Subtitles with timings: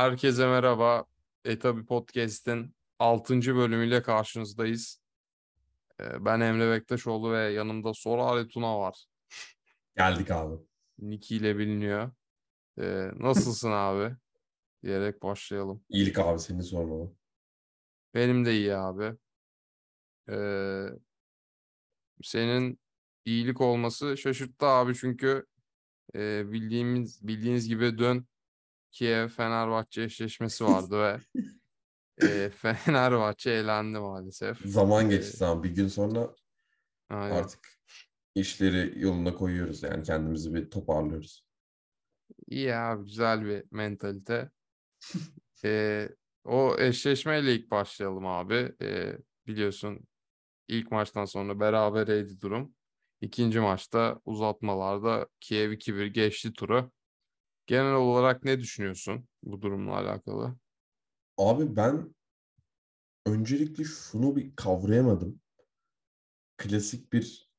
[0.00, 1.04] Herkese merhaba.
[1.44, 3.34] Etabi Podcast'in 6.
[3.56, 5.02] bölümüyle karşınızdayız.
[6.00, 9.06] Ee, Ben Emre Bektaşoğlu ve yanımda Sorare Tuna var.
[9.96, 10.56] Geldik abi.
[10.98, 12.10] Niki ile biliniyor.
[12.78, 14.16] Ee, nasılsın abi?
[14.82, 15.84] Diyerek başlayalım.
[15.88, 17.12] İyilik abi seni sormalı.
[18.14, 19.16] Benim de iyi abi.
[20.30, 20.86] Ee,
[22.22, 22.80] senin
[23.24, 25.46] iyilik olması şaşırttı abi çünkü
[26.14, 28.29] e, bildiğimiz bildiğiniz gibi dün
[28.92, 31.18] Kiev Fenerbahçe eşleşmesi vardı ve
[32.26, 34.66] e, Fenerbahçe elendi maalesef.
[34.66, 36.34] Zaman Ee, geçti zaman bir gün sonra
[37.10, 37.34] aynen.
[37.36, 37.68] artık
[38.34, 41.44] işleri yoluna koyuyoruz yani kendimizi bir toparlıyoruz.
[42.46, 44.50] İyi abi güzel bir mentalite.
[45.64, 46.08] Ee,
[46.44, 48.72] o eşleşmeyle ilk başlayalım abi.
[48.82, 50.00] Ee, biliyorsun
[50.68, 52.74] ilk maçtan sonra berabereydi durum.
[53.20, 56.90] İkinci maçta uzatmalarda Kiev 2-1 geçti turu.
[57.70, 60.56] Genel olarak ne düşünüyorsun bu durumla alakalı?
[61.38, 62.14] Abi ben
[63.26, 65.40] öncelikle şunu bir kavrayamadım.
[66.56, 67.50] Klasik bir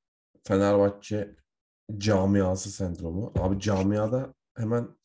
[0.44, 1.36] Fenerbahçe
[1.98, 3.34] camiası sendromu.
[3.36, 4.98] Abi camiada hemen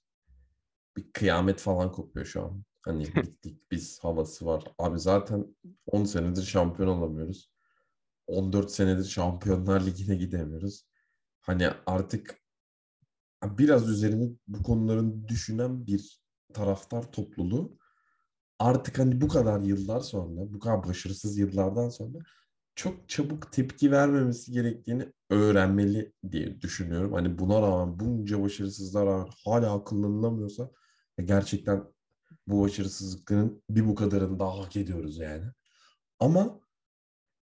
[0.97, 2.65] bir kıyamet falan kopuyor şu an.
[2.83, 4.65] Hani bittik biz havası var.
[4.79, 7.51] Abi zaten 10 senedir şampiyon olamıyoruz.
[8.27, 10.87] 14 senedir Şampiyonlar Ligi'ne gidemiyoruz.
[11.41, 12.46] Hani artık
[13.45, 16.21] biraz üzerine bu konuların düşünen bir
[16.55, 17.79] taraftar topluluğu
[18.59, 22.19] artık hani bu kadar yıllar sonra, bu kadar başarısız yıllardan sonra
[22.75, 27.13] çok çabuk tepki vermemesi gerektiğini öğrenmeli diye düşünüyorum.
[27.13, 30.71] Hani buna rağmen bunca başarısızlığa rağmen hala akıllanılamıyorsa
[31.19, 31.85] e, gerçekten
[32.47, 35.45] bu başarısızlıkların bir bu kadarını daha hak ediyoruz yani.
[36.21, 36.61] Ama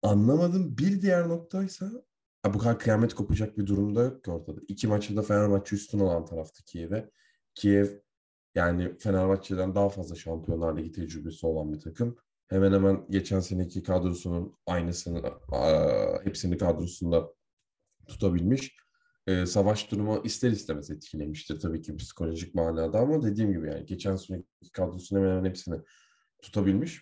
[0.04, 1.92] anlamadım bir diğer noktaysa
[2.54, 4.62] bu kadar kıyamet kopacak bir durumda yok ki ortada.
[4.68, 7.10] İki maçta da Fenerbahçe üstün olan taraftı Kiev'e.
[7.56, 7.88] Kiev
[8.56, 12.18] yani Fenerbahçe'den daha fazla Şampiyonlar Ligi tecrübesi olan bir takım.
[12.48, 15.24] Hemen hemen geçen seneki kadrosunun aynısını,
[16.24, 17.34] hepsini kadrosunda
[18.08, 18.76] tutabilmiş.
[19.28, 24.16] Ee, savaş durumu ister istemez etkilemiştir tabii ki psikolojik manada ama dediğim gibi yani geçen
[24.16, 25.76] seneki kadrosunun hemen hemen hepsini
[26.42, 27.02] tutabilmiş.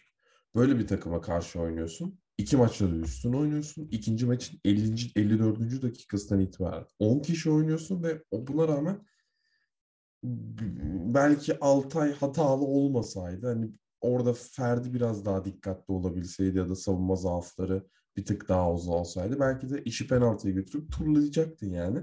[0.56, 2.21] Böyle bir takıma karşı oynuyorsun.
[2.42, 3.88] İki maçta da üstün oynuyorsun.
[3.92, 5.12] İkinci maçın 50.
[5.16, 5.82] 54.
[5.82, 9.06] dakikasından itibaren 10 kişi oynuyorsun ve buna rağmen
[11.14, 13.72] belki Altay hatalı olmasaydı hani
[14.02, 17.88] orada Ferdi biraz daha dikkatli olabilseydi ya da savunma zaafları
[18.18, 22.00] bir tık daha uzun olsaydı belki de işi penaltıya götürüp turlayacaktın yani.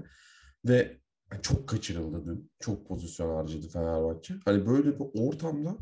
[0.65, 0.97] Ve
[1.41, 2.51] çok kaçırıldı dün.
[2.59, 4.33] Çok pozisyon harcadı Fenerbahçe.
[4.45, 5.77] Hani böyle bir ortamda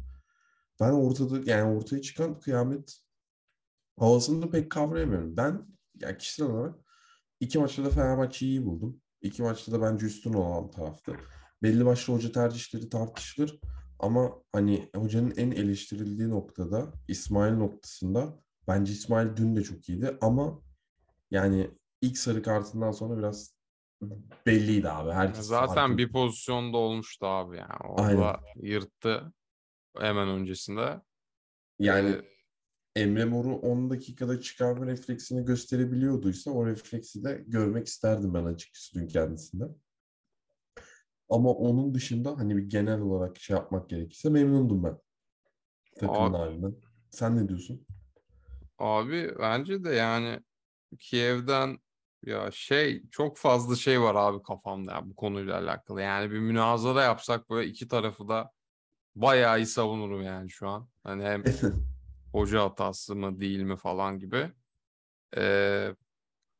[0.79, 3.06] ben ortada yani ortaya çıkan kıyamet
[3.99, 5.37] havasını pek kavrayamıyorum.
[5.37, 5.65] Ben
[6.01, 6.75] yani kişisel olarak
[7.39, 9.01] iki maçta da Fenerbahçe'yi iyi buldum.
[9.21, 11.15] İki maçta da bence üstün olan taraftı.
[11.63, 13.59] Belli başlı hoca tercihleri tartışılır.
[13.99, 20.61] Ama hani hocanın en eleştirildiği noktada İsmail noktasında bence İsmail dün de çok iyiydi ama
[21.31, 21.71] yani
[22.01, 23.57] ilk sarı kartından sonra biraz
[24.45, 25.11] belliydi abi.
[25.11, 25.97] Herkes Zaten farkında.
[25.97, 27.87] bir pozisyonda olmuştu abi yani.
[27.89, 28.35] Orada Aynen.
[28.55, 29.33] yırttı
[29.97, 31.01] hemen öncesinde.
[31.79, 32.36] yani Ee,
[32.97, 39.07] Emre Mor'u 10 dakikada çıkarma refleksini gösterebiliyorduysa o refleksi de görmek isterdim ben açıkçası dün
[39.07, 39.63] kendisinde.
[41.29, 44.97] Ama onun dışında hani bir genel olarak şey yapmak gerekirse memnundum ben
[45.99, 46.75] takımın Abi- halinden.
[47.09, 47.85] Sen ne diyorsun?
[48.79, 50.39] Abi bence de yani
[50.99, 51.77] Kiev'den
[52.25, 56.01] ya şey çok fazla şey var abi kafamda ya bu konuyla alakalı.
[56.01, 58.51] Yani bir münazara yapsak böyle iki tarafı da
[59.15, 60.89] bayağı iyi savunurum yani şu an.
[61.03, 61.43] Hani hem
[62.31, 64.51] hoca hatası mı değil mi falan gibi.
[65.37, 65.95] Ee,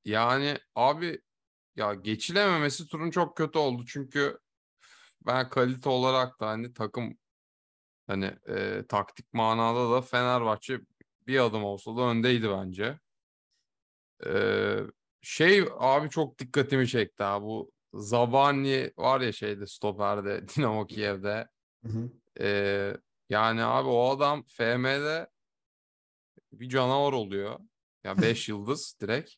[0.05, 1.21] yani abi
[1.75, 4.39] ya geçilememesi turun çok kötü oldu çünkü
[5.25, 7.17] ben kalite olarak da hani takım
[8.07, 10.79] hani e, taktik manada da Fenerbahçe
[11.27, 12.99] bir adım olsa da öndeydi bence.
[14.25, 14.79] Ee,
[15.21, 21.47] şey abi çok dikkatimi çekti ha bu Zabani var ya şeyde stoperde Dinamo Kiev'de.
[21.83, 22.09] Hı hı.
[22.39, 22.97] Ee,
[23.29, 25.27] yani abi o adam FM'de
[26.59, 27.59] bir canavar oluyor.
[28.03, 29.31] Ya 5 yıldız direkt.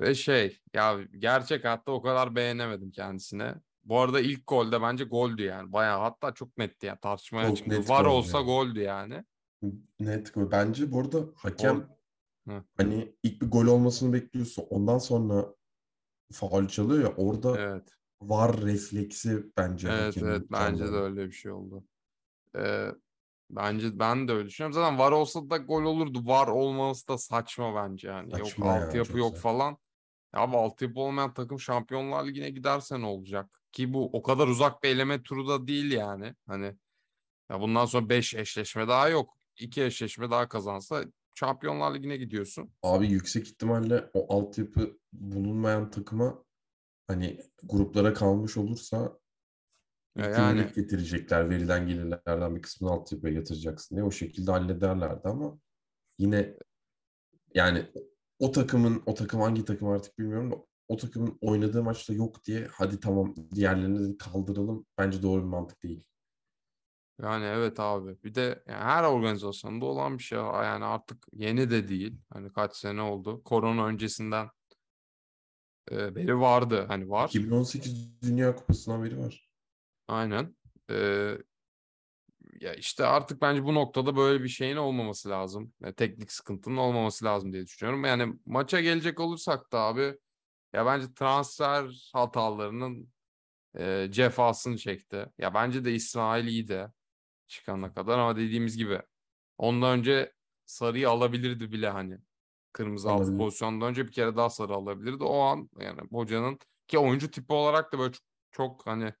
[0.00, 3.54] Ve şey ya gerçek hayatta o kadar beğenemedim kendisine.
[3.84, 5.72] Bu arada ilk golde bence goldü yani.
[5.72, 7.88] Bayağı hatta çok netti ya tartışmaya Çok çıktı.
[7.88, 8.46] Var gol olsa yani.
[8.46, 9.24] goldü yani.
[10.00, 10.50] Net gol.
[10.50, 11.88] Bence bu arada hakem
[12.48, 12.64] Hı.
[12.76, 14.64] hani ilk bir gol olmasını bekliyorsun.
[14.70, 15.54] Ondan sonra
[16.32, 17.88] faul çalıyor ya orada Evet.
[18.20, 21.84] var refleksi bence Evet evet bence de öyle bir şey oldu.
[22.56, 22.88] Ee,
[23.50, 24.72] bence ben de öyle düşünüyorum.
[24.72, 26.26] Zaten var olsa da gol olurdu.
[26.26, 28.30] Var olması da saçma bence yani.
[28.30, 29.50] Saçma yok ya, altyapı yok saçma.
[29.50, 29.76] falan.
[30.34, 33.60] Ya abi altyapı olmayan takım Şampiyonlar Ligi'ne giderse ne olacak?
[33.72, 36.34] Ki bu o kadar uzak bir eleme turu da değil yani.
[36.46, 36.74] Hani
[37.50, 39.34] Ya bundan sonra 5 eşleşme daha yok.
[39.56, 41.04] 2 eşleşme daha kazansa
[41.34, 42.70] Şampiyonlar Ligi'ne gidiyorsun.
[42.82, 46.44] Abi yüksek ihtimalle o altyapı bulunmayan takıma
[47.06, 49.18] hani gruplara kalmış olursa
[50.18, 51.50] yükümlülük yani getirecekler.
[51.50, 55.58] Verilen gelirlerden bir kısmını altyapıya yatıracaksın diye o şekilde hallederlerdi ama
[56.18, 56.54] yine
[57.54, 57.86] yani
[58.38, 60.56] o takımın o takım hangi takım artık bilmiyorum da
[60.88, 65.82] o takımın oynadığı maçta yok diye hadi tamam diğerlerini de kaldıralım bence doğru bir mantık
[65.82, 66.04] değil.
[67.22, 68.22] yani evet abi.
[68.24, 70.38] Bir de yani her organizasyonda olan bir şey.
[70.38, 72.20] Yani artık yeni de değil.
[72.32, 73.42] Hani kaç sene oldu.
[73.44, 74.48] Korona öncesinden
[75.92, 76.84] e, beri vardı.
[76.88, 77.28] Hani var.
[77.28, 79.47] 2018 Dünya Kupası'ndan beri var.
[80.08, 80.56] Aynen.
[80.90, 81.38] Ee,
[82.60, 85.72] ya işte artık bence bu noktada böyle bir şeyin olmaması lazım.
[85.80, 88.04] Ya teknik sıkıntının olmaması lazım diye düşünüyorum.
[88.04, 90.18] Yani maça gelecek olursak da abi
[90.72, 93.12] ya bence transfer hatalarının
[93.78, 95.26] e, cefasını çekti.
[95.38, 96.92] Ya bence de İsmail iyi de
[97.46, 99.02] çıkana kadar ama dediğimiz gibi
[99.58, 100.32] ondan önce
[100.66, 102.18] sarıyı alabilirdi bile hani.
[102.72, 103.38] Kırmızı altı Alabilir.
[103.38, 105.24] pozisyondan önce bir kere daha sarı alabilirdi.
[105.24, 106.58] O an yani hocanın
[106.88, 109.12] ki oyuncu tipi olarak da böyle çok, çok hani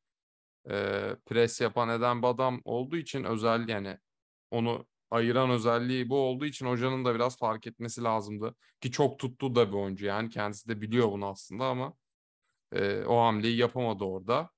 [0.70, 3.98] e, pres yapan eden bir adam olduğu için özel yani
[4.50, 8.54] onu ayıran özelliği bu olduğu için hocanın da biraz fark etmesi lazımdı.
[8.80, 11.94] Ki çok tuttu da bir oyuncu yani kendisi de biliyor bunu aslında ama
[12.72, 14.50] e, o hamleyi yapamadı orada.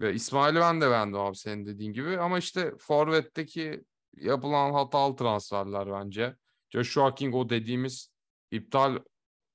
[0.00, 3.84] Ve İsmail'i ben de beğendim abi senin dediğin gibi ama işte Forvet'teki
[4.16, 6.36] yapılan hatalı transferler bence.
[6.70, 8.10] Joshua King o dediğimiz
[8.50, 8.98] iptal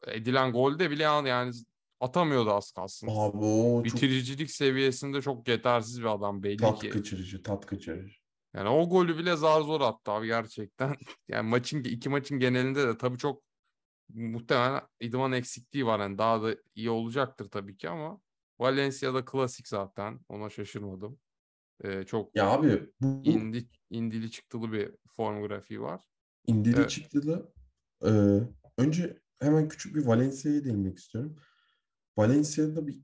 [0.07, 1.51] edilen golde bile yani
[1.99, 3.07] atamıyordu az kalsın.
[3.07, 6.89] Abi o çok Bitiricilik seviyesinde çok yetersiz bir adam belli tat ki.
[6.89, 8.15] kaçırıcı, tat kaçırıcı.
[8.53, 10.95] Yani o golü bile zar zor attı abi gerçekten.
[11.27, 13.43] Yani maçın iki maçın genelinde de tabii çok
[14.09, 15.99] muhtemelen idman eksikliği var.
[15.99, 18.21] Yani daha da iyi olacaktır tabii ki ama
[18.59, 20.19] Valencia'da klasik zaten.
[20.29, 21.19] Ona şaşırmadım.
[21.83, 26.01] Ee, çok Ya abi bu, bu indi, indili çıktılı bir form grafiği var.
[26.47, 26.89] indili Evet.
[26.89, 27.53] çıktılı
[28.05, 28.09] e,
[28.77, 31.35] önce hemen küçük bir Valencia'ya değinmek istiyorum.
[32.17, 33.01] Valencia'da bir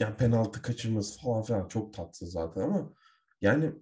[0.00, 2.92] yani penaltı kaçırması falan filan çok tatsız zaten ama
[3.40, 3.72] yani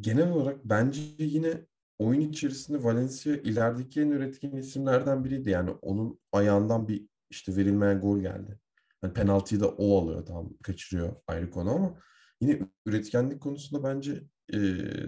[0.00, 1.66] genel olarak bence yine
[1.98, 5.50] oyun içerisinde Valencia ilerideki en üretken isimlerden biriydi.
[5.50, 8.58] Yani onun ayağından bir işte verilmeyen gol geldi.
[9.00, 12.00] Hani penaltıyı da o alıyor tamam kaçırıyor ayrı konu ama
[12.40, 14.22] yine üretkenlik konusunda bence
[14.52, 14.58] e,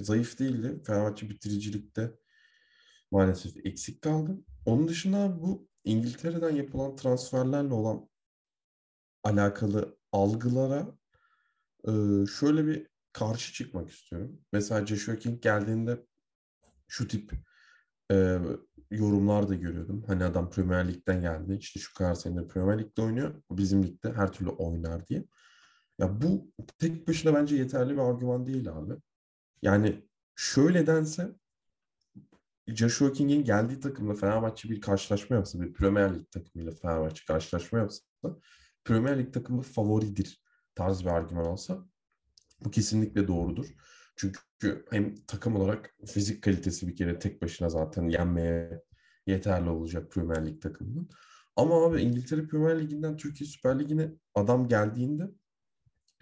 [0.01, 0.83] zayıf değildi.
[0.87, 2.13] Fenerbahçe bitiricilikte
[3.11, 4.39] maalesef eksik kaldı.
[4.67, 8.09] Onun dışında bu İngiltere'den yapılan transferlerle olan
[9.25, 10.99] alakalı algılara
[11.85, 11.93] e,
[12.41, 14.41] şöyle bir karşı çıkmak istiyorum.
[14.53, 16.07] Mesela Joshua King geldiğinde
[16.89, 17.33] şu tip
[18.13, 18.39] e,
[18.91, 20.05] yorumlar da görüyordum.
[20.07, 21.57] Hani adam Premier Lig'den geldi.
[21.61, 23.43] İşte şu kadar senedir Premier Lig'de oynuyor.
[23.51, 25.25] Bizim ligde her türlü oynar diye.
[25.99, 28.95] Ya bu tek başına bence yeterli bir argüman değil abi.
[29.63, 31.33] Yani şöyle dense
[32.67, 38.05] Joshua King'in geldiği takımla Fenerbahçe bir karşılaşma yapsa, bir Premier Lig takımıyla Fenerbahçe karşılaşma yapsa
[38.89, 40.43] Premier Lig takımı favoridir
[40.75, 41.89] tarz bir argüman olsa
[42.65, 43.67] bu kesinlikle doğrudur.
[44.17, 48.83] Çünkü hem takım olarak fizik kalitesi bir kere tek başına zaten yenmeye
[49.27, 51.11] yeterli olacak Premier Lig takımının.
[51.57, 55.31] Ama abi İngiltere Premier Ligi'nden Türkiye Süper Ligi'ne adam geldiğinde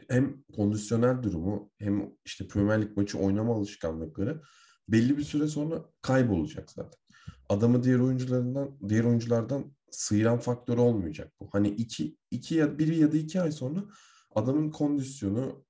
[0.09, 4.43] hem kondisyonel durumu hem işte Premier Lig maçı oynama alışkanlıkları
[4.89, 7.01] belli bir süre sonra kaybolacak zaten.
[7.49, 11.49] Adamı diğer oyuncularından diğer oyunculardan sıyıran faktör olmayacak bu.
[11.53, 13.85] Hani iki, iki ya bir ya da iki ay sonra
[14.35, 15.65] adamın kondisyonu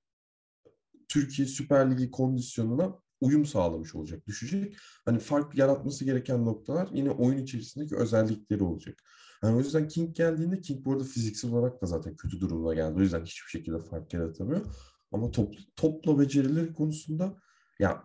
[1.09, 4.77] Türkiye Süper Ligi kondisyonuna uyum sağlamış olacak, düşecek.
[5.05, 9.03] Hani fark yaratması gereken noktalar yine oyun içerisindeki özellikleri olacak.
[9.43, 12.95] Yani o yüzden King geldiğinde King bu arada fiziksel olarak da zaten kötü durumda geldi.
[12.99, 14.67] O yüzden hiçbir şekilde fark yaratamıyor.
[15.13, 17.37] Ama top, topla becerileri konusunda
[17.79, 18.05] ya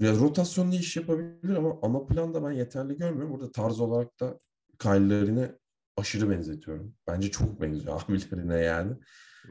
[0.00, 3.32] biraz rotasyonlu iş yapabilir ama ana planda ben yeterli görmüyorum.
[3.32, 4.40] Burada tarz olarak da
[4.78, 5.52] Kyle'lerine
[5.96, 6.94] aşırı benzetiyorum.
[7.06, 8.96] Bence çok benziyor abilerine yani.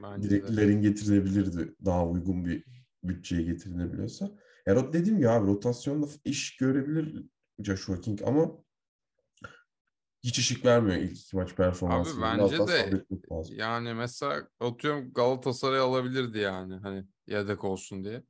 [0.03, 0.51] Bence Direkt.
[0.51, 2.65] Larin getirilebilirdi daha uygun bir
[3.03, 4.31] bütçeye getirilebiliyorsa.
[4.65, 7.25] Ya rot- dediğim gibi abi rotasyonda iş görebilir
[7.59, 8.51] Joshua King ama
[10.23, 12.11] hiç ışık vermiyor ilk iki maç performansı.
[12.11, 13.05] Abi Biraz bence daha de
[13.49, 18.23] yani mesela atıyorum Galatasaray alabilirdi yani hani yedek olsun diye.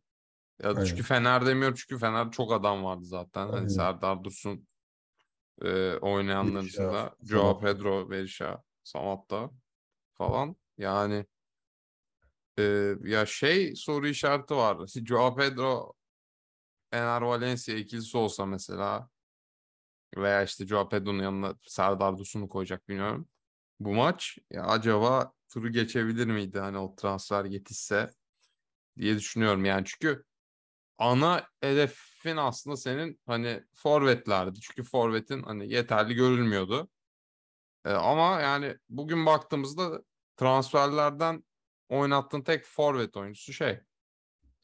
[0.63, 1.03] Ya da çünkü Aynen.
[1.03, 3.41] Fener demiyorum çünkü Fener çok adam vardı zaten.
[3.47, 3.67] Hani Aynen.
[3.67, 4.67] Serdar Dursun
[5.61, 7.59] e, oynayanların dışında Joao.
[7.59, 9.51] Pedro, Berisha, Samatta
[10.13, 10.55] falan.
[10.77, 11.25] Yani
[12.59, 14.87] e, ya şey soru işareti var.
[15.05, 15.93] Joao Pedro
[16.91, 19.09] Fener Valencia ikilisi olsa mesela
[20.17, 23.27] veya işte Joao Pedro'nun yanına Serdar Dursun'u koyacak bilmiyorum.
[23.79, 28.11] Bu maç ya acaba turu geçebilir miydi hani o transfer yetişse
[28.97, 30.23] diye düşünüyorum yani çünkü
[30.97, 31.47] ana
[32.21, 34.59] hedefin aslında senin hani forvetlerdi.
[34.59, 36.89] Çünkü forvetin hani yeterli görülmüyordu.
[37.85, 40.03] E, ama yani bugün baktığımızda
[40.37, 41.43] transferlerden
[41.89, 43.69] oynattığın tek forvet oyuncusu şey.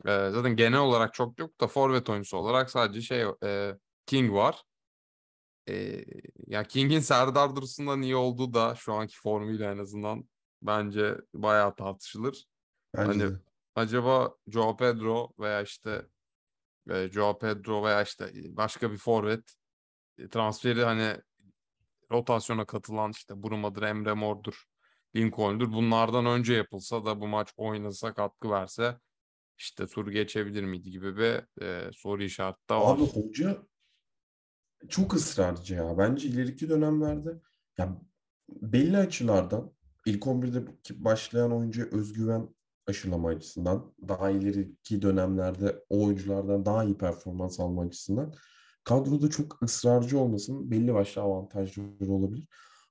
[0.05, 4.63] E, zaten genel olarak çok yok da forvet oyuncusu olarak sadece şey e, King var.
[5.69, 6.05] E,
[6.47, 10.29] ya King'in Serdar Dursun'dan iyi olduğu da şu anki formuyla en azından
[10.61, 12.45] bence bayağı tartışılır.
[12.93, 13.39] Bence Hani de.
[13.75, 16.05] acaba Joao Pedro veya işte
[16.89, 19.55] e, Joao Pedro veya işte başka bir forvet
[20.17, 21.21] e, transferi hani
[22.11, 24.63] rotasyona katılan işte Bruma'dır, Emre Mor'dur,
[25.15, 25.71] Lincoln'dur.
[25.71, 28.99] Bunlardan önce yapılsa da bu maç oynasa katkı verse
[29.57, 32.95] işte tur geçebilir miydi gibi bir e, soru işareti de var.
[32.95, 33.67] Abi hoca
[34.89, 35.97] çok ısrarcı ya.
[35.97, 37.41] Bence ileriki dönemlerde
[37.77, 38.01] ya
[38.49, 39.73] belli açılardan
[40.05, 40.67] ilk 11'de
[41.03, 42.55] başlayan oyuncuya özgüven
[42.87, 48.33] aşılama açısından daha ileriki dönemlerde o oyunculardan daha iyi performans alma açısından
[48.83, 52.47] kadroda çok ısrarcı olmasının belli başlı avantajları olabilir.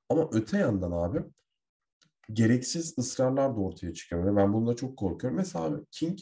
[0.09, 1.23] Ama öte yandan abi
[2.33, 4.37] gereksiz ısrarlar da ortaya çıkıyor.
[4.37, 5.37] Ben bununla çok korkuyorum.
[5.37, 6.19] Mesela abi King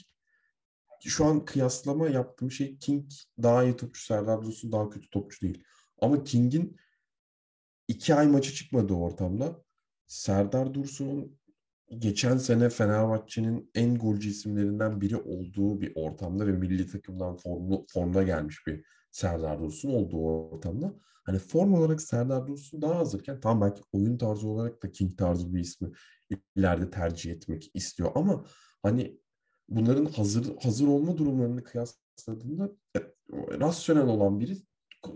[1.01, 3.11] şu an kıyaslama yaptığım şey King
[3.43, 5.65] daha iyi topçu, Serdar Dursun daha kötü topçu değil.
[6.01, 6.77] Ama King'in
[7.89, 9.63] iki ay maçı çıkmadığı ortamda
[10.07, 11.39] Serdar Dursun'un
[11.99, 18.23] geçen sene Fenerbahçe'nin en golcü isimlerinden biri olduğu bir ortamda ve milli takımdan formlu, formda
[18.23, 23.83] gelmiş bir Serdar Dursun olduğu ortamda hani form olarak Serdar Dursun daha hazırken tam belki
[23.93, 25.93] oyun tarzı olarak da King tarzı bir ismi
[26.57, 28.45] ileride tercih etmek istiyor ama
[28.83, 29.21] hani
[29.69, 33.01] bunların hazır hazır olma durumlarını kıyasladığında e,
[33.61, 34.57] rasyonel olan biri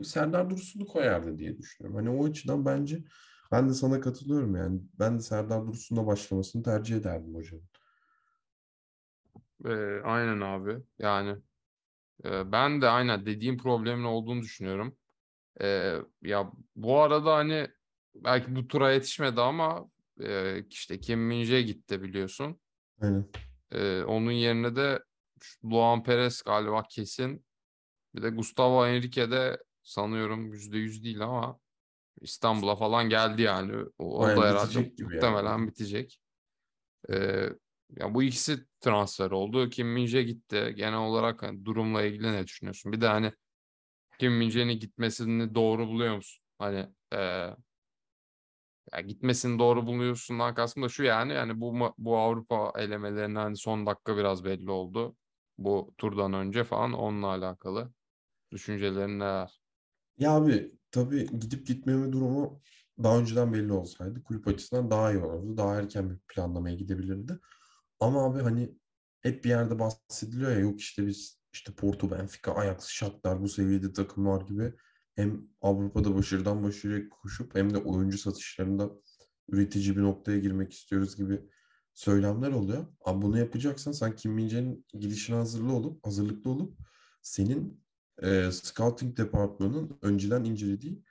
[0.03, 1.97] Serdar Dursun'u koyardı diye düşünüyorum.
[1.97, 3.05] Hani o açıdan bence
[3.53, 4.81] ben de sana katılıyorum yani.
[4.99, 7.61] Ben de Serdar Dursun'la başlamasını tercih ederdim hocam.
[9.65, 10.79] E, aynen abi.
[10.99, 11.37] Yani
[12.25, 14.97] e, ben de aynen dediğim problemin olduğunu düşünüyorum.
[15.61, 17.69] E, ya bu arada hani
[18.15, 19.91] belki bu tura yetişmedi ama
[20.21, 22.61] e, işte Kim Min-jae gitti biliyorsun.
[23.01, 23.25] Aynen.
[23.71, 25.03] E, onun yerine de
[25.65, 27.45] Luan Perez galiba kesin.
[28.15, 31.59] Bir de Gustavo Henrique de sanıyorum %100 değil ama
[32.21, 33.85] İstanbul'a falan geldi yani.
[33.99, 35.69] O, o da herhalde muhtemelen yani.
[35.69, 36.21] bitecek.
[37.11, 37.49] Ee,
[37.97, 39.69] ya bu ikisi transfer oldu.
[39.71, 40.75] Kim Min-jae gitti.
[40.77, 42.93] Genel olarak hani durumla ilgili ne düşünüyorsun?
[42.93, 43.33] Bir de hani
[44.19, 46.45] Kim Min-jae'nin gitmesini doğru buluyor musun?
[46.59, 47.19] Hani e,
[48.93, 53.87] ya gitmesini doğru buluyorsundan kastım da şu yani yani bu bu Avrupa elemelerinden hani son
[53.87, 55.17] dakika biraz belli oldu.
[55.59, 57.93] Bu turdan önce falan onunla alakalı.
[58.53, 59.61] Düşüncelerin neler?
[60.19, 62.61] Ya abi tabii gidip gitmeme durumu
[63.03, 65.57] daha önceden belli olsaydı kulüp açısından daha iyi olurdu.
[65.57, 67.39] Daha erken bir planlamaya gidebilirdi.
[68.01, 68.75] Ama abi hani
[69.21, 73.93] hep bir yerde bahsediliyor ya yok işte biz işte Porto, Benfica, Ajax, Shakhtar bu seviyede
[73.93, 74.73] takımlar gibi
[75.15, 78.91] hem Avrupa'da başarıdan başarıya koşup hem de oyuncu satışlarında
[79.49, 81.41] üretici bir noktaya girmek istiyoruz gibi
[81.95, 82.87] söylemler oluyor.
[83.05, 86.79] Abi bunu yapacaksan sen Kim Min-jae'nin gidişine hazırlı olup hazırlıklı olup
[87.23, 87.85] senin
[88.23, 91.03] e, scouting departmanının önceden incelediği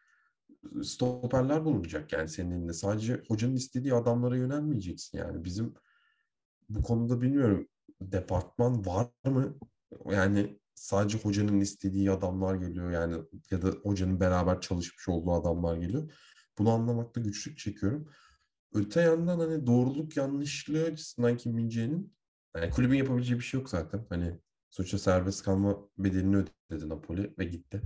[0.83, 2.73] stoperler bulunacak yani senin elinde.
[2.73, 5.43] Sadece hocanın istediği adamlara yönelmeyeceksin yani.
[5.45, 5.73] Bizim
[6.69, 7.67] bu konuda bilmiyorum
[8.01, 9.57] departman var mı?
[10.11, 16.11] Yani sadece hocanın istediği adamlar geliyor yani ya da hocanın beraber çalışmış olduğu adamlar geliyor.
[16.57, 18.09] Bunu anlamakta güçlük çekiyorum.
[18.73, 22.13] Öte yandan hani doğruluk yanlışlığı açısından Kim Min-jae'nin
[22.55, 24.05] yani kulübün yapabileceği bir şey yok zaten.
[24.09, 27.81] Hani sonuçta serbest kalma bedelini ödedi Napoli ve gitti.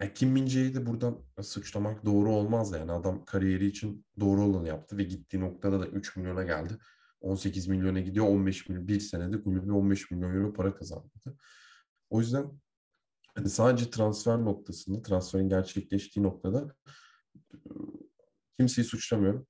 [0.00, 2.92] Yani Kim Min-jae'yi de buradan suçlamak doğru olmaz yani.
[2.92, 6.78] Adam kariyeri için doğru olanı yaptı ve gittiği noktada da 3 milyona geldi.
[7.20, 8.26] 18 milyona gidiyor.
[8.26, 11.08] 15 milyon bir senede kulübü 15 milyon euro para kazandı.
[12.10, 12.60] O yüzden
[13.34, 16.74] hani sadece transfer noktasında, transferin gerçekleştiği noktada
[18.58, 19.46] kimseyi suçlamıyorum.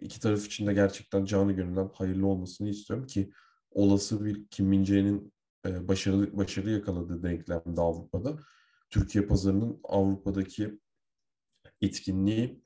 [0.00, 3.32] İki taraf için de gerçekten canı gönülden hayırlı olmasını istiyorum ki
[3.70, 5.31] olası bir Kim Min-jae'nin
[5.64, 8.38] başarılı başarı yakaladığı denklemde Avrupa'da
[8.90, 10.80] Türkiye pazarının Avrupa'daki
[11.80, 12.62] etkinliği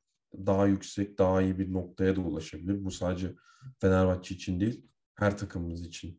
[0.47, 2.85] daha yüksek, daha iyi bir noktaya da ulaşabilir.
[2.85, 3.35] Bu sadece
[3.81, 6.19] Fenerbahçe için değil, her takımımız için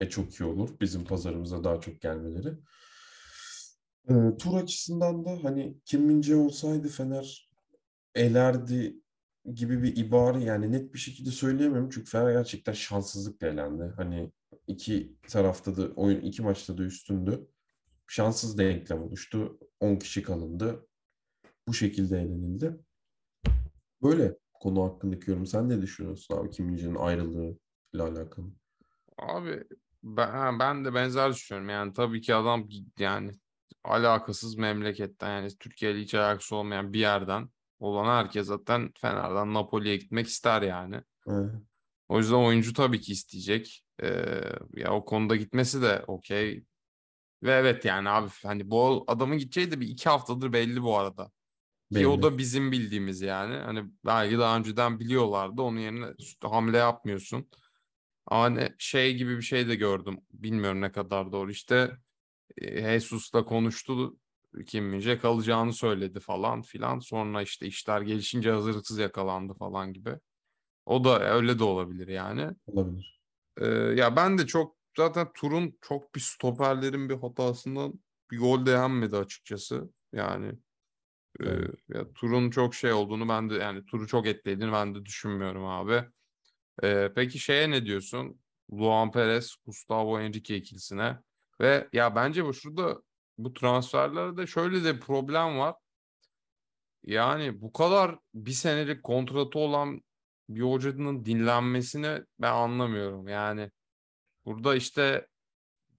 [0.00, 0.80] e, çok iyi olur.
[0.80, 2.54] Bizim pazarımıza daha çok gelmeleri.
[4.08, 7.50] E, tur açısından da hani Kim Min-jae olsaydı Fener
[8.14, 9.00] elerdi
[9.54, 11.90] gibi bir ibare yani net bir şekilde söyleyemiyorum.
[11.90, 13.92] Çünkü Fener gerçekten şanssızlıkla elendi.
[13.96, 14.32] Hani
[14.66, 17.48] iki tarafta da oyun iki maçta da üstündü.
[18.06, 19.58] Şanssız denklem oluştu.
[19.80, 20.86] 10 kişi kalındı.
[21.68, 22.76] Bu şekilde elenildi.
[24.02, 25.46] Böyle konu hakkındaki yorum.
[25.46, 27.58] Sen ne düşünüyorsun abi Kim Min-jae'nin ayrılığı
[27.94, 28.46] ile alakalı?
[29.18, 29.64] Abi
[30.02, 31.68] Ben, ben de benzer düşünüyorum.
[31.70, 33.32] Yani tabii ki adam yani
[33.84, 37.48] alakasız memleketten yani Türkiye ile hiç alakası olmayan bir yerden
[37.80, 41.02] olan herkes zaten Fener'den Napoli'ye gitmek ister yani.
[41.26, 41.50] Evet.
[42.08, 43.84] O yüzden oyuncu tabii ki isteyecek.
[44.02, 44.42] Ee,
[44.74, 46.64] ya o konuda gitmesi de okey.
[47.42, 51.30] Ve evet yani abi hani bu adamın gideceği de bir iki haftadır belli bu arada.
[51.92, 52.22] Ki o Belli.
[52.22, 53.56] da bizim bildiğimiz yani.
[53.56, 55.62] Hani belki daha önceden biliyorlardı.
[55.62, 56.06] Onun yerine
[56.42, 57.48] hamle yapmıyorsun.
[58.26, 60.20] Ama hani şey gibi bir şey de gördüm.
[60.32, 61.50] Bilmiyorum ne kadar doğru.
[61.50, 61.90] İşte
[62.56, 64.16] e, Jesus'la konuştu.
[64.66, 66.98] Kim Minje kalacağını söyledi falan filan.
[66.98, 70.10] Sonra işte işler gelişince hazırlıksız yakalandı falan gibi.
[70.86, 72.50] O da öyle de olabilir yani.
[72.66, 73.17] Olabilir.
[73.60, 77.92] Ee, ya ben de çok zaten turun çok bir stoperlerin bir hatasından
[78.30, 79.90] bir gol de yenmedi açıkçası.
[80.12, 80.46] Yani
[81.40, 81.74] e, Evet.
[81.88, 86.04] ya turun çok şey olduğunu ben de yani turu çok etkilediğini ben de düşünmüyorum abi.
[86.82, 88.40] Ee, peki şeye ne diyorsun?
[88.72, 91.18] Luan Perez, Gustavo Henrique ikilisine
[91.60, 93.02] ve ya bence bu şurada
[93.38, 95.74] bu transferlerde şöyle de problem var.
[97.04, 100.02] Yani bu kadar bir senelik kontratı olan
[100.48, 103.28] bir hocanın dinlenmesini ben anlamıyorum.
[103.28, 103.70] Yani
[104.44, 105.28] burada işte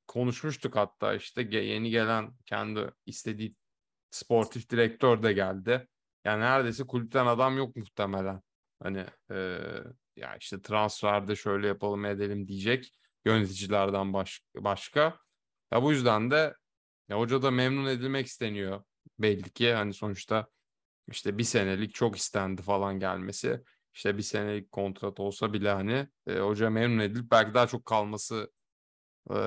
[0.08, 3.56] konuşmuştuk hatta işte yeni gelen kendi istediği
[4.12, 5.88] sportif direktör de geldi.
[6.26, 8.42] Yani neredeyse kulüpten adam yok muhtemelen.
[8.84, 9.60] Hani e,
[10.16, 12.94] ya işte transferde şöyle yapalım edelim diyecek
[13.26, 15.20] yöneticilerden baş- başka.
[15.72, 16.56] Ya bu yüzden de
[17.10, 18.84] ya hoca da memnun edilmek isteniyor
[19.20, 19.74] belli ki.
[19.74, 20.48] Hani sonuçta
[21.12, 23.64] işte bir senelik çok istendi falan gelmesi.
[24.00, 28.52] İşte bir senelik kontrat olsa bile hani e, hoca memnun edilip belki daha çok kalması
[29.32, 29.38] e,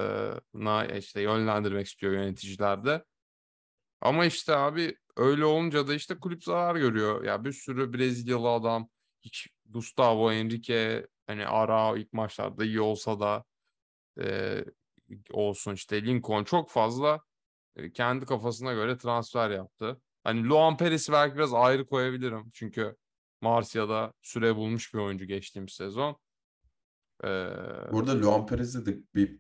[0.55, 3.05] na işte yönlendirmek istiyor yöneticiler de.
[4.01, 7.25] Ama işte abi öyle olunca da işte kulüp zarar görüyor.
[7.25, 8.89] Ya bir sürü Brezilyalı adam
[9.23, 13.45] hiç Gustavo Henrique hani ara ilk maçlarda iyi olsa da
[14.21, 14.65] e,
[15.31, 17.21] olsun işte Lincoln çok fazla
[17.77, 20.01] e, kendi kafasına göre transfer yaptı.
[20.25, 22.51] Hani Luan Perez'i belki biraz ayrı koyabilirim.
[22.55, 22.97] Çünkü
[23.43, 26.17] Marsilya'da süre bulmuş bir oyuncu geçtiğimiz sezon.
[27.25, 27.29] Ee,
[27.93, 29.39] Burada Luan Perez'de de bir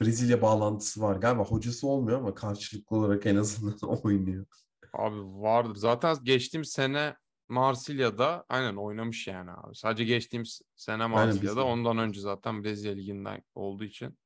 [0.00, 1.16] Brezilya bağlantısı var.
[1.16, 4.46] Galiba hocası olmuyor ama karşılıklı olarak en azından oynuyor.
[4.92, 5.74] abi vardır.
[5.74, 7.16] Zaten geçtiğim sene
[7.48, 9.76] Marsilya'da aynen oynamış yani abi.
[9.76, 11.64] Sadece geçtiğimiz sene Marsilya'da.
[11.64, 14.18] Ondan önce zaten Brezilya Ligi'nden olduğu için.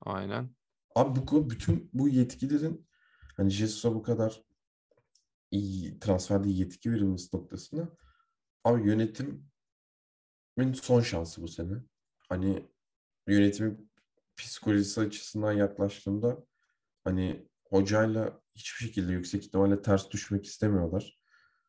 [0.00, 0.50] Aynen.
[0.94, 2.86] Abi bu bütün bu yetkilerin
[3.36, 4.42] hani Jesus'a bu kadar
[5.54, 7.88] iyi transferde yetki verilmesi noktasında
[8.64, 9.44] abi yönetimin
[10.74, 11.74] son şansı bu sene.
[12.28, 12.68] Hani
[13.26, 13.90] yönetimin
[14.36, 16.46] psikolojisi açısından yaklaştığımda
[17.04, 21.20] hani hocayla hiçbir şekilde yüksek ihtimalle ters düşmek istemiyorlar.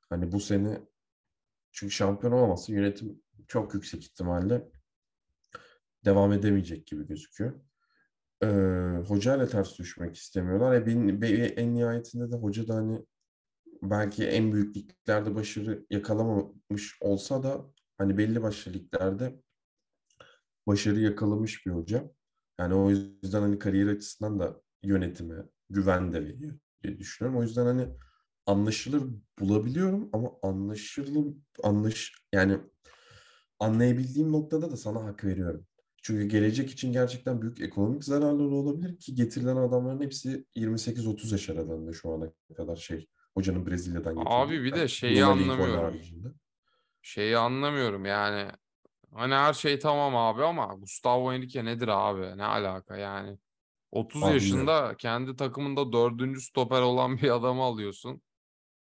[0.09, 0.81] Hani bu sene
[1.71, 4.71] çünkü şampiyon olamazsa yönetim çok yüksek ihtimalle
[6.05, 7.53] devam edemeyecek gibi gözüküyor.
[8.43, 8.47] Ee,
[9.07, 10.73] hocayla ters düşmek istemiyorlar.
[10.73, 13.05] E, en nihayetinde de hoca da hani
[13.89, 17.65] belki en büyük liglerde başarı yakalamamış olsa da
[17.97, 19.41] hani belli başlı liglerde
[20.67, 22.11] başarı yakalamış bir hoca.
[22.59, 25.35] Yani o yüzden hani kariyer açısından da yönetime
[25.69, 27.39] güven de veriyor diye düşünüyorum.
[27.39, 27.87] O yüzden hani
[28.45, 29.03] anlaşılır
[29.39, 32.59] bulabiliyorum ama anlaşılır anlaş yani
[33.59, 35.67] anlayabildiğim noktada da sana hak veriyorum.
[36.03, 41.93] Çünkü gelecek için gerçekten büyük ekonomik zararları olabilir ki getirilen adamların hepsi 28-30 yaş aralığında
[41.93, 44.33] şu ana kadar şey hocanın Brezilya'dan getirdiği.
[44.33, 45.99] Abi bir de şeyi Lincoln anlamıyorum.
[47.01, 48.51] Şeyi anlamıyorum yani.
[49.13, 52.37] Hani her şey tamam abi ama Gustavo Henrique nedir abi?
[52.37, 53.37] Ne alaka yani?
[53.91, 58.21] 30 Abi yaşında kendi takımında dördüncü stoper olan bir adamı alıyorsun.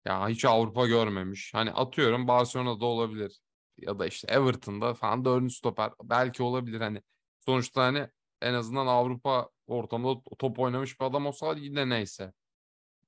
[0.05, 1.55] Ya hiç Avrupa görmemiş.
[1.55, 3.40] Hani atıyorum Barcelona'da olabilir.
[3.79, 5.92] Ya da işte Everton'da falan dördüncü stoper.
[6.03, 7.03] Belki olabilir hani.
[7.46, 8.09] Sonuçta hani
[8.42, 12.33] en azından Avrupa ortamında top oynamış bir adam olsa yine neyse.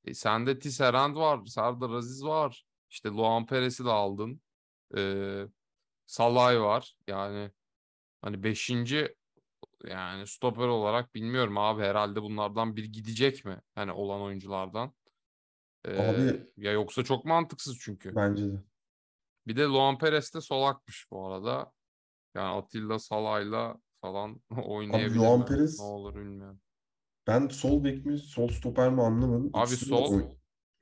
[0.04, 2.64] E, sende Tisserand var, Serdar Aziz var.
[2.90, 4.40] İşte Luan Perez'i de aldın.
[4.96, 5.46] Ee,
[6.06, 6.96] Salay var.
[7.06, 7.50] Yani
[8.22, 9.14] hani beşinci
[9.84, 13.60] yani stoper olarak bilmiyorum abi herhalde bunlardan bir gidecek mi?
[13.74, 14.92] Hani olan oyunculardan.
[15.84, 18.16] Ee, Abi ya yoksa çok mantıksız çünkü.
[18.16, 18.62] bence de.
[19.46, 21.72] Bir de Luan Perez de solakmış bu arada.
[22.34, 25.46] Yani Atilla Salay'la falan Abi oynayabilir Luan mi?
[25.46, 26.60] Perez Ne olur bilmiyorum.
[27.26, 29.50] Ben sol bek mi sol stoper mi anlamadım.
[29.54, 30.22] Abi İkisini sol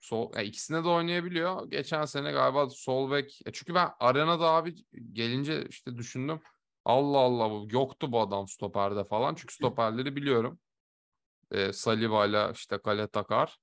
[0.00, 1.70] sol ya ikisine de oynayabiliyor.
[1.70, 3.40] Geçen sene galiba sol bek.
[3.52, 4.74] Çünkü ben arenada abi
[5.12, 6.40] gelince işte düşündüm.
[6.84, 9.34] Allah Allah bu yoktu bu adam stoperde falan.
[9.34, 10.58] Çünkü stoperleri biliyorum.
[11.50, 13.58] Ee, Saliva'yla işte kale takar.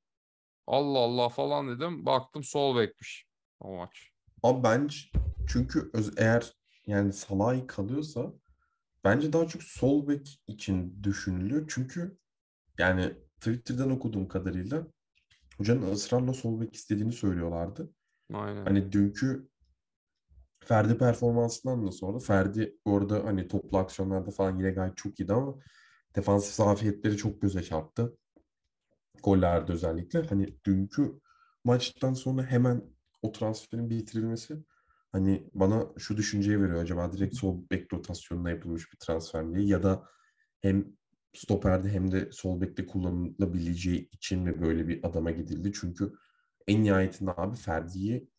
[0.68, 2.06] Allah Allah falan dedim.
[2.06, 3.26] Baktım sol bekmiş
[3.60, 4.12] o maç.
[4.44, 4.98] Abi bence
[5.48, 6.54] çünkü öz- eğer
[6.88, 8.34] yani Salah'ı kalıyorsa
[9.04, 11.66] bence daha çok sol bek için düşünülüyor.
[11.70, 12.18] Çünkü
[12.78, 14.88] yani Twitter'dan okuduğum kadarıyla
[15.58, 17.92] hocanın ısrarla sol bek istediğini söylüyorlardı.
[18.34, 18.66] Aynen.
[18.66, 19.50] Hani dünkü
[20.60, 25.56] Ferdi performansından da sonra Ferdi orada hani toplu aksiyonlarda falan yine gayet çok iyiydi ama
[26.16, 28.18] defansif zafiyetleri çok göze çarptı.
[29.24, 30.22] Gollerde özellikle.
[30.22, 31.20] Hani dünkü
[31.64, 32.84] maçtan sonra hemen
[33.22, 34.58] o transferin bitirilmesi
[35.12, 36.82] hani bana şu düşünceyi veriyor.
[36.82, 39.66] Acaba direkt sol bek rotasyonuna yapılmış bir transfer mi?
[39.66, 40.06] Ya da
[40.62, 40.97] hem
[41.34, 45.72] stoperde hem de sol bekte kullanılabileceği için mi böyle bir adama gidildi?
[45.74, 46.14] Çünkü
[46.68, 48.30] en nihayetinde abi Ferdi'yi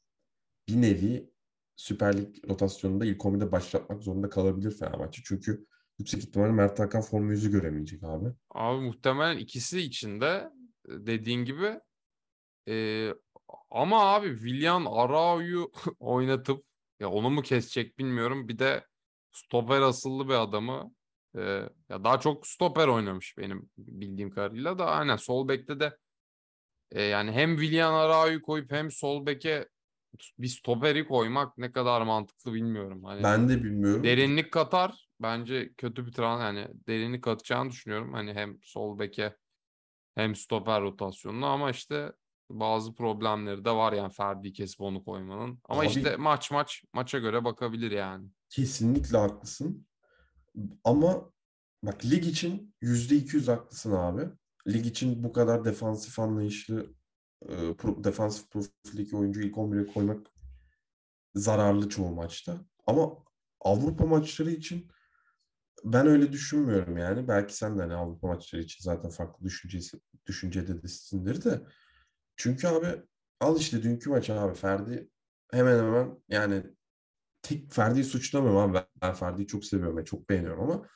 [0.68, 1.30] bir nevi
[1.76, 5.22] Süper Lig rotasyonunda ilk 11'de başlatmak zorunda kalabilir Fenerbahçe.
[5.24, 5.66] Çünkü
[5.98, 8.28] yüksek ihtimalle Mert Hakan formu yüzü göremeyecek abi.
[8.50, 10.50] Abi muhtemelen ikisi için de
[10.88, 11.80] dediğin gibi
[12.68, 13.08] e,
[13.70, 16.64] ama abi Willian Arao'yu oynatıp
[17.00, 18.48] ya onu mu kesecek bilmiyorum.
[18.48, 18.84] Bir de
[19.32, 20.94] stoper asıllı bir adamı
[21.38, 25.96] e, ya daha çok stoper oynamış benim bildiğim kadarıyla da aynen sol bekte de
[26.92, 29.68] e, yani hem Willian Arao'yu koyup hem sol beke
[30.38, 33.04] bir stoperi koymak ne kadar mantıklı bilmiyorum.
[33.04, 34.04] Hani Ben de bilmiyorum.
[34.04, 35.08] derinlik katar.
[35.20, 38.12] Bence kötü bir trans yani derinlik katacağını düşünüyorum.
[38.12, 39.36] Hani hem sol beke
[40.14, 42.12] hem stoper rotasyonuna ama işte
[42.50, 45.60] bazı problemleri de var yani Ferdi kesip onu koymanın.
[45.64, 48.28] Ama Abi- işte maç maç maça göre bakabilir yani.
[48.48, 49.86] Kesinlikle haklısın.
[50.84, 51.32] Ama
[51.82, 54.28] bak lig için yüzde iki yüz haklısın abi.
[54.68, 56.94] Lig için bu kadar defansif anlayışlı
[57.48, 57.52] e,
[58.04, 60.26] defansif profildeki oyuncuyu ilk 11'e koymak
[61.34, 62.60] zararlı çoğu maçta.
[62.86, 63.18] Ama
[63.60, 64.90] Avrupa maçları için
[65.84, 67.28] ben öyle düşünmüyorum yani.
[67.28, 71.60] Belki sen de hani Avrupa maçları için zaten farklı düşüncesi, düşüncedesindir de.
[72.36, 73.02] Çünkü abi
[73.40, 75.10] al işte dünkü maç abi Ferdi
[75.50, 76.62] hemen hemen yani
[77.48, 78.78] tek Ferdi'yi suçlamıyorum abi.
[79.02, 80.86] Ben, Ferdi'yi çok seviyorum ve çok beğeniyorum ama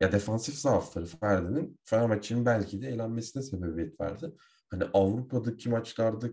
[0.00, 4.32] ya defansif zaafları Ferdi'nin Fenerbahçe'nin belki de elenmesine sebebiyet verdi.
[4.70, 6.26] Hani Avrupa'daki maçlarda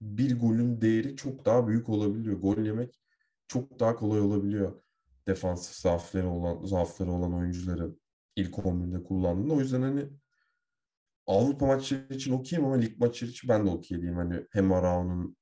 [0.00, 2.40] bir golün değeri çok daha büyük olabiliyor.
[2.40, 3.00] Gol yemek
[3.48, 4.82] çok daha kolay olabiliyor.
[5.26, 7.90] Defansif zaafları olan zaafları olan oyuncuları
[8.36, 9.54] ilk 11'de kullandığında.
[9.54, 10.08] O yüzden hani
[11.26, 14.16] Avrupa maçları için okeyim ama lig maçları için ben de diyeyim.
[14.16, 15.36] Hani hem Arao'nun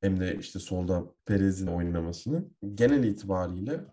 [0.00, 3.84] hem de işte solda Perez'in oynamasını genel itibariyle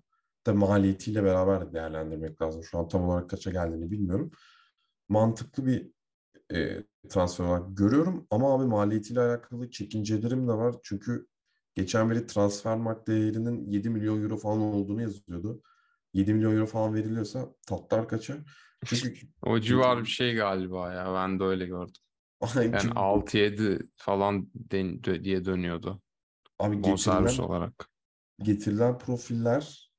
[0.46, 2.64] da maliyetiyle beraber değerlendirmek lazım.
[2.64, 4.32] Şu an tam olarak kaça geldiğini bilmiyorum.
[5.10, 5.92] Mantıklı bir
[6.54, 10.76] e, transfer olarak görüyorum ama abi maliyetiyle alakalı çekincelerim de var.
[10.84, 11.28] Çünkü
[11.76, 15.62] geçen beri transfer mark değerinin 7 milyon euro falan olduğunu yazıyordu.
[16.14, 18.38] 7 milyon euro falan veriliyorsa tatlar kaçar.
[18.86, 22.02] Çünkü O civar bir şey galiba ya ben de öyle gördüm.
[22.42, 26.02] Yani Çünkü 6-7 falan den- diye dönüyordu
[26.60, 27.90] abi bonservis olarak.
[28.44, 29.92] getirilen profiller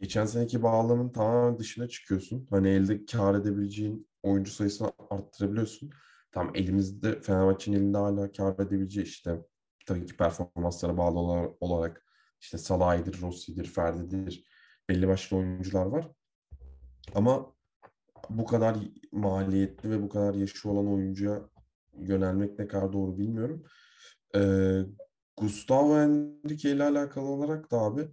[0.00, 2.46] geçen seneki bağlamın tamamen dışına çıkıyorsun.
[2.50, 5.90] Hani elde kar edebileceğin oyuncu sayısını arttırabiliyorsun.
[6.32, 9.44] Tam elimizde Fenerbahçe'nin elinde hala kar edebileceği işte
[9.86, 12.06] tabii ki performanslara bağlı ola- olarak
[12.40, 14.44] işte Salah'dır, Rossi'dir, Ferdi'dir
[14.88, 16.08] belli başlı oyuncular var.
[17.14, 17.52] Ama
[18.30, 18.76] bu kadar
[19.12, 21.42] maliyetli ve bu kadar yaşı olan oyuncuya
[21.98, 23.64] yönelmek ne kadar doğru bilmiyorum.
[24.34, 24.80] Ee,
[25.36, 28.08] Gustavo Henrique ile alakalı olarak da abi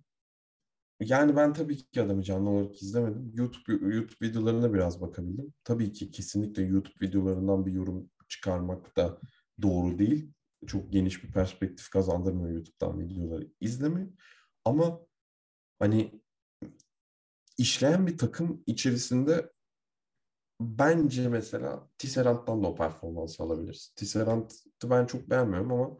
[0.99, 3.31] yani ben tabii ki adamı canlı olarak izlemedim.
[3.35, 5.53] YouTube YouTube videolarına biraz bakabildim.
[5.63, 9.19] Tabii ki kesinlikle YouTube videolarından bir yorum çıkarmak da
[9.61, 10.31] doğru değil.
[10.67, 14.17] Çok geniş bir perspektif kazandırmıyor YouTube'dan videoları izlemeyin.
[14.65, 14.99] Ama
[15.79, 16.21] hani
[17.57, 19.51] işleyen bir takım içerisinde
[20.59, 23.93] bence mesela Tisserand'dan da o performansı alabiliriz.
[23.95, 25.97] Tisserand'ı ben çok beğenmiyorum ama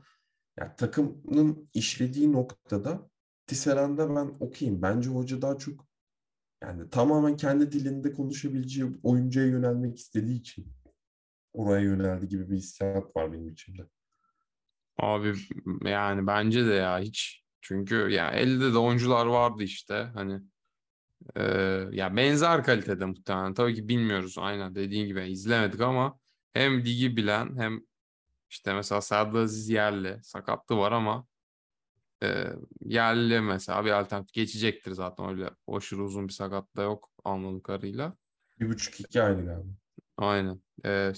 [0.60, 3.10] ya takımın işlediği noktada
[3.48, 4.82] Tisserand'a ben okeyim.
[4.82, 5.86] Bence hoca daha çok
[6.63, 10.74] yani tamamen kendi dilinde konuşabileceği oyuncuya yönelmek istediği için
[11.54, 13.88] oraya yöneldi gibi bir hissiyat var benim içimde.
[14.98, 15.34] Abi
[15.86, 17.43] yani bence de ya hiç.
[17.62, 20.41] Çünkü ya elde de oyuncular vardı işte hani
[21.36, 21.43] e,
[21.91, 23.53] ya benzer kalitede muhtemelen.
[23.53, 26.19] Tabii ki bilmiyoruz aynen dediğin gibi izlemedik ama
[26.53, 27.82] hem ligi bilen hem
[28.49, 31.27] işte mesela Serdar Aziz yerli sakatlığı var ama
[32.23, 32.45] e,
[32.82, 38.13] yerli mesela bir alternatif geçecektir zaten öyle aşırı uzun bir sakatlığı yok anladığım kadarıyla.
[38.60, 39.63] Bir buçuk iki aylık galiba.
[40.17, 40.62] Aynen.
[40.86, 41.13] Ee,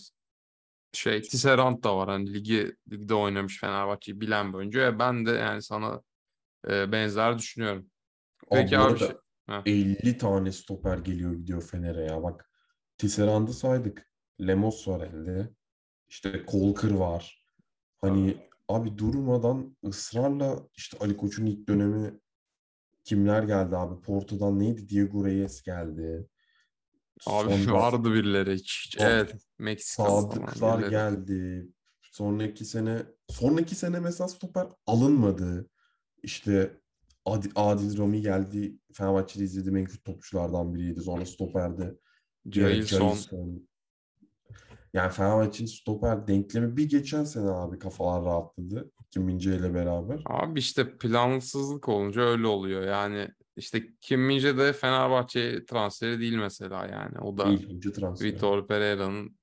[0.93, 4.79] şey Tisserand da var hani ligi ligde oynamış Fenerbahçe'yi bilen bir oyuncu.
[4.79, 6.01] E, ben de yani sana
[6.69, 7.89] e, benzer düşünüyorum.
[8.51, 9.07] Peki bu abi şey-
[9.51, 9.61] Heh.
[9.65, 12.23] 50 tane stoper geliyor gidiyor Fener'e ya.
[12.23, 12.49] Bak
[12.97, 14.09] Tisserand'ı saydık.
[14.47, 15.49] Lemos var elde.
[16.09, 17.45] İşte Kolkır var.
[18.01, 18.37] Hani
[18.67, 22.19] abi durmadan ısrarla işte Ali Koç'un ilk dönemi
[23.03, 24.01] kimler geldi abi?
[24.01, 24.89] Porto'dan neydi?
[24.89, 26.27] Diego Reyes geldi.
[27.27, 28.95] Abi Sonra vardı birileri hiç.
[28.99, 29.35] Evet.
[29.59, 30.91] Meksika Sadıklar birileri.
[30.91, 31.67] geldi.
[32.01, 35.69] Sonraki sene sonraki sene mesela stoper alınmadı.
[36.23, 36.80] İşte
[37.25, 38.77] Adil, Adil Rami geldi.
[38.93, 41.01] Fenerbahçe'de izlediğim en kötü topçulardan biriydi.
[41.01, 41.95] Sonra stoperde
[42.51, 43.17] Jailson.
[44.93, 48.91] Yani Fenerbahçe'nin stoper denklemi bir geçen sene abi kafalar rahatladı.
[49.11, 50.21] Kim Min-jae ile beraber.
[50.25, 52.81] Abi işte plansızlık olunca öyle oluyor.
[52.81, 57.19] Yani işte Kim Min-jae de Fenerbahçe transferi değil mesela yani.
[57.19, 57.51] O da.
[58.21, 59.37] Vitor Pereira'nın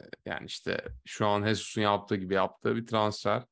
[0.00, 3.44] e, yani işte şu an Jesus'un yaptığı gibi yaptığı bir transfer.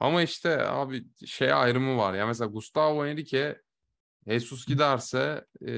[0.00, 2.14] Ama işte abi şey ayrımı var.
[2.14, 3.62] Ya mesela Gustavo Henrique
[4.28, 5.72] Jesus giderse e,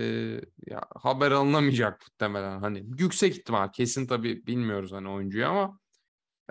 [0.66, 2.60] ya haber alınamayacak muhtemelen.
[2.60, 5.80] Hani yüksek ihtimal kesin tabii bilmiyoruz hani oyuncuyu ama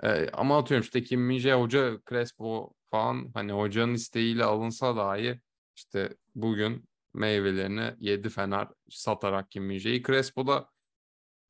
[0.02, 5.40] e, ama atıyorum işte Kim Min-jae hoca Crespo falan hani hocanın isteğiyle alınsa dahi
[5.76, 10.02] işte bugün meyvelerini yedi Fener satarak Kim Min-jae'yi.
[10.02, 10.70] Crespo da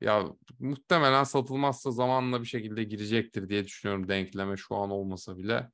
[0.00, 0.24] ya
[0.58, 5.70] muhtemelen satılmazsa zamanla bir şekilde girecektir diye düşünüyorum denkleme şu an olmasa bile.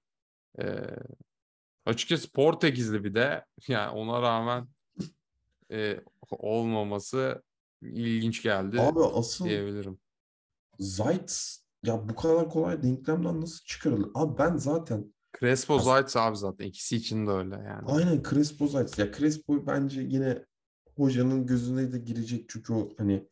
[0.59, 0.85] Ee,
[1.87, 4.69] açıkçası Portekizli bir de yani ona rağmen
[5.71, 7.43] e, olmaması
[7.83, 9.99] ilginç geldi Abi asıl diyebilirim.
[10.79, 14.11] Zayt ya bu kadar kolay denklemden nasıl çıkarılır?
[14.15, 17.83] Abi ben zaten Crespo Zayt abi zaten ikisi için de öyle yani.
[17.87, 18.99] aynen Crespo Zayt.
[18.99, 20.45] Ya Crespo bence yine
[20.97, 23.29] hocanın gözüne de girecek çünkü o hani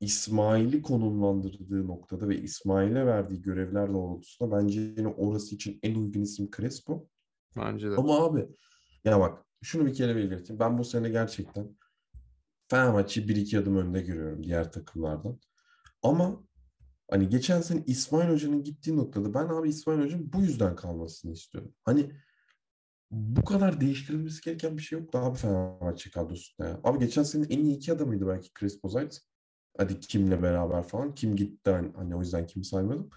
[0.00, 6.50] İsmail'i konumlandırdığı noktada ve İsmail'e verdiği görevler doğrultusunda bence yine orası için en uygun isim
[6.56, 7.08] Crespo.
[7.56, 7.94] Bence de.
[7.94, 8.48] Ama abi
[9.04, 10.60] ya bak şunu bir kere belirteyim.
[10.60, 11.76] Ben bu sene gerçekten
[12.68, 15.40] Fenerbahçe'yi bir iki adım önde görüyorum diğer takımlardan.
[16.02, 16.44] Ama
[17.10, 21.74] hani geçen sene İsmail Hoca'nın gittiği noktada ben abi İsmail Hoca'nın bu yüzden kalmasını istiyorum.
[21.84, 22.10] Hani
[23.10, 26.80] bu kadar değiştirilmesi gereken bir şey yok abi Fenerbahçe kadrosunda ya.
[26.84, 29.20] Abi geçen sene en iyi iki adamıydı belki Crespo Zayt.
[29.78, 31.14] Hadi kimle beraber falan.
[31.14, 33.10] Kim gitti hani, hani o yüzden kim saymadım.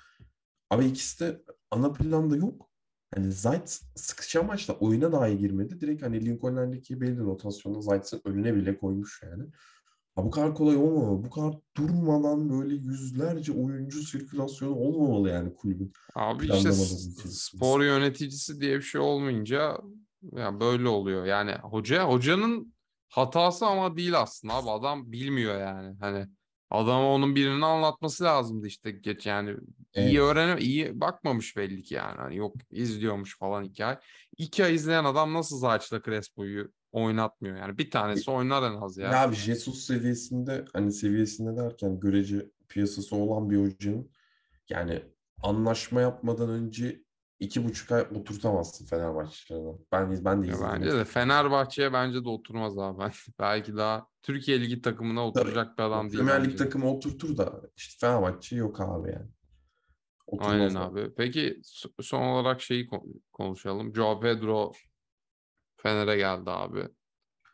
[0.69, 1.41] Abi ikisi de
[1.71, 2.69] ana planda yok.
[3.15, 5.81] Hani Zayt sıkışan maçta oyuna dahi girmedi.
[5.81, 9.43] Direkt hani Lincoln Lendick'i belli rotasyonda Zayt'ın önüne bile koymuş yani.
[10.15, 11.25] Ha bu kadar kolay olmamalı.
[11.25, 15.93] Bu kadar durmadan böyle yüzlerce oyuncu sirkülasyonu olmamalı yani kulübün.
[16.15, 19.77] Abi işte spor yöneticisi diye bir şey olmayınca
[20.31, 21.25] ya böyle oluyor.
[21.25, 22.73] Yani hoca hocanın
[23.09, 25.97] hatası ama değil aslında abi adam bilmiyor yani.
[25.99, 26.27] Hani
[26.69, 29.49] adama onun birinin anlatması lazımdı işte geç yani
[29.95, 30.19] iyi Evet.
[30.19, 32.17] öğrenem iyi bakmamış belli ki yani.
[32.17, 33.97] Hani yok izliyormuş falan iki ay.
[34.37, 37.77] İki ay izleyen adam nasıl Zayt'la Crespo'yu oynatmıyor yani.
[37.77, 39.11] Bir tanesi oynar en az ya.
[39.11, 44.11] Ya Jesus seviyesinde hani seviyesinde derken görece piyasası olan bir hocanın
[44.69, 45.03] yani
[45.43, 47.03] anlaşma yapmadan önce
[47.39, 49.59] iki buçuk ay oturtamazsın Fenerbahçe'de.
[49.91, 50.71] Ben, ben de Ya izledim.
[50.73, 53.03] bence de Fenerbahçe'ye bence de oturmaz abi.
[53.39, 58.07] Belki daha Türkiye Ligi takımına oturacak bir adam değil Premier Lig takımı oturtur da işte
[58.07, 59.29] Fenerbahçe yok abi yani.
[60.27, 61.01] Oturmaz Aynen abi.
[61.01, 61.13] abi.
[61.15, 61.61] Peki
[62.01, 63.95] son olarak şeyi ko- konuşalım.
[63.95, 64.71] Joao Pedro
[65.77, 66.87] Fener'e geldi abi.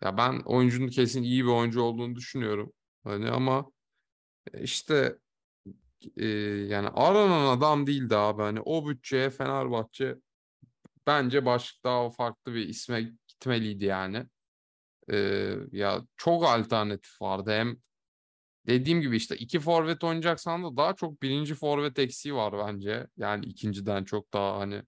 [0.02, 2.74] Ya ben oyuncunun kesin iyi bir oyuncu olduğunu düşünüyorum.
[3.04, 3.72] Hani ama
[4.54, 5.18] işte
[6.18, 6.26] e,
[6.70, 8.42] yani aranan adam değildi abi.
[8.42, 10.16] Hani o bütçeye Fenerbahçe
[11.08, 14.26] bence başka daha farklı bir isme gitmeliydi yani.
[15.12, 17.52] Ee, ya çok alternatif vardı.
[17.52, 17.78] Hem
[18.68, 23.08] dediğim gibi işte iki forvet oynayacaksan da daha çok birinci forvet eksiği var bence.
[23.18, 24.84] Yani ikinciden çok daha hani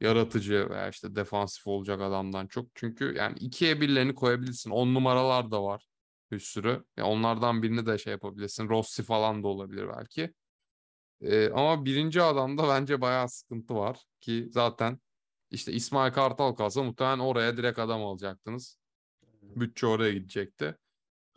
[0.00, 2.68] yaratıcı veya işte defansif olacak adamdan çok.
[2.74, 4.70] Çünkü yani ikiye birlerini koyabilirsin.
[4.70, 5.86] On numaralar da var
[6.30, 6.84] bir sürü.
[6.96, 8.68] Ya onlardan birini de şey yapabilirsin.
[8.68, 10.34] Rossi falan da olabilir belki.
[11.22, 14.98] Ee, ama birinci adamda bence bayağı sıkıntı var ki zaten
[15.50, 18.78] işte İsmail Kartal kalsa muhtemelen oraya direkt adam alacaktınız.
[19.42, 20.76] Bütçe oraya gidecekti.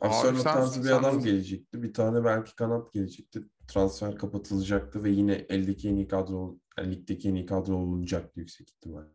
[0.02, 1.84] Sen- tarzı bir sen adam nasıl- gelecekti.
[1.84, 3.42] Bir tane belki kanat gelecekti.
[3.68, 9.10] Transfer kapatılacaktı ve yine eldeki en iyi kadro, ligdeki en iyi kadro olunacaktı yüksek ihtimalle.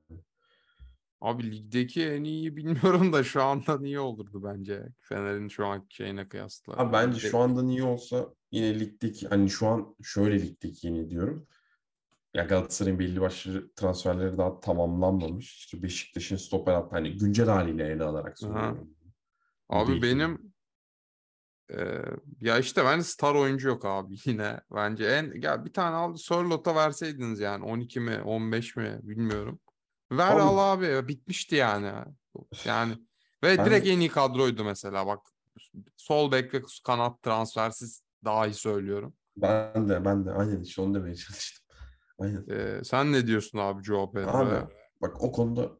[1.20, 6.28] Abi ligdeki en iyi bilmiyorum da şu anda niye olurdu bence Fener'in şu anki şeyine
[6.28, 6.72] kıyasla.
[6.76, 11.46] Abi bence şu anda iyi olsa yine ligdeki hani şu an şöyle ligdeki yeni diyorum.
[12.34, 15.56] Ya Galatasaray'ın belli başlı transferleri daha tamamlanmamış.
[15.56, 18.90] İşte Beşiktaş'ın stoper hattı hani güncel haliyle ele alarak söylüyorum.
[19.68, 20.02] Abi değişim.
[20.02, 20.52] benim
[22.40, 24.60] ya işte bence star oyuncu yok abi yine.
[24.74, 29.60] Bence en ya bir tane aldı Sörloth'a verseydiniz yani 12 mi 15 mi bilmiyorum.
[30.12, 31.92] Ver Abi- al abi ya, bitmişti yani.
[32.64, 32.92] Yani
[33.42, 35.18] ve Ben- direkt en iyi kadroydu mesela bak.
[35.96, 39.14] Sol bek ve kanat transfersiz daha iyi söylüyorum.
[39.36, 41.66] Ben de ben de aynen işte onu demeye çalıştım.
[42.18, 42.44] Aynen.
[42.48, 44.34] Eee, sen ne diyorsun abi Joao Pedro'ya?
[44.38, 45.70] Abi bak o konuda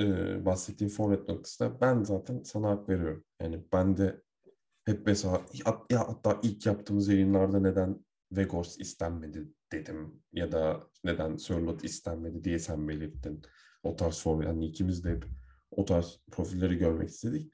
[0.00, 0.04] e,
[0.44, 3.24] bahsettiğim forvet noktasında ben zaten sana hak veriyorum.
[3.42, 4.22] Yani ben de
[4.84, 5.40] hep mesela
[5.90, 12.58] ya hatta ilk yaptığımız yayınlarda neden Vegors istenmedi dedim ya da neden Sörlot istenmedi diye
[12.58, 13.42] sen belirttin.
[13.82, 15.24] O tarz form yani ikimiz de hep
[15.70, 17.52] o tarz profilleri görmek istedik.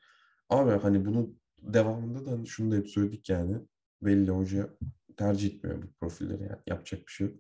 [0.51, 3.61] Abi hani bunu devamında da hani şunu da hep söyledik yani
[4.03, 4.77] belli hoca
[5.17, 7.37] tercih etmiyor bu profilleri yani yapacak bir şey yok.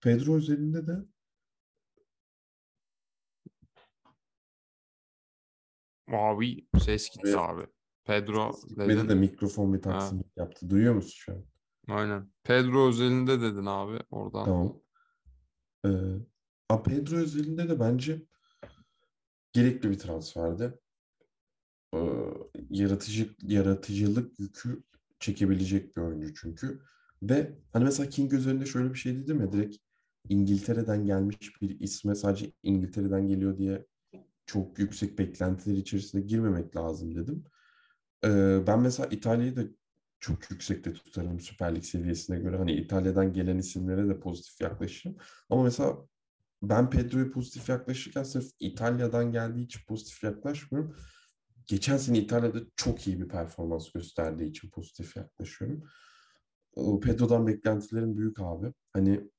[0.00, 0.92] Pedro özelinde de
[6.08, 7.66] Abi ses gitti abi.
[8.04, 10.70] Pedro Beni de mikrofon bir taksim yaptı.
[10.70, 11.44] Duyuyor musun şu an?
[11.88, 12.30] Aynen.
[12.44, 14.44] Pedro özelinde dedin abi oradan.
[14.44, 14.80] Tamam.
[15.86, 15.88] Ee,
[16.68, 18.22] a Pedro özelinde de bence
[19.52, 20.78] gerekli bir transferdi.
[21.94, 21.98] Ee,
[22.70, 24.82] yaratıcı yaratıcılık yükü
[25.20, 26.80] çekebilecek bir oyuncu çünkü.
[27.22, 29.76] Ve hani mesela King özelinde şöyle bir şey dedim ya direkt
[30.28, 33.86] İngiltere'den gelmiş bir isme sadece İngiltere'den geliyor diye
[34.46, 37.44] çok yüksek beklentiler içerisine girmemek lazım dedim.
[38.24, 39.62] Ee, ben mesela İtalya'yı da
[40.20, 42.56] çok yüksekte tutarım Süper Lig seviyesine göre.
[42.56, 45.16] Hani İtalya'dan gelen isimlere de pozitif yaklaşırım.
[45.50, 45.96] Ama mesela
[46.62, 50.96] ben Pedro'ya pozitif yaklaşırken sırf İtalya'dan geldiği için pozitif yaklaşmıyorum.
[51.66, 55.84] Geçen sene İtalya'da çok iyi bir performans gösterdiği için pozitif yaklaşıyorum.
[57.02, 58.72] Pedro'dan beklentilerim büyük abi.
[58.92, 59.30] Hani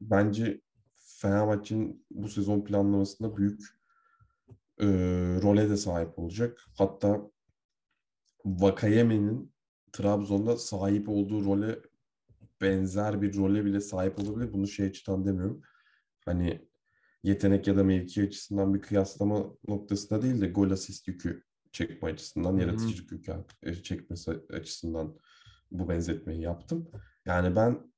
[0.00, 0.60] bence
[0.98, 3.60] Fenerbahçe'nin bu sezon planlamasında büyük
[4.80, 4.86] e,
[5.42, 6.58] role de sahip olacak.
[6.78, 7.30] Hatta
[8.44, 9.51] Vakayeme'nin
[9.92, 11.78] Trabzon'da sahip olduğu role
[12.60, 14.52] benzer bir role bile sahip olabilir.
[14.52, 15.62] Bunu şey açıdan demiyorum.
[16.24, 16.68] Hani
[17.22, 22.56] yetenek ya da mevki açısından bir kıyaslama noktasında değil de gol asist yükü çekme açısından,
[22.56, 25.16] yaratıcılık yükü e, çekmesi açısından
[25.70, 26.90] bu benzetmeyi yaptım.
[27.26, 27.92] Yani ben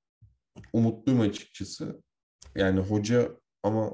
[0.73, 2.03] umutluyum açıkçası.
[2.55, 3.31] Yani hoca
[3.63, 3.93] ama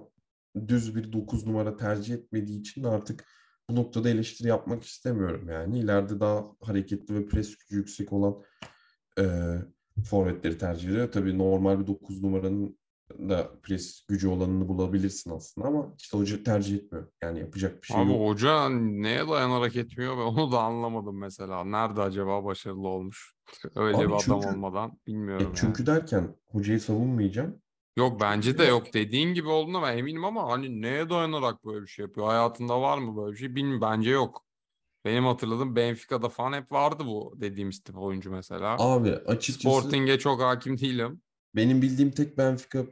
[0.68, 3.26] düz bir 9 numara tercih etmediği için artık
[3.70, 5.78] bu noktada eleştiri yapmak istemiyorum yani.
[5.78, 8.34] İleride daha hareketli ve pres gücü yüksek olan
[9.18, 9.24] e,
[10.04, 11.12] forvetleri tercih ediyor.
[11.12, 12.78] Tabii normal bir 9 numaranın
[13.28, 17.06] da pres gücü olanını bulabilirsin aslında ama işte hoca tercih etmiyor.
[17.22, 18.28] Yani yapacak bir şey Abi yok.
[18.28, 21.64] hoca neye dayanarak etmiyor ve onu da anlamadım mesela.
[21.64, 23.34] Nerede acaba başarılı olmuş?
[23.76, 25.56] Öyle Abi bir adam çünkü- olmadan E bilmiyorum yani.
[25.56, 27.62] çünkü derken hocayı savunmayacağım.
[27.96, 28.94] Yok bence de yok.
[28.94, 32.26] Dediğin gibi olduğuna ben eminim ama hani neye dayanarak böyle bir şey yapıyor?
[32.26, 33.54] Hayatında var mı böyle bir şey?
[33.54, 33.80] Bilmiyorum.
[33.80, 34.44] Bence yok.
[35.04, 38.76] Benim hatırladığım Benfica'da falan hep vardı bu dediğimiz tip oyuncu mesela.
[38.78, 41.22] Abi açıkçası Sporting'e çok hakim değilim.
[41.56, 42.86] benim bildiğim tek Benfica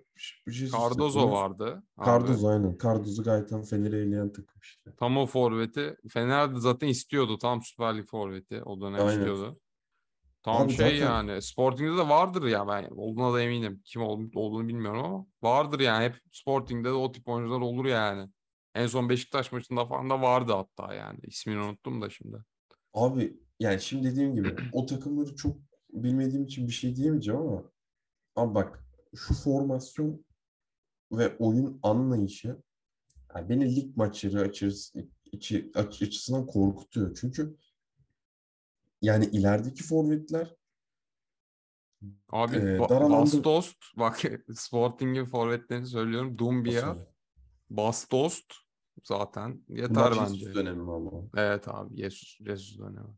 [0.47, 1.83] Jesus Cardozo vardı.
[1.97, 2.07] abi.
[2.07, 2.79] Cardozo aynen.
[2.83, 4.91] Cardozo Gaytan Fener'i eleyen takım işte.
[4.99, 5.97] Tam o forveti.
[6.09, 7.39] Fener de zaten istiyordu.
[7.39, 8.63] Tam Süper Lig forveti.
[8.63, 9.11] O dönem Aynen.
[9.11, 9.61] istiyordu.
[10.43, 11.43] Tam Abi şey zaten- yani.
[11.43, 13.83] Sporting'de de vardır ya ben olduğuna da eminim.
[13.85, 16.05] Kim ol- olduğunu bilmiyorum ama vardır yani.
[16.05, 18.31] Hep Sporting'de de o tip oyuncular olur yani.
[18.75, 21.19] En son Beşiktaş maçında falan da vardı hatta yani.
[21.23, 22.37] İsmini unuttum da şimdi.
[22.95, 25.57] Abi yani şimdi dediğim gibi o takımları çok
[25.93, 27.63] bilmediğim için bir şey diyemeyeceğim ama
[28.37, 30.25] abi bak şu formasyon
[31.13, 32.57] ve oyun anlayışı
[33.37, 37.17] yani beni lig maçları açısı, içi, aç- açısından korkutuyor.
[37.21, 37.57] Çünkü
[39.03, 40.55] yani ilerideki forvetler
[42.31, 44.23] Abi Ba- dar alanda- Bastost bak
[44.55, 46.39] Sporting'in forvetlerini söylüyorum.
[46.39, 47.05] Dumbia, Nasıl?
[47.71, 48.53] Bastost
[49.05, 50.55] zaten yeter Bunlar bence.
[50.55, 51.11] Dönemi mi ama.
[51.37, 53.15] Evet abi Jesus, Jesus dönemi.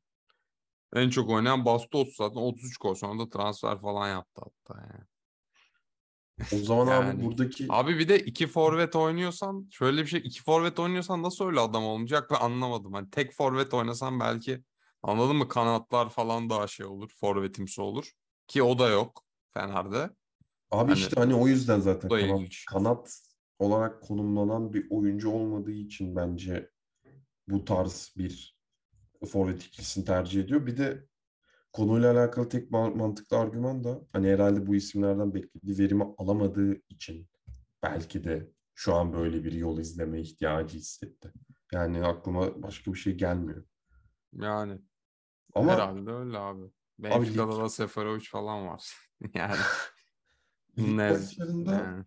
[0.95, 5.05] En çok oynayan Bastos zaten 33 gol sonra da transfer falan yaptı hatta yani.
[6.55, 10.43] O zaman abi Yani- buradaki Abi bir de iki forvet oynuyorsan şöyle bir şey iki
[10.43, 12.93] forvet oynuyorsan nasıl öyle adam olmayacak ve anlamadım.
[12.93, 14.64] Hani tek forvet oynasan belki
[15.03, 18.11] anladın mı kanatlar falan daha şey olur forvetimsi olur.
[18.49, 20.11] Ki o da yok Fener'de.
[20.71, 22.65] Abi Hani- işte hani o yüzden zaten kanat, ilginç.
[22.65, 23.21] kanat
[23.59, 26.71] olarak konumlanan bir oyuncu olmadığı için bence
[27.49, 28.59] bu tarz bir
[29.29, 30.67] forvet ikilisini tercih ediyor.
[30.67, 31.07] Bir de
[31.73, 37.29] konuyla alakalı tek ma- mantıklı argüman da hani herhalde bu isimlerden beklediği verimi alamadığı için
[37.83, 41.33] belki de şu an böyle bir yol izleme ihtiyacı hissetti.
[41.72, 43.64] Yani aklıma başka bir şey gelmiyor.
[44.33, 44.79] Yani
[45.55, 46.70] Ama herhalde öyle abi.
[46.98, 48.96] Benfica'da da Seferovic falan var.
[49.34, 49.57] yani
[50.78, 52.05] lig ne maçlarında yani.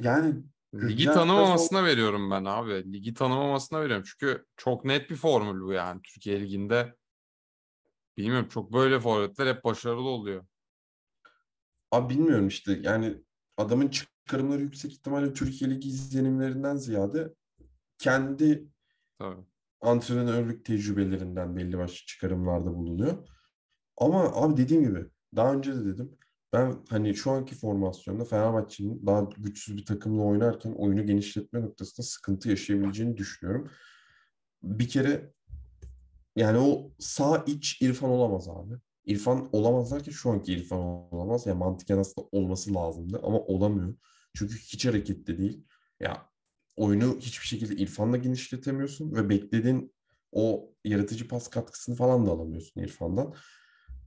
[0.00, 0.42] yani
[0.74, 2.92] Ligi tanımamasına veriyorum ben abi.
[2.92, 4.04] Ligi tanımamasına veriyorum.
[4.06, 6.02] Çünkü çok net bir formül bu yani.
[6.02, 6.94] Türkiye Ligi'nde
[8.16, 10.46] bilmiyorum çok böyle forvetler hep başarılı oluyor.
[11.90, 13.22] Abi bilmiyorum işte yani
[13.56, 17.34] adamın çıkarımları yüksek ihtimalle Türkiye Ligi izlenimlerinden ziyade
[17.98, 18.68] kendi
[19.18, 19.44] Tabii.
[19.84, 23.28] Antrenörlük tecrübelerinden belli başlı çıkarımlarda bulunuyor.
[23.96, 25.06] Ama abi dediğim gibi
[25.36, 26.18] daha önce de dedim
[26.52, 32.50] ben hani şu anki formasyonda Fenerbahçe'nin daha güçsüz bir takımla oynarken oyunu genişletme noktasında sıkıntı
[32.50, 33.70] yaşayabileceğini düşünüyorum.
[34.62, 35.32] Bir kere
[36.36, 38.74] yani o sağ iç İrfan olamaz abi.
[39.06, 41.46] İrfan olamaz derken şu anki İrfan olamaz.
[41.46, 43.94] Yani mantıken aslında olması lazımdı ama olamıyor.
[44.34, 45.66] Çünkü hiç hareketli değil.
[46.00, 46.26] Ya
[46.76, 49.94] oyunu hiçbir şekilde İrfan'la genişletemiyorsun ve beklediğin
[50.32, 53.34] o yaratıcı pas katkısını falan da alamıyorsun İrfan'dan.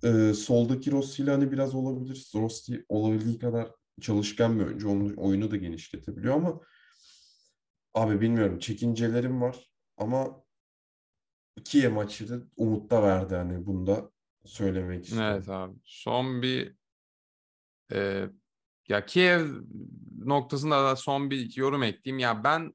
[0.03, 2.31] Ee, soldaki Rossi ile hani biraz olabilir.
[2.35, 4.89] Rossi olabildiği kadar çalışkan bir oyuncu.
[4.89, 6.61] Onun oyunu da genişletebiliyor ama
[7.93, 8.59] abi bilmiyorum.
[8.59, 10.43] Çekincelerim var ama
[11.63, 14.11] Kiev maçı da umut da verdi hani bunu da
[14.45, 15.33] söylemek istiyorum.
[15.33, 15.75] Evet abi.
[15.83, 16.75] Son bir
[17.93, 18.25] e,
[18.89, 19.47] ya Kiev
[20.25, 22.19] noktasında da son bir yorum ekleyeyim.
[22.19, 22.73] Ya ben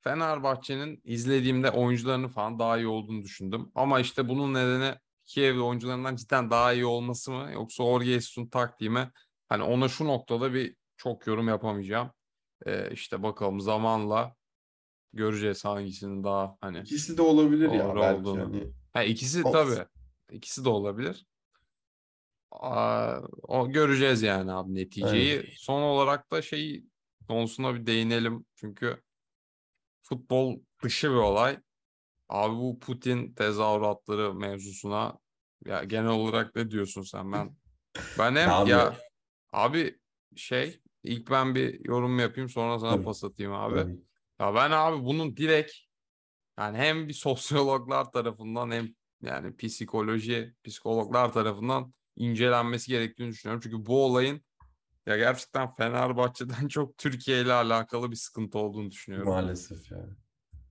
[0.00, 3.70] Fenerbahçe'nin izlediğimde oyuncularını falan daha iyi olduğunu düşündüm.
[3.74, 4.94] Ama işte bunun nedeni
[5.24, 9.10] Kiev oyuncularından cidden daha iyi olması mı yoksa Orges'un taktiği mi?
[9.48, 12.10] Hani ona şu noktada bir çok yorum yapamayacağım.
[12.66, 14.34] Ee, işte bakalım zamanla
[15.12, 18.42] göreceğiz hangisinin daha hani İkisi de olabilir ya belki olduğunu.
[18.42, 18.72] hani.
[18.92, 19.84] Ha, ikisi O- tabii.
[20.30, 21.26] İkisi de olabilir.
[22.50, 25.44] Aa, o göreceğiz yani abi neticeyi.
[25.56, 26.84] Son olarak da şey
[27.28, 28.46] konusuna bir değinelim.
[28.54, 29.02] Çünkü
[30.02, 31.58] futbol dışı bir olay.
[32.28, 35.18] Abi bu Putin tezahüratları mevzusuna
[35.66, 37.32] ya genel olarak ne diyorsun sen?
[37.32, 37.56] Ben
[38.18, 38.70] ben hem Abi.
[38.70, 38.96] ya
[39.52, 39.98] abi
[40.36, 43.04] şey ilk ben bir yorum yapayım sonra sana Tabii.
[43.04, 43.74] pas atayım abi.
[43.74, 43.96] Tabii.
[44.40, 45.72] Ya ben abi bunun direkt
[46.58, 48.88] yani hem bir sosyologlar tarafından hem
[49.22, 53.60] yani psikoloji, psikologlar tarafından incelenmesi gerektiğini düşünüyorum.
[53.64, 54.42] Çünkü bu olayın
[55.06, 59.28] ya gerçekten Fenerbahçe'den çok Türkiye ile alakalı bir sıkıntı olduğunu düşünüyorum.
[59.28, 60.12] Maalesef yani.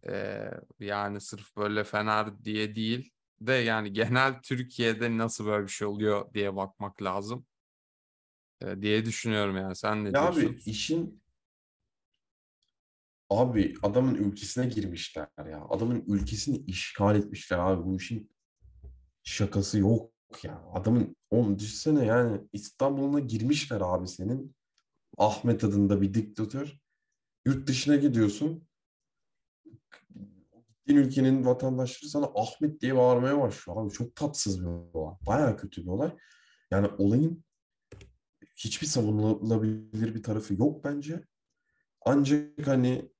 [0.09, 5.87] Ee, yani sırf böyle Fener diye değil de yani genel Türkiye'de nasıl böyle bir şey
[5.87, 7.45] oluyor diye bakmak lazım.
[8.61, 9.75] Ee, diye düşünüyorum yani.
[9.75, 10.43] Sen ne Ya diyorsun?
[10.43, 11.21] abi işin
[13.29, 15.65] abi adamın ülkesine girmişler ya.
[15.69, 17.85] Adamın ülkesini işgal etmişler abi.
[17.85, 18.31] Bu işin
[19.23, 20.63] şakası yok ya.
[20.73, 24.55] Adamın oğlum düşünsene yani İstanbul'una girmişler abi senin.
[25.17, 26.79] Ahmet adında bir diktatör.
[27.45, 28.67] Yurt dışına gidiyorsun.
[30.87, 33.81] Gittiğin ülkenin vatandaşları sana Ahmet diye bağırmaya başlıyor.
[33.81, 35.15] Abi çok tatsız bir olay.
[35.27, 36.15] Bayağı kötü bir olay.
[36.71, 37.43] Yani olayın
[38.55, 41.23] hiçbir savunulabilir bir tarafı yok bence.
[42.05, 43.11] Ancak hani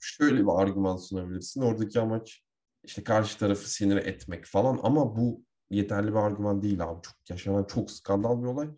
[0.00, 1.62] şöyle bir argüman sunabilirsin.
[1.62, 2.44] Oradaki amaç
[2.84, 5.44] işte karşı tarafı sinir etmek falan ama bu
[5.76, 7.02] yeterli bir argüman değil abi.
[7.02, 8.68] Çok yaşanan çok skandal bir olay.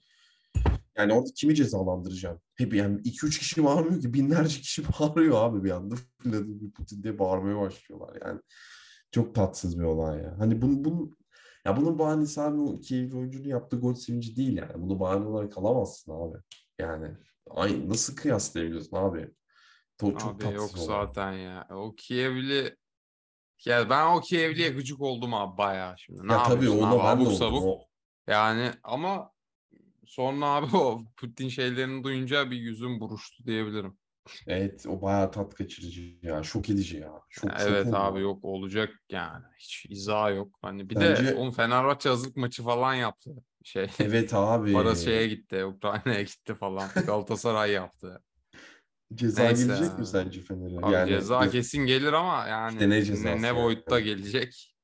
[0.96, 2.42] Yani orada kimi cezalandıracaksın?
[2.54, 5.94] Hep yani 2-3 kişi bağırmıyor ki binlerce kişi bağırıyor abi bir anda.
[6.24, 8.40] Vladimir Putin diye bağırmaya başlıyorlar yani.
[9.10, 10.34] Çok tatsız bir olay ya.
[10.38, 11.16] Hani bunun, bunun
[11.66, 14.72] ya bunun bahanesi abi o Kiev oyuncunun yaptığı gol sevinci değil yani.
[14.76, 16.38] Bunu bahane olarak alamazsın abi.
[16.78, 17.16] Yani
[17.50, 19.30] ay nasıl kıyaslayabiliyorsun abi?
[20.00, 20.86] To- çok Abi yok olay.
[20.86, 21.66] zaten ya.
[21.70, 22.76] O Kievli
[23.66, 26.28] ya ben o Kievli'ye gıcık oldum abi bayağı şimdi.
[26.28, 26.98] Ne Ya tabii ona abi?
[26.98, 27.36] ben de Abuk oldum.
[27.36, 27.64] sabuk.
[27.64, 27.88] O,
[28.26, 29.30] Yani ama
[30.06, 33.98] sonra abi o Putin şeylerini duyunca bir yüzüm buruştu diyebilirim.
[34.46, 36.42] evet o bayağı tat kaçırıcı ya.
[36.42, 37.12] Şok edici ya.
[37.28, 39.44] Şok, şok Evet oldum abi yok olacak yani.
[39.58, 40.58] Hiç izah yok.
[40.62, 43.30] Hani bir de Bence- onun Fenerbahçe hazırlık maçı falan yaptı.
[43.64, 44.72] Şey Evet abi.
[44.72, 45.64] Parası şeye gitti.
[45.64, 46.88] Ukrayna'ya gitti falan.
[47.06, 48.22] Galatasaray yaptı.
[49.14, 50.78] Ceza Neyse gelecek mi sence Fener'e?
[50.86, 53.56] Abi Yani ceza ce- kesin gelir ama yani İşte ne ne, ne yani?
[53.56, 54.76] boyutta gelecek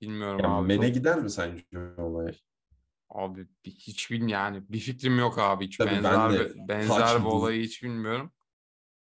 [0.00, 0.66] bilmiyorum ya abi.
[0.68, 1.64] mene Çok- gider mi sence
[1.98, 2.38] olay?
[3.10, 6.68] Abi bir- hiç bilmiyorum yani bir fikrim yok abi hiç Tabii ben benzer de bir-
[6.68, 8.32] benzer bir olayı hiç bilmiyorum.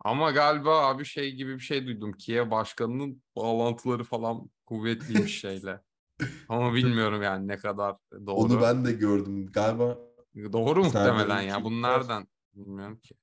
[0.01, 2.13] Ama galiba abi şey gibi bir şey duydum.
[2.13, 5.81] Kiev başkanının bağlantıları falan kuvvetliymiş şeyle.
[6.49, 8.35] Ama bilmiyorum yani ne kadar doğru.
[8.37, 9.47] Onu ben de gördüm.
[9.47, 9.99] Galiba
[10.53, 11.59] Doğru muhtemelen ya.
[11.61, 13.15] Nereden bilmiyorum ki.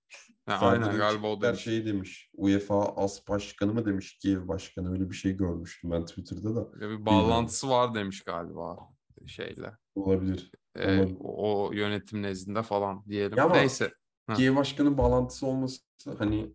[0.46, 1.62] Ha, aynen galiba o demiş.
[1.64, 2.30] şey demiş.
[2.34, 6.74] UEFA As Başkanı mı demiş Kiev Başkanı öyle bir şey görmüştüm ben Twitter'da da.
[6.74, 8.78] Böyle bir bağlantısı var demiş galiba
[9.26, 9.78] şeyle.
[9.96, 10.52] Olabilir.
[10.76, 11.18] Ee, Olabilir.
[11.20, 13.38] o, yönetim nezdinde falan diyelim.
[13.38, 13.92] Ya ama Neyse.
[14.28, 14.34] Ha.
[14.34, 15.82] Kiev Başkanı'nın bağlantısı olması
[16.18, 16.54] hani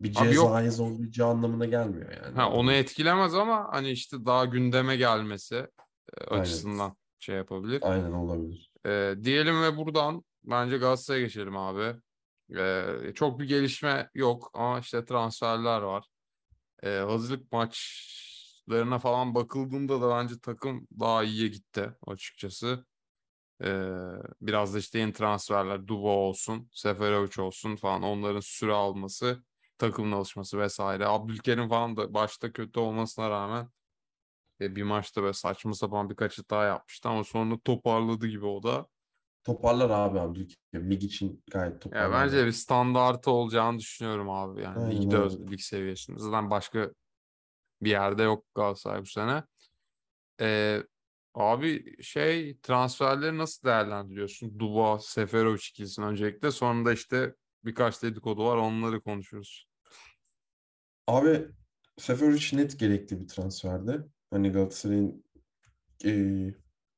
[0.00, 2.36] bir cezaya zorlayacağı anlamına gelmiyor yani.
[2.36, 6.42] Ha, onu etkilemez ama hani işte daha gündeme gelmesi e, Aynen.
[6.42, 7.78] açısından şey yapabilir.
[7.82, 8.70] Aynen olabilir.
[8.86, 11.96] Ee, diyelim ve buradan bence Galatasaray'a geçelim abi.
[12.58, 16.06] Ee, çok bir gelişme yok ama işte transferler var.
[16.82, 22.86] Ee, hazırlık maçlarına falan bakıldığında da bence takım daha iyiye gitti açıkçası.
[23.64, 23.92] Ee,
[24.40, 29.44] biraz da işte yeni transferler Dubo olsun, Seferovic olsun falan onların süre alması,
[29.78, 31.06] takımın alışması vesaire.
[31.06, 33.68] Abdülkerim falan da başta kötü olmasına rağmen
[34.60, 38.86] e, bir maçta böyle saçma sapan birkaç hata yapmıştı ama sonra toparladı gibi o da.
[39.44, 40.90] Toparlar abi Abdülkerim.
[40.90, 42.12] Lig için gayet Ya toparlar.
[42.12, 44.62] bence bir standartı olacağını düşünüyorum abi.
[44.62, 46.18] Yani Aynen, ligde öz- lig seviyesinde.
[46.18, 46.90] Zaten başka
[47.82, 49.42] bir yerde yok Galatasaray bu sene.
[50.40, 50.82] Ee,
[51.34, 54.58] abi şey transferleri nasıl değerlendiriyorsun?
[54.58, 56.50] Dubois, Seferovic ikilisini öncelikle.
[56.50, 57.34] Sonra da işte
[57.64, 59.66] birkaç dedikodu var onları konuşuruz.
[61.06, 61.46] Abi
[61.98, 64.04] Seferovic net gerekli bir transferdi.
[64.30, 65.24] Hani Galatasaray'ın
[66.04, 66.10] e,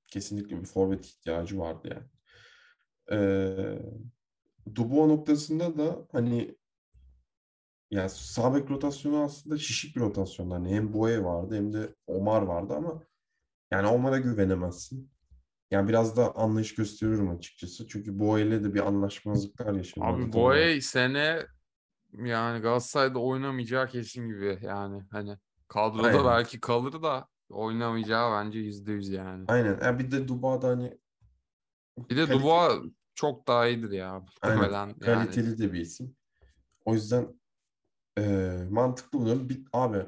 [0.06, 2.06] kesinlikle bir forvet ihtiyacı vardı yani.
[3.12, 3.18] E,
[4.74, 6.56] Dubois noktasında da hani
[7.90, 10.50] yani sağ bek rotasyonu aslında şişik bir rotasyon.
[10.50, 13.02] Hani hem Boye vardı hem de Omar vardı ama
[13.70, 15.10] yani Omar'a güvenemezsin.
[15.70, 17.88] Yani biraz da anlayış gösteriyorum açıkçası.
[17.88, 20.18] Çünkü Boye ile de bir anlaşmazlıklar yaşanıyor.
[20.18, 21.46] Abi Boye sene
[22.12, 25.38] yani Galatasaray'da oynamayacağı kesin gibi yani hani
[25.68, 26.24] kadroda Aynen.
[26.24, 29.44] belki kalır da oynamayacağı bence yüzde yüz yani.
[29.48, 29.78] Aynen.
[29.82, 30.98] Yani bir de Duba'da hani
[32.10, 34.70] Bir de Dubois çok daha iyidir ya Aynen.
[34.72, 34.94] yani.
[35.00, 36.16] Kaliteli de bir isim.
[36.84, 37.40] O yüzden
[38.18, 39.48] eee, mantıklı buluyorum.
[39.48, 40.06] Bir, abi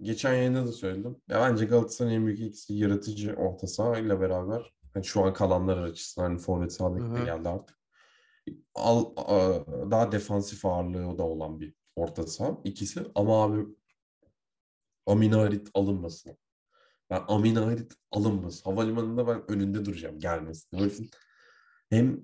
[0.00, 1.16] geçen yayında da söyledim.
[1.28, 5.78] Ya bence Galatasaray'ın en büyük eksiği yaratıcı orta saha ile beraber hani şu an kalanlar
[5.78, 7.24] açısından hani forvet sağ bek Hı de hı.
[7.24, 7.78] geldi artık.
[8.74, 13.00] Al, a- daha defansif ağırlığı da olan bir orta saha ikisi.
[13.14, 13.66] Ama abi
[15.06, 16.38] Amin Harit alınmasın.
[17.10, 18.70] Ben Amin Harit alınmasın.
[18.70, 20.78] Havalimanında ben önünde duracağım gelmesin.
[20.78, 21.10] Herifin
[21.90, 22.20] hem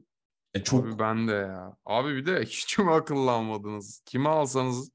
[0.54, 1.76] e, çok Abi ben de ya.
[1.86, 4.02] Abi bir de hiç mi akıllanmadınız?
[4.06, 4.90] Kimi alsanız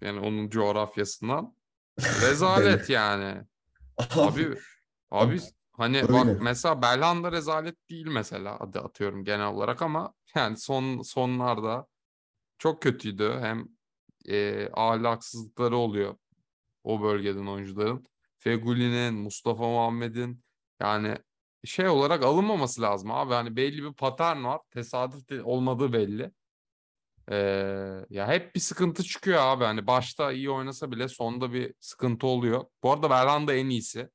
[0.00, 1.56] yani onun coğrafyasından
[1.98, 3.42] rezalet yani.
[4.16, 4.56] Abi abi
[5.10, 5.40] Abi,
[5.72, 6.38] hani bak öyle.
[6.40, 11.86] mesela Belhanda rezalet değil mesela adı atıyorum genel olarak ama yani son sonlarda
[12.58, 13.38] çok kötüydü.
[13.40, 13.68] Hem
[14.28, 16.16] e, ahlaksızlıkları oluyor
[16.84, 18.06] o bölgeden oyuncuların.
[18.38, 20.44] Feguli'nin, Mustafa Muhammed'in
[20.80, 21.16] yani
[21.64, 23.34] şey olarak alınmaması lazım abi.
[23.34, 24.60] Hani belli bir patern var.
[24.70, 26.32] Tesadüf de olmadığı belli.
[27.30, 29.64] Ee, ya hep bir sıkıntı çıkıyor abi.
[29.64, 32.64] Hani başta iyi oynasa bile sonda bir sıkıntı oluyor.
[32.82, 34.10] Bu arada Belhanda en iyisi.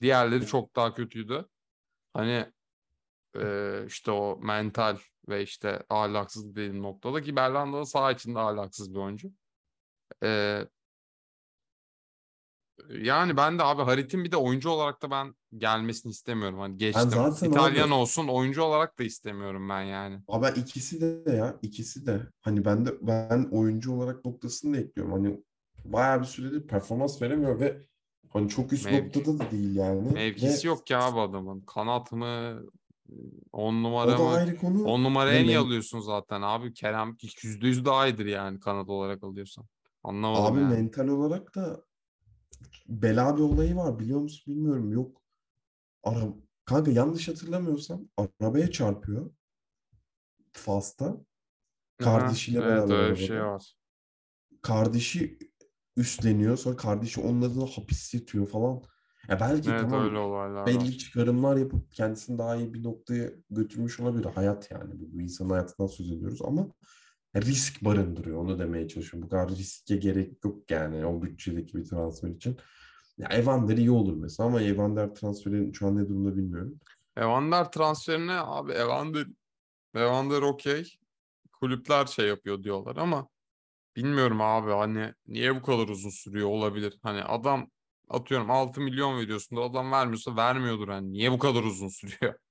[0.00, 1.48] Diğerleri çok daha kötüydü.
[2.14, 2.52] Hani
[3.36, 4.98] e, işte o mental
[5.28, 9.28] ve işte ahlaksız dediğim noktada ki Belhanda da saha içinde ahlaksız bir oyuncu.
[10.22, 10.68] Ee,
[12.88, 16.58] yani ben de abi Harit'in bir de oyuncu olarak da ben gelmesini istemiyorum.
[16.58, 17.10] Hani geçtim.
[17.10, 20.20] zaten İtalyan abi- olsun oyuncu olarak da istemiyorum ben yani.
[20.28, 24.80] Abi ben ikisi de ya ikisi de hani ben de ben oyuncu olarak noktasını da
[24.80, 25.12] ekliyorum.
[25.12, 25.40] Hani
[25.84, 27.80] bayağı bir süredir performans veremiyor ve
[28.28, 30.12] hani çok üst Mev- noktada da değil yani.
[30.12, 31.60] Mevkisi Ve yok ki abi adamın.
[31.60, 32.62] Kanat mı?
[33.52, 34.28] On numara mı?
[34.28, 34.84] ayrı konu.
[34.84, 36.72] On numara en iyi alıyorsun zaten abi.
[36.74, 39.64] Kerem yüzde yüz daha iyidir yani kanat olarak alıyorsan.
[40.04, 40.74] Anlamadım Abi yani.
[40.74, 41.84] mental olarak da
[42.88, 45.22] bela bir olayı var biliyor musun bilmiyorum yok.
[46.02, 46.34] Ara,
[46.64, 48.08] kanka yanlış hatırlamıyorsam
[48.40, 49.30] arabaya çarpıyor.
[50.52, 51.16] Fas'ta.
[51.98, 53.76] Kardeşiyle evet beraber öyle bir şey var.
[54.62, 55.38] Kardeşi
[55.96, 56.56] üstleniyor.
[56.56, 58.82] Sonra kardeşi onun adına hapis yatıyor falan.
[59.28, 60.90] Ya belki Evet tamam öyle olaylar belli var.
[60.98, 64.24] çıkarımlar yapıp kendisini daha iyi bir noktaya götürmüş olabilir.
[64.24, 64.94] Hayat yani.
[64.94, 66.68] Bu, insanın hayatından söz ediyoruz ama
[67.36, 68.38] risk barındırıyor.
[68.38, 69.26] Onu demeye çalışıyorum.
[69.26, 72.56] Bu kadar riske gerek yok yani o bütçedeki bir transfer için.
[73.18, 76.80] Ya Evander iyi olur mesela ama Evander transferinin şu an ne durumda bilmiyorum.
[77.16, 79.26] Evander transferine abi Evander
[79.94, 80.94] Evander okey.
[81.52, 83.28] Kulüpler şey yapıyor diyorlar ama
[83.96, 86.98] bilmiyorum abi hani niye bu kadar uzun sürüyor olabilir.
[87.02, 87.70] Hani adam
[88.08, 92.34] atıyorum 6 milyon veriyorsun da adam vermiyorsa vermiyordur hani niye bu kadar uzun sürüyor?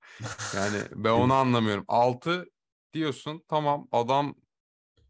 [0.56, 1.86] Yani ben onu anlamıyorum.
[1.88, 2.46] 6
[2.94, 4.36] diyorsun tamam adam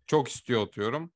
[0.08, 1.12] çok istiyor atıyorum.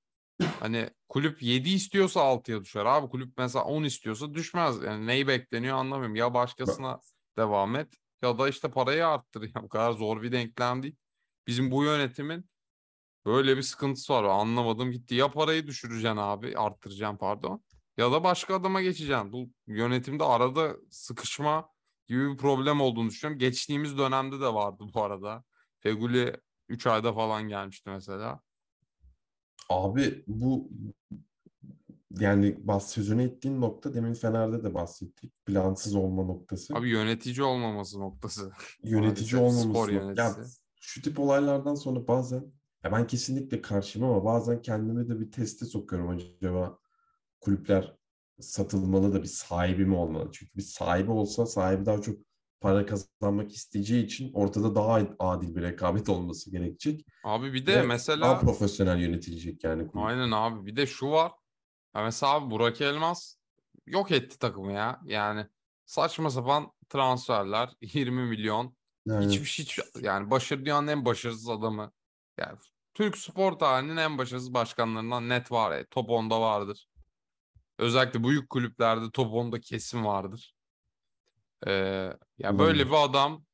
[0.60, 2.86] Hani kulüp 7 istiyorsa 6'ya düşer.
[2.86, 4.84] Abi kulüp mesela 10 istiyorsa düşmez.
[4.84, 6.16] Yani neyi bekleniyor anlamıyorum.
[6.16, 7.00] Ya başkasına
[7.38, 9.42] devam et ya da işte parayı arttır.
[9.56, 10.96] Ya bu kadar zor bir denklem değil.
[11.48, 12.50] Bizim bu yönetimin
[13.26, 14.24] böyle bir sıkıntısı var.
[14.24, 15.16] Anlamadım gitti.
[15.16, 17.64] Ya parayı düşüreceksin abi, arttıracaksın pardon.
[17.98, 19.32] Ya da başka adama geçeceksin.
[19.34, 21.70] Bu yönetimde arada sıkışma
[22.08, 23.40] gibi bir problem olduğunu düşünüyorum.
[23.40, 25.44] Geçtiğimiz dönemde de vardı bu arada.
[25.80, 26.34] Feguli
[26.70, 28.42] 3 ayda falan gelmişti mesela.
[29.72, 30.70] Abi bu
[32.20, 35.46] yani bahs sözünü ettiğin nokta demin Fener'de de bahsettik.
[35.46, 36.76] Plansız olma noktası.
[36.76, 38.52] Abi yönetici olmaması noktası.
[38.84, 39.70] yönetici olmaması.
[39.70, 40.62] spor nok- Ya yöneticisi.
[40.82, 42.44] şu tip olaylardan sonra bazen
[42.84, 46.80] ya ben kesinlikle karşıyım ama bazen kendimi de bir teste sokuyorum acaba
[47.40, 47.98] kulüpler
[48.40, 50.30] satılmalı da bir sahibi mi olmalı?
[50.34, 52.16] Çünkü bir sahibi olsa sahibi daha çok
[52.62, 57.06] para kazanmak isteyeceği için ortada daha adil bir rekabet olması gerekecek.
[57.24, 60.06] Abi bir de Ve mesela daha profesyonel yönetilecek yani kulüp.
[60.06, 61.32] aynen abi bir de şu var.
[61.96, 63.36] Ya mesela abi Burak Elmas
[63.86, 65.02] yok etti takımı ya.
[65.06, 65.48] Yani
[65.86, 68.76] saçma sapan transferler 20 milyon.
[69.06, 71.92] Yani Hiçbir şey hiç, yani başarı dünyanın en başarısız adamı.
[72.38, 72.58] Yani
[72.94, 75.78] Türk spor tarihinin en başarısız başkanlarından net var.
[75.78, 75.86] ya.
[75.86, 76.88] Top 10'da vardır.
[77.80, 80.54] Özellikle büyük kulüplerde top 10'da kesin vardır.
[81.68, 81.72] Ee,
[82.38, 82.88] ya böyle Olabilir.
[82.88, 83.46] bir adam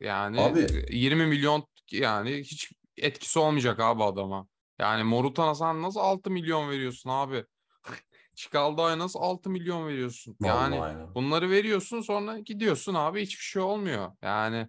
[0.00, 4.48] yani Abi 20 milyon yani hiç etkisi olmayacak abi adama.
[4.78, 7.44] Yani Morutan'a sen nasıl 6 milyon veriyorsun abi?
[8.34, 10.36] Çikalda'ya nasıl 6 milyon veriyorsun?
[10.40, 11.14] Yani vallahi ya.
[11.14, 14.12] bunları veriyorsun sonra gidiyorsun abi hiçbir şey olmuyor.
[14.22, 14.68] Yani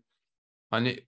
[0.70, 1.08] hani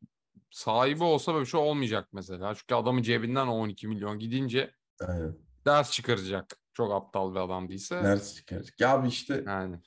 [0.51, 2.55] sahibi olsa böyle bir şey olmayacak mesela.
[2.55, 4.71] Çünkü adamın cebinden o 12 milyon gidince
[5.07, 5.37] Aynen.
[5.65, 6.57] ders çıkaracak.
[6.73, 8.03] Çok aptal bir adam değilse.
[8.03, 8.79] Ders çıkaracak.
[8.79, 9.79] Ya abi işte Yani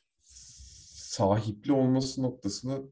[1.14, 2.82] sahipli olması noktasını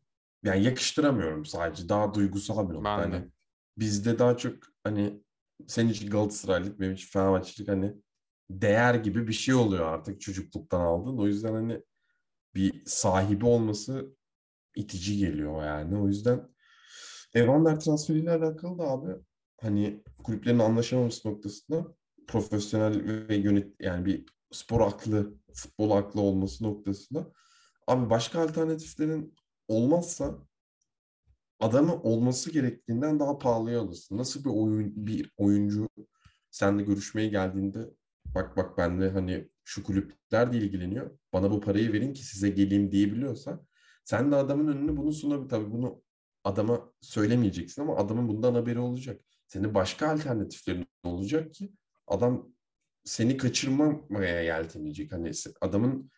[0.44, 1.88] yani yakıştıramıyorum sadece.
[1.88, 2.90] Daha duygusal bir nokta.
[2.90, 3.30] Hani
[3.78, 4.54] bizde daha çok
[4.84, 5.22] hani
[5.66, 7.94] senin için Galatasaraylık, benim için Fenerbahçelik hani
[8.50, 11.18] değer gibi bir şey oluyor artık çocukluktan aldığın.
[11.18, 11.82] O yüzden hani
[12.54, 14.16] bir sahibi olması
[14.76, 15.98] itici geliyor yani.
[15.98, 16.48] O yüzden
[17.34, 19.12] Evander transferiyle alakalı da abi
[19.60, 21.86] hani kulüplerin anlaşamaması noktasında
[22.26, 27.32] profesyonel ve yönet yani bir spor aklı, futbol aklı olması noktasında
[27.86, 29.34] abi başka alternatiflerin
[29.68, 30.38] olmazsa
[31.60, 34.18] adamı olması gerektiğinden daha pahalıya alırsın.
[34.18, 35.88] Nasıl bir oyun bir oyuncu
[36.50, 37.90] seninle görüşmeye geldiğinde
[38.24, 41.18] bak bak ben de hani şu kulüpler de ilgileniyor.
[41.32, 43.66] Bana bu parayı verin ki size geleyim diyebiliyorsa
[44.04, 45.48] sen de adamın önüne bunu sunabilir.
[45.48, 46.02] Tabii bunu
[46.44, 49.20] adama söylemeyeceksin ama adamın bundan haberi olacak.
[49.46, 51.72] Senin başka alternatiflerin olacak ki
[52.06, 52.52] adam
[53.04, 55.12] seni kaçırmamaya yeltenecek.
[55.12, 56.10] Hani adamın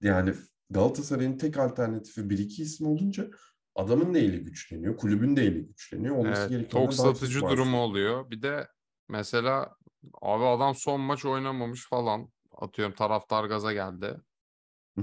[0.00, 0.34] yani
[0.70, 3.30] Galatasaray'ın tek alternatifi bir iki isim olunca
[3.74, 4.96] adamın da eli güçleniyor.
[4.96, 6.16] Kulübün de eli güçleniyor.
[6.16, 8.30] Olması Evet, daha çok satıcı durumu oluyor.
[8.30, 8.68] Bir de
[9.08, 9.76] mesela
[10.22, 12.28] abi adam son maç oynamamış falan.
[12.58, 14.16] Atıyorum taraftar gaza geldi.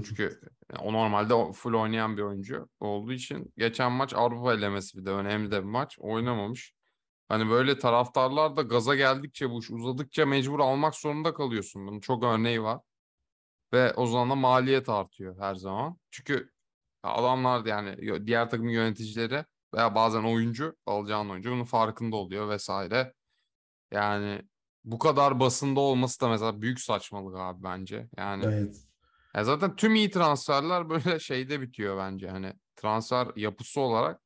[0.04, 0.40] Çünkü
[0.78, 5.50] o normalde full oynayan bir oyuncu olduğu için geçen maç Avrupa elemesi bir de önemli
[5.50, 6.74] de bir maç oynamamış.
[7.28, 11.86] Hani böyle taraftarlar da gaza geldikçe bu iş uzadıkça mecbur almak zorunda kalıyorsun.
[11.86, 12.80] Bunun çok örneği var.
[13.74, 15.98] Ve o zaman da maliyet artıyor her zaman.
[16.10, 16.50] Çünkü
[17.02, 19.44] adamlar yani diğer takım yöneticileri
[19.74, 23.14] veya bazen oyuncu alacağın oyuncu bunun farkında oluyor vesaire.
[23.92, 24.42] Yani
[24.84, 28.08] bu kadar basında olması da mesela büyük saçmalık abi bence.
[28.16, 28.76] Yani Evet.
[29.34, 32.28] ya zaten tüm iyi transferler böyle şeyde bitiyor bence.
[32.28, 34.20] Hani transfer yapısı olarak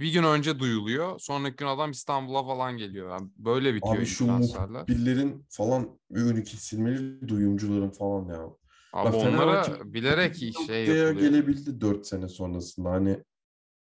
[0.00, 1.18] bir gün önce duyuluyor.
[1.18, 3.10] Sonraki gün adam İstanbul'a falan geliyor.
[3.10, 4.80] Yani böyle bitiyor Abi şu transferler.
[4.80, 8.48] muhbirlerin falan önü kesilmeli duyumcuların falan ya.
[8.92, 10.34] Abi onlara bilerek
[10.66, 11.20] şey yapılıyor.
[11.20, 12.90] gelebildi 4 sene sonrasında.
[12.90, 13.24] Hani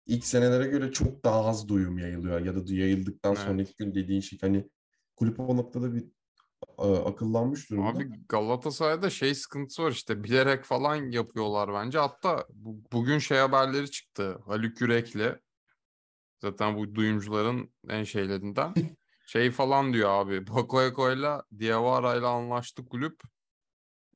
[0.07, 3.45] ilk senelere göre çok daha az duyum yayılıyor ya da yayıldıktan Evet.
[3.45, 4.71] sonraki gün dediğin şey hani
[5.17, 6.05] kulüp o noktada bir
[6.79, 7.89] akıllanmış durumda.
[7.89, 11.99] Abi Galatasaray'da şey sıkıntısı var işte bilerek falan yapıyorlar bence.
[11.99, 14.39] Hatta bu- bugün şey haberleri çıktı.
[14.47, 15.37] Haluk Yürek'le
[16.43, 18.75] zaten bu duyumcuların en şeylerinden.
[19.27, 20.47] Şey falan diyor abi.
[20.47, 23.21] Bakoyako'yla Diavara'yla anlaştı kulüp.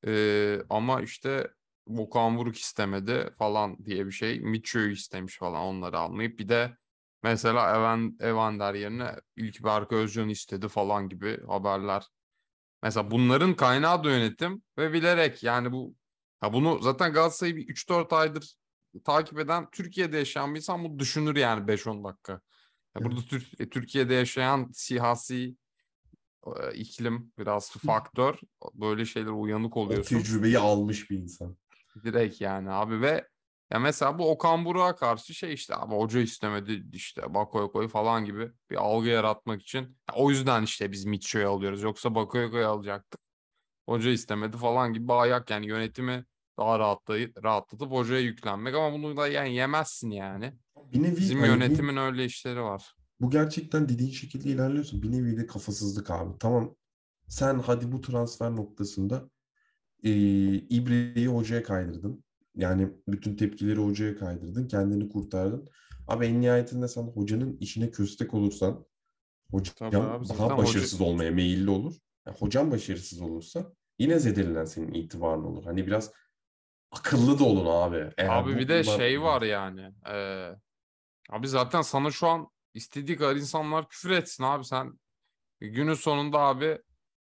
[0.06, 1.50] Ee, ama işte
[1.86, 4.40] Okan Buruk istemedi falan diye bir şey.
[4.40, 6.76] Mitcho'yu istemiş falan onları almayıp bir de
[7.22, 12.04] mesela Evan, Evander yerine ilk Berke Özcan istedi falan gibi haberler.
[12.82, 15.94] Mesela bunların kaynağı da yönetim ve bilerek yani bu
[16.40, 18.54] ha bunu zaten Galatasaray'ı bir 3-4 aydır
[19.04, 22.40] takip eden Türkiye'de yaşayan bir insan bunu düşünür yani 5-10 dakika.
[22.96, 25.56] Ya burada Tür- e, Türkiye'de yaşayan siyasi
[26.74, 28.38] iklim biraz faktör.
[28.74, 30.18] Böyle şeyler uyanık O oluyorsun.
[30.18, 31.56] tecrübeyi almış bir insan.
[32.04, 33.28] Direkt yani abi ve
[33.72, 38.52] ya mesela bu Okan Buruk'a karşı şey işte abi hoca istemedi işte Bakoyoko'yu falan gibi
[38.70, 39.80] bir algı yaratmak için.
[39.80, 41.82] Ya o yüzden işte biz Mitcho'yu alıyoruz.
[41.82, 43.20] Yoksa Bakoyoko'yu alacaktık.
[43.88, 46.24] Hoca istemedi falan gibi bir ayak yani yönetimi
[46.58, 50.52] daha rahatlayıp, rahatlatıp hocaya yüklenmek ama bunu da yani yemezsin yani.
[50.92, 52.94] Bir nevi Bizim hani yönetimin öyle işleri var.
[53.20, 55.02] Bu gerçekten dediğin şekilde ilerliyorsun.
[55.02, 56.38] Bir nevi de kafasızlık abi.
[56.40, 56.76] Tamam
[57.28, 59.30] sen hadi bu transfer noktasında
[60.04, 60.10] e,
[60.54, 62.24] İbre'yi hocaya kaydırdın.
[62.56, 64.68] Yani bütün tepkileri hocaya kaydırdın.
[64.68, 65.68] Kendini kurtardın.
[66.08, 68.86] Abi en nihayetinde sen hocanın işine köstek olursan
[69.50, 71.94] hocam Tabii abi, daha hoca- başarısız olmaya meyilli olur.
[72.26, 75.64] Ya hocam başarısız olursa yine zedelenen senin itibarın olur.
[75.64, 76.12] Hani biraz
[76.90, 78.10] akıllı da olun abi.
[78.18, 79.92] Eğer Abi bir de şey var yani.
[80.06, 80.56] eee,
[81.30, 84.64] abi zaten sana şu an istediği kadar insanlar küfür etsin abi.
[84.64, 84.98] Sen
[85.60, 86.78] günün sonunda abi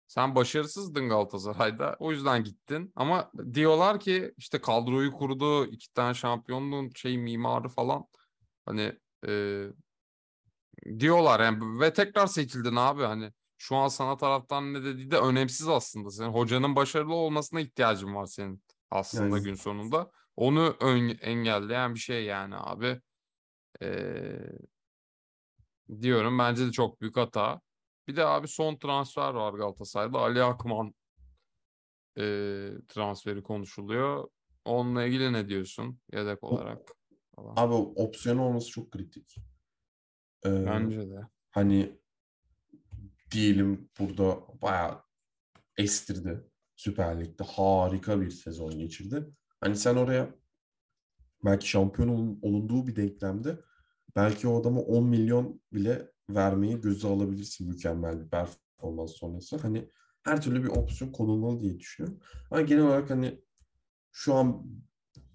[0.07, 1.97] sen başarısızdın Galatasaray'da.
[1.99, 2.93] O yüzden gittin.
[2.97, 8.05] Ama diyorlar ki işte kadroyu kurdu iki tane şampiyonluğun şey mimarı falan.
[8.67, 9.73] Hani eee,
[10.99, 13.03] diyorlar yani ve tekrar seçildin abi.
[13.03, 16.11] Hani şu an sana taraftan ne dediği de önemsiz aslında.
[16.11, 20.11] Senin hocanın başarılı olmasına ihtiyacın var senin aslında Yani- gün sonunda.
[20.37, 23.01] Onu ön- engelleyen bir şey yani abi.
[23.83, 24.39] Ee,
[26.01, 27.61] diyorum bence de çok büyük hata
[28.09, 30.95] bir de abi son transfer var Galatasaray'da Ali Akman
[32.19, 34.29] ee, transferi konuşuluyor
[34.65, 36.79] onunla ilgili ne diyorsun yedek olarak?
[37.37, 37.55] Falan.
[37.57, 39.37] Abi opsiyon olması çok kritik.
[40.47, 41.21] Ee, Bence de.
[41.51, 42.01] hani
[43.31, 45.03] diyelim burada bayağı
[45.79, 46.51] estirdi.
[46.77, 49.27] Süper Lig'de harika bir sezon geçirdi.
[49.61, 50.35] Hani sen oraya
[51.45, 53.59] belki şampiyon olun- olunduğu bir denklemde
[54.17, 59.57] belki o adama 10 milyon bile vermeyi göze alabilirsin mükemmel bir performans sonrası.
[59.57, 59.89] Hani
[60.23, 62.21] her türlü bir opsiyon konulmalı diye düşünüyorum.
[62.51, 63.41] Ama genel olarak hani
[64.13, 64.67] şu an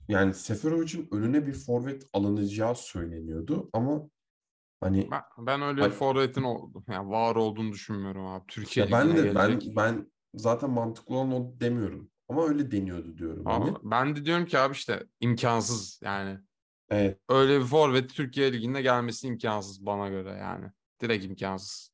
[0.07, 4.09] yani Seferovic'in önüne bir forvet alınacağı söyleniyordu ama
[4.81, 6.83] hani Ben, ben öyle Hani- forvetin oldu.
[6.87, 8.43] Yani var olduğunu düşünmüyorum abi.
[8.47, 9.75] Türkiye ya ben de ben gelecek.
[9.75, 12.11] ben zaten mantıklı olan o demiyorum.
[12.29, 13.75] Ama öyle deniyordu diyorum Ama hani.
[13.83, 16.39] ben de diyorum ki abi işte imkansız yani.
[16.89, 17.19] Evet.
[17.29, 20.71] Öyle bir forvet Türkiye Ligi'nde gelmesi imkansız bana göre yani.
[21.01, 21.91] Direkt imkansız.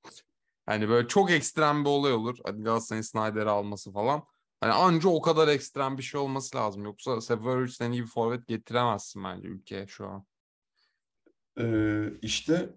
[0.65, 2.37] Hani böyle çok ekstrem bir olay olur.
[2.45, 4.23] Hadi Galatasaray'ın Snyder'i alması falan.
[4.61, 6.83] Hani anca o kadar ekstrem bir şey olması lazım.
[6.83, 10.25] Yoksa Seferovic'den iyi bir forvet getiremezsin bence ülkeye şu an.
[11.59, 12.69] Ee, işte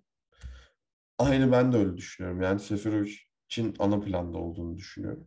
[1.18, 2.42] aynı ben de öyle düşünüyorum.
[2.42, 5.26] Yani Seferovic'in ana planda olduğunu düşünüyorum.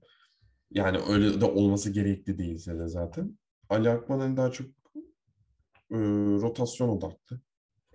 [0.72, 3.38] Yani öyle de olması gerekli değilse de zaten.
[3.70, 4.68] Ali Akman'ın daha çok
[5.92, 5.98] e,
[6.42, 7.40] rotasyon odaklı.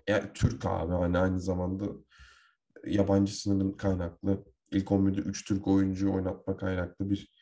[0.09, 1.85] Yani Türk abi hani aynı zamanda
[2.87, 7.33] yabancı sınırın kaynaklı ilk 11'de 3 Türk oyuncu oynatma kaynaklı bir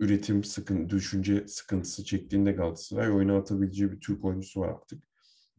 [0.00, 5.04] üretim sıkın düşünce sıkıntısı çektiğinde Galatasaray oyuna atabileceği bir Türk oyuncusu var artık.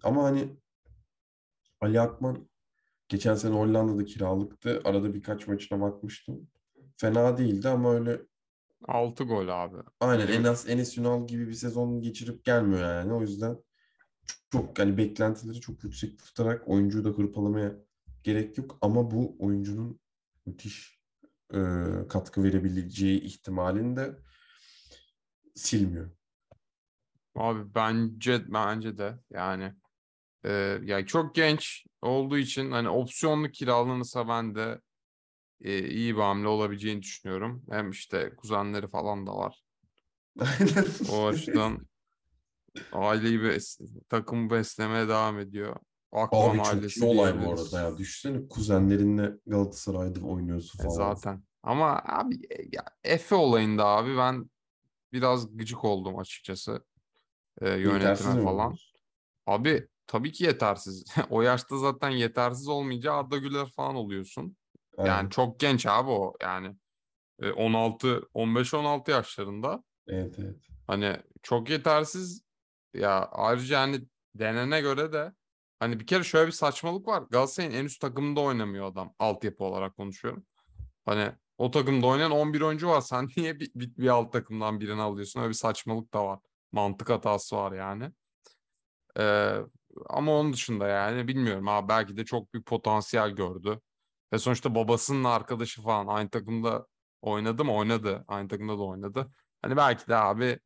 [0.03, 0.57] Ama hani
[1.81, 2.49] Ali Akman
[3.09, 4.81] geçen sene Hollanda'da kiralıktı.
[4.83, 6.47] Arada birkaç maçına bakmıştım.
[6.97, 8.21] Fena değildi ama öyle
[8.87, 9.77] 6 gol abi.
[9.99, 13.13] aynen en az Enes Ünal gibi bir sezon geçirip gelmiyor yani.
[13.13, 13.57] O yüzden
[14.51, 17.75] çok hani beklentileri çok yüksek tutarak oyuncuyu da hırpalamaya
[18.23, 18.77] gerek yok.
[18.81, 19.99] Ama bu oyuncunun
[20.45, 20.99] müthiş
[21.53, 21.59] e,
[22.09, 24.19] katkı verebileceği ihtimalini de
[25.55, 26.11] silmiyor.
[27.35, 29.73] Abi bence bence de yani
[30.45, 30.51] e,
[30.83, 34.81] ya çok genç olduğu için hani opsiyonlu kiralanırsa ben de
[35.61, 37.63] e, iyi bir hamle olabileceğini düşünüyorum.
[37.69, 39.63] Hem işte kuzenleri falan da var.
[40.39, 40.85] Aynen.
[41.11, 41.87] O açıdan
[42.91, 45.75] aileyi bes takımı beslemeye devam ediyor.
[46.11, 47.97] Akman Abi çok iyi olay bu arada ya.
[47.97, 50.95] Düşünsene kuzenlerinle Galatasaray'da oynuyorsun E, falan.
[50.95, 51.43] zaten.
[51.63, 54.49] Ama abi e, ya Efe olayında abi ben
[55.13, 56.85] biraz gıcık oldum açıkçası
[57.61, 58.65] e, yönetime falan.
[58.67, 58.93] buldunuz?
[59.47, 61.05] Abi tabii ki yetersiz.
[61.29, 64.57] O yaşta zaten yetersiz olmayınca Arda Güler falan oluyorsun.
[64.97, 65.09] Aynen.
[65.11, 66.33] Yani çok genç abi o.
[66.41, 66.75] Yani
[67.41, 69.83] e, 16 15-16 yaşlarında.
[70.07, 70.55] Evet evet.
[70.87, 72.41] Hani çok yetersiz.
[72.93, 74.01] Ya ayrıca hani
[74.35, 75.33] denene göre de
[75.79, 77.23] hani bir kere şöyle bir saçmalık var.
[77.31, 79.13] Galatasaray'ın en üst takımında oynamıyor adam.
[79.19, 80.45] Altyapı olarak konuşuyorum.
[81.05, 83.01] Hani o takımda oynayan 11 oyuncu var.
[83.11, 85.39] Sen niye bir, bir, bir alt takımdan birini alıyorsun?
[85.39, 86.39] Öyle bir saçmalık da var.
[86.71, 88.11] Mantık hatası var yani.
[89.19, 89.55] Ee,
[90.09, 93.81] ama onun dışında yani bilmiyorum abi belki de çok büyük potansiyel gördü.
[94.33, 96.87] Ve sonuçta babasının arkadaşı falan aynı takımda
[97.21, 97.73] oynadı mı?
[97.75, 98.25] Oynadı.
[98.27, 99.31] Aynı takımda da oynadı.
[99.61, 100.59] Hani belki de abi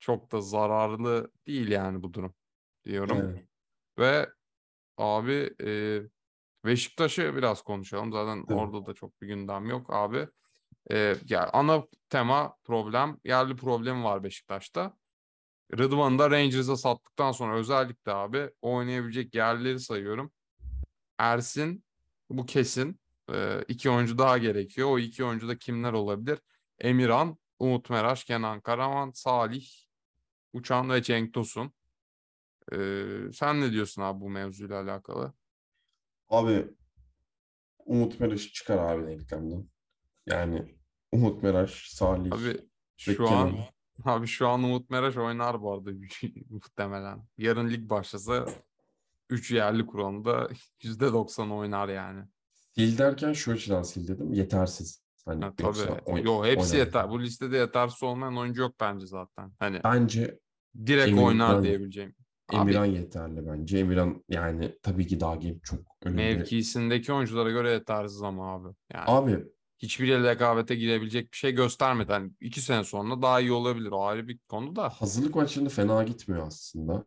[0.00, 2.34] çok da zararlı değil yani bu durum
[2.84, 3.16] diyorum.
[3.16, 3.48] Aynen.
[3.98, 4.30] Ve
[4.96, 6.00] abi e,
[6.64, 8.12] Beşiktaş'ı biraz konuşalım.
[8.12, 8.58] Zaten Tabii.
[8.58, 10.28] orada da çok bir gündem yok abi.
[10.90, 14.96] E, ya ana tema problem, yerli problemi var Beşiktaş'ta.
[15.78, 20.32] Rıdvan'ı da Rangers'a sattıktan sonra özellikle abi oynayabilecek yerleri sayıyorum.
[21.18, 21.84] Ersin
[22.30, 23.00] bu kesin.
[23.32, 24.88] E, iki oyuncu daha gerekiyor.
[24.90, 26.38] O iki oyuncu da kimler olabilir?
[26.78, 29.66] Emirhan, Umut Meraş, Kenan Karaman, Salih,
[30.52, 31.72] Uçan ve Cenk Tosun.
[32.72, 32.76] E,
[33.32, 35.32] sen ne diyorsun abi bu mevzuyla alakalı?
[36.28, 36.68] Abi
[37.78, 39.68] Umut Meraş çıkar abi denklemden.
[40.26, 40.76] Yani
[41.12, 42.60] Umut Meraş, Salih Abi
[42.96, 43.58] şu an
[44.04, 45.90] abi şu an Umut Meraş oynar bu arada
[46.50, 47.26] muhtemelen.
[47.38, 48.46] Yarın lig başlasa
[49.30, 50.48] 3 yerli kuralında
[50.80, 52.24] %90 oynar yani.
[52.74, 54.32] Sil derken şu açıdan sil dedim.
[54.32, 55.02] Yetersiz.
[55.26, 55.78] Hani Ha, tabii.
[55.78, 56.84] oyn- Yo hepsi oynar.
[56.86, 57.10] yeter.
[57.10, 59.52] Bu listede yetersiz olmayan oyuncu yok bence zaten.
[59.58, 60.38] Hani Bence
[60.86, 62.14] direkt Emirhan- oynar diyebileceğim.
[62.52, 63.78] Abi Emirhan yeterli bence.
[63.78, 66.34] Emirhan yani tabii ki daha genç çok önünde.
[66.34, 68.68] mevkisindeki oyunculara göre yetersiz ama abi.
[68.94, 69.44] Yani Abi
[69.78, 72.12] hiçbir rekabete girebilecek bir şey göstermedi.
[72.12, 73.90] Hani iki sene sonra daha iyi olabilir.
[73.92, 74.88] O ayrı bir konu da.
[74.88, 77.04] hazırlık maçlarında fena gitmiyor aslında.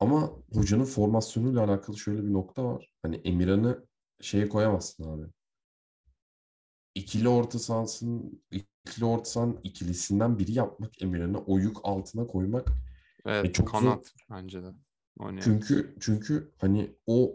[0.00, 2.92] Ama hocanın formasyonuyla alakalı şöyle bir nokta var.
[3.02, 3.86] Hani Emirhan'ı
[4.20, 5.26] şeye koyamazsın abi.
[6.94, 12.68] İkili orta sahasının ikili orta sahanın ikilisinden biri yapmak Emirhan'ı o yük altına koymak
[13.26, 13.78] Evet E, çok zor.
[13.78, 14.72] kanat bence de.
[15.18, 15.42] Oynayan.
[15.42, 17.34] Çünkü çünkü hani o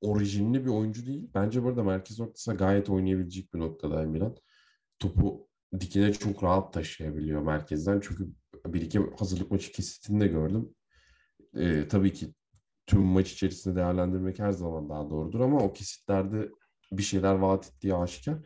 [0.00, 1.30] orijinli bir oyuncu değil.
[1.34, 4.36] Bence burada merkez ortasına gayet oynayabilecek bir noktada Emirhan.
[4.98, 5.48] Topu
[5.80, 8.00] dikine çok rahat taşıyabiliyor merkezden.
[8.00, 8.28] Çünkü
[8.66, 10.74] bir iki hazırlık maçı kesitini de gördüm.
[11.56, 12.34] Ee, tabii ki
[12.86, 16.48] tüm maç içerisinde değerlendirmek her zaman daha doğrudur ama o kesitlerde
[16.92, 18.38] bir şeyler vaat ettiği aşikar.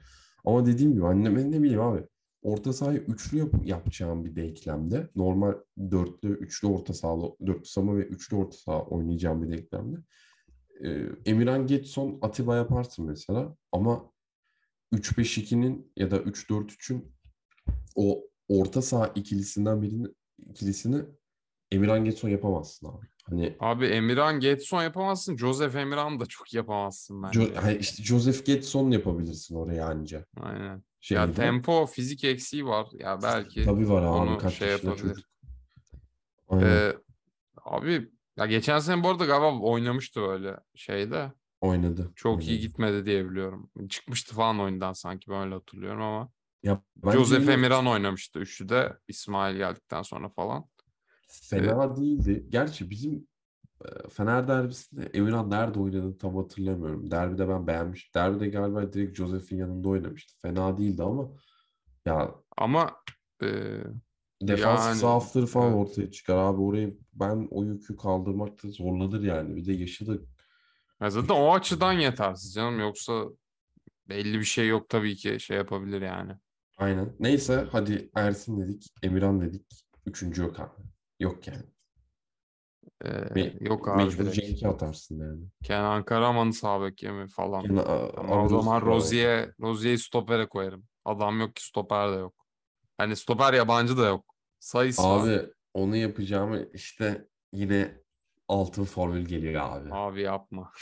[0.46, 2.02] Ama dediğim gibi anneme ne bileyim abi
[2.42, 5.54] orta sahayı üçlü yap yapacağım bir denklemde normal
[5.90, 9.96] dörtlü, üçlü orta sahalı, dörtlü sama ve üçlü orta saha oynayacağım bir denklemde.
[10.84, 14.12] Ee, Emirhan Getson, Atiba yaparsın mesela ama
[14.92, 17.12] 3-5-2'nin ya da 3-4-3'ün
[17.94, 21.02] o orta saha ikilisinden birinin ikilisini
[21.70, 23.06] Emirhan Getson yapamazsın abi.
[23.30, 25.36] Hani Abi Emirhan Getson yapamazsın.
[25.36, 27.40] Joseph Emirhan da çok yapamazsın bence.
[27.40, 30.24] Jo- hani işte Joseph Getson yapabilirsin oraya anca.
[30.40, 30.74] Aynen.
[30.74, 31.32] Ya Şeyde.
[31.32, 32.86] tempo, fizik eksiği var.
[32.92, 35.14] Ya belki Tabii var abi onu kaç şey yaşında yapabilir.
[35.14, 35.26] çocuk.
[36.48, 36.92] Aynen, Ee,
[37.64, 41.32] abi ya geçen sene bu arada galiba oynamıştı böyle şeyde.
[41.60, 42.12] oynadı.
[42.16, 42.66] Çok iyi oynadı.
[42.66, 43.70] gitmedi diye biliyorum.
[43.88, 46.30] Çıkmıştı falan oyundan sanki ben öyle hatırlıyorum ama.
[46.62, 50.64] Ya bence Joseph yine Emirhan oynamıştı üçlüde İsmail geldikten sonra falan.
[51.26, 52.46] Fena değildi.
[52.48, 53.26] Gerçi bizim
[53.84, 57.10] e, Fener derbisinde Emirhan nerede oynadığını tam hatırlamıyorum.
[57.10, 58.20] Derbide ben beğenmiştim.
[58.22, 60.34] Derbide galiba direkt Joseph'in yanında oynamıştı.
[60.42, 61.28] Fena değildi ama
[62.06, 62.96] ya Ama
[63.42, 63.46] e,
[64.42, 65.76] defansif Yani, zaafları falan evet.
[65.76, 66.60] ortaya çıkar abi.
[66.60, 69.56] Orayı ben o yükü kaldırmakta zorlanır yani.
[69.56, 70.12] Bir de yaşı da
[71.00, 72.80] ya zaten o açıdan yetersiz canım.
[72.80, 73.24] Yoksa
[74.08, 76.32] belli bir şey yok tabii ki şey yapabilir yani.
[76.78, 77.16] aynen.
[77.20, 79.66] Neyse hadi Ersin dedik, Emirhan dedik.
[80.06, 80.95] Üçüncü yok abi.
[81.20, 81.62] Yok yani.
[83.04, 84.30] E, Me- yok abi Mecbur.
[84.30, 85.44] Cenk'i atarsın yani.
[85.64, 87.62] Kenan Karaman'ı sağ bek mi falan.
[87.62, 90.84] Gene, Ama o zaman Rozier, Rozier'i stopere koyarım.
[91.04, 92.34] Adam yok ki stoper de yok.
[92.98, 94.34] Hani stoper yabancı da yok.
[94.58, 95.28] Sayısı var.
[95.28, 98.00] Abi onu yapacağımı işte yine
[98.48, 99.88] altın formül geliyor abi.
[99.92, 100.72] Abi yapma.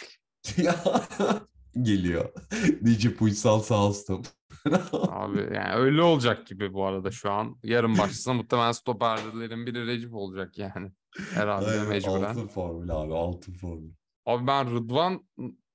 [1.82, 2.32] Geliyor.
[2.82, 4.24] Necip Uysal sağ olsun.
[4.92, 7.56] Abi yani öyle olacak gibi bu arada şu an.
[7.62, 10.92] Yarın başlasa muhtemelen stoperlerin biri Recep olacak yani.
[11.34, 12.22] Herhalde Aynen, mecburen.
[12.22, 13.90] Altın formül abi altın formül.
[14.26, 15.26] Abi ben Rıdvan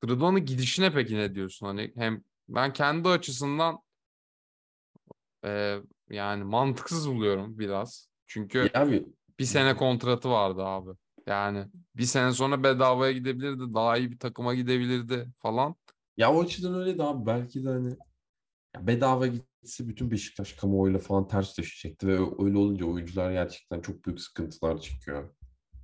[0.07, 1.65] Rıdvan'ın gidişine peki ne diyorsun?
[1.65, 3.79] Hani hem ben kendi açısından
[5.45, 5.77] e,
[6.09, 8.09] yani mantıksız buluyorum biraz.
[8.27, 9.05] Çünkü Ya abi
[9.39, 10.89] bir sene kontratı vardı abi.
[11.27, 13.73] Yani bir sene sonra bedavaya gidebilirdi.
[13.73, 15.75] Daha iyi bir takıma gidebilirdi falan.
[16.19, 17.95] Ya o açıdan öyle de abi belki de hani
[18.75, 24.05] ya bedava gitse bütün Beşiktaş kamuoyuyla falan ters düşecekti ve öyle olunca oyuncular gerçekten çok
[24.05, 25.29] büyük sıkıntılar çekiyor.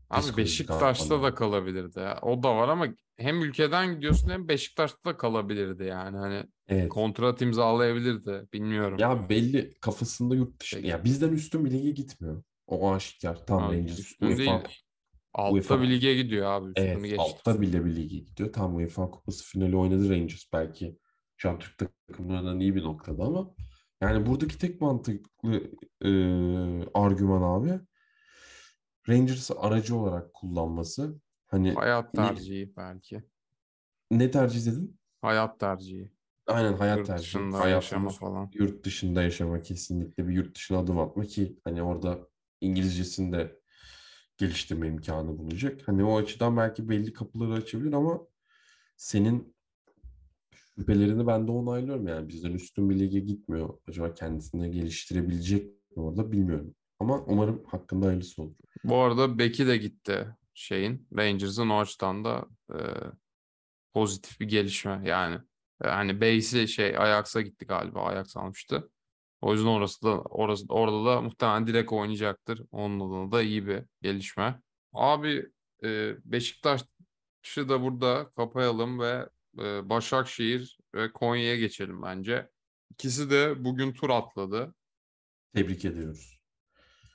[0.09, 1.99] Abi Beşiktaş'ta da kalabilirdi.
[1.99, 2.19] ya.
[2.21, 6.17] O da var ama hem ülkeden gidiyorsun hem Beşiktaş'ta da kalabilirdi yani.
[6.17, 6.89] Hani Evet.
[6.89, 8.47] kontrat imzalayabilirdi.
[8.53, 8.97] Bilmiyorum.
[8.99, 10.75] Ya belli kafasında yurt dışı.
[10.75, 10.87] Peki.
[10.87, 12.43] Ya bizden üstün bir lige gitmiyor.
[12.67, 13.45] O aşikar.
[13.45, 13.99] Tam Abi Rangers.
[13.99, 14.79] üstün UEFA değil.
[15.37, 15.81] Altta UEFA.
[15.81, 16.71] bir lige gidiyor abi.
[16.75, 17.17] Evet, geçti.
[17.19, 18.53] altta bile bir lige gidiyor.
[18.53, 20.97] Tam UEFA Kupası finali oynadı Rangers belki.
[21.37, 21.77] Şu an Türk
[22.07, 23.53] takımlarından iyi bir noktada ama
[24.01, 25.61] yani buradaki tek mantıklı
[26.01, 26.09] e,
[26.93, 27.79] argüman abi
[29.09, 31.21] Rangers'ı aracı olarak kullanması.
[31.47, 33.23] Hani Hayat ne, tercihi belki.
[34.11, 34.99] ne tercih dedin?
[35.21, 36.11] Hayat tercihi.
[36.47, 37.25] Aynen hayat Yurt tercihi.
[37.25, 38.49] dışında Hayatını yaşama falan.
[38.53, 42.27] yurt dışında yaşama kesinlikle bir yurt dışına adım atma ki hani orada
[42.61, 43.59] İngilizcesini de
[44.37, 45.87] geliştirme imkanı bulacak.
[45.87, 48.21] Hani o açıdan belki belli kapıları açabilir ama
[48.97, 49.55] senin
[50.51, 53.77] şüphelerini ben de onaylıyorum yani bizden üstün bir lige gitmiyor.
[53.87, 56.75] Acaba kendisini geliştirebilecek mi orada bilmiyorum.
[56.99, 58.55] Ama umarım hakkında hayırlısı olur.
[58.83, 61.07] Bu arada Beki de gitti şeyin.
[61.17, 62.77] Rangers'ın o açıdan da e,
[63.93, 65.39] pozitif bir gelişme yani.
[65.83, 68.05] Yani Base'i şey Ajax'a gitti galiba.
[68.05, 68.89] Ajax almıştı.
[69.41, 72.61] O yüzden orası da orası orada da muhtemelen direkt oynayacaktır.
[72.71, 74.61] Onun adına da iyi bir gelişme.
[74.93, 75.45] Abi
[75.83, 79.29] e, Beşiktaş'ı da burada kapayalım ve
[79.59, 82.49] e, Başakşehir ve Konya'ya geçelim bence.
[82.91, 84.75] İkisi de bugün tur atladı.
[85.53, 86.39] Tebrik ediyoruz.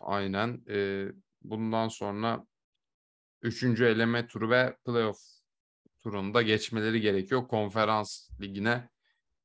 [0.00, 0.64] Aynen.
[0.68, 1.06] E,
[1.42, 2.46] bundan sonra
[3.42, 5.18] üçüncü eleme turu ve playoff
[6.00, 7.48] turunda geçmeleri gerekiyor.
[7.48, 8.88] Konferans ligine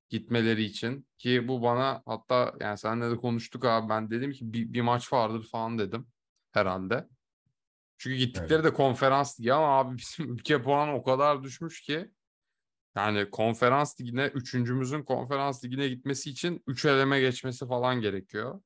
[0.10, 4.74] gitmeleri için ki bu bana hatta yani seninle de konuştuk abi ben dedim ki bir,
[4.74, 6.08] bir maç vardır falan dedim
[6.52, 7.08] herhalde.
[7.98, 12.12] Çünkü gittikleri de konferans ligi ama abi bizim ülke puanı o kadar düşmüş ki
[12.96, 18.62] yani konferans ligine üçüncümüzün konferans ligine gitmesi için üç eleme geçmesi falan gerekiyor.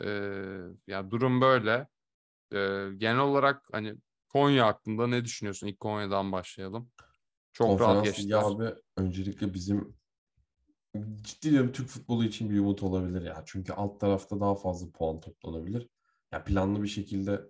[0.00, 1.88] Ee, ya durum böyle.
[2.52, 3.94] Ee, genel olarak hani
[4.28, 5.66] Konya hakkında ne düşünüyorsun?
[5.66, 6.90] İlk Konya'dan başlayalım.
[7.52, 8.42] Çok rahat Konferans ligi geçtiler.
[8.44, 9.96] abi öncelikle bizim
[11.22, 13.42] ciddi diyorum Türk futbolu için bir umut olabilir ya.
[13.46, 15.88] Çünkü alt tarafta daha fazla puan toplanabilir.
[16.32, 17.40] Ya planlı bir şekilde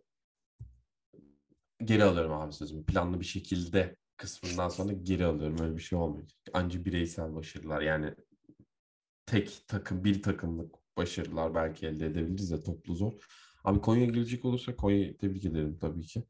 [1.85, 2.85] geri alıyorum abi sözümü.
[2.85, 5.59] Planlı bir şekilde kısmından sonra geri alıyorum.
[5.61, 6.39] Öyle bir şey olmayacak.
[6.53, 8.15] Anca bireysel başarılar yani
[9.27, 13.13] tek takım bir takımlık başarılar belki elde edebiliriz de toplu zor.
[13.65, 16.25] Abi Konya'ya gelecek olursa Konya'yı tebrik ederim tabii ki.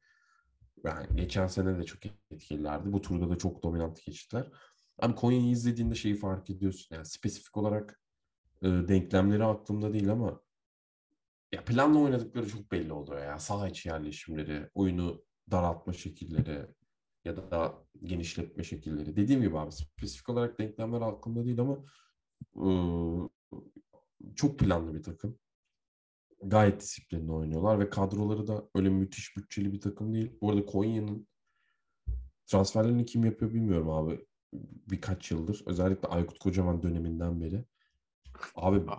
[0.84, 2.92] Yani geçen sene de çok etkililerdi.
[2.92, 4.50] Bu turda da çok dominant geçtiler.
[4.98, 6.94] Abi Konya'yı izlediğinde şeyi fark ediyorsun.
[6.94, 8.00] Yani spesifik olarak
[8.62, 10.40] e, denklemleri aklımda değil ama
[11.52, 13.38] ya planla oynadıkları çok belli oluyor ya.
[13.38, 16.66] Saha içi yerleşimleri, oyunu daraltma şekilleri
[17.24, 19.16] ya da genişletme şekilleri.
[19.16, 21.84] Dediğim gibi abi spesifik olarak denklemler aklımda değil ama
[22.56, 22.68] e,
[24.36, 25.38] çok planlı bir takım.
[26.42, 30.38] Gayet disiplinli oynuyorlar ve kadroları da öyle müthiş bütçeli bir takım değil.
[30.40, 31.28] Bu arada Konya'nın
[32.46, 34.26] transferlerini kim yapıyor bilmiyorum abi.
[34.90, 35.62] Birkaç yıldır.
[35.66, 37.64] Özellikle Aykut Kocaman döneminden beri.
[38.54, 38.90] Abi bu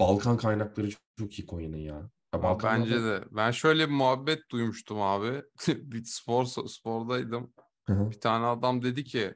[0.00, 2.10] Balkan kaynakları çok, çok iyi Konya'nın ya.
[2.34, 3.24] ya Balkanlarda- bence de.
[3.30, 5.42] Ben şöyle bir muhabbet duymuştum abi.
[5.68, 7.52] bir spor spordaydım.
[7.84, 8.10] Hı hı.
[8.10, 9.34] Bir tane adam dedi ki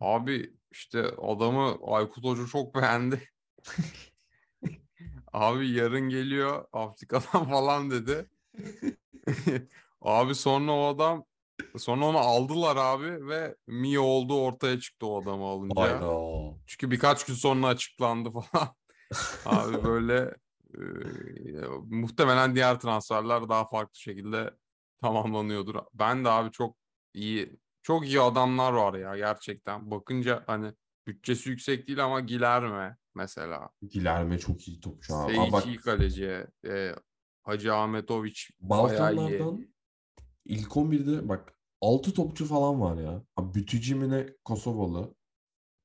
[0.00, 3.28] abi işte adamı Aykut Hoca çok beğendi.
[5.32, 8.30] Abi yarın geliyor Afrika'dan falan dedi.
[10.00, 11.24] abi sonra o adam
[11.76, 15.82] sonra onu aldılar abi ve Mi oldu ortaya çıktı o adamı alınca.
[15.82, 16.18] Hayda.
[16.66, 18.74] Çünkü birkaç gün sonra açıklandı falan.
[19.46, 20.34] Abi böyle
[20.74, 20.80] e,
[21.90, 24.50] muhtemelen diğer transferler daha farklı şekilde
[25.00, 25.74] tamamlanıyordur.
[25.94, 26.76] Ben de abi çok
[27.14, 29.90] iyi çok iyi adamlar var ya gerçekten.
[29.90, 30.72] Bakınca hani
[31.06, 33.70] bütçesi yüksek değil ama Gilerme mesela.
[33.90, 35.40] Gilerme çok iyi topçu abi.
[35.40, 36.46] Aa, bak kaleci.
[36.66, 36.94] E,
[37.42, 38.50] Hacı Ahmetoviç.
[38.60, 39.71] Balkanlardan
[40.44, 43.22] ilk 11'de bak 6 topçu falan var ya.
[43.54, 45.14] Bütücü mi ne Kosovalı.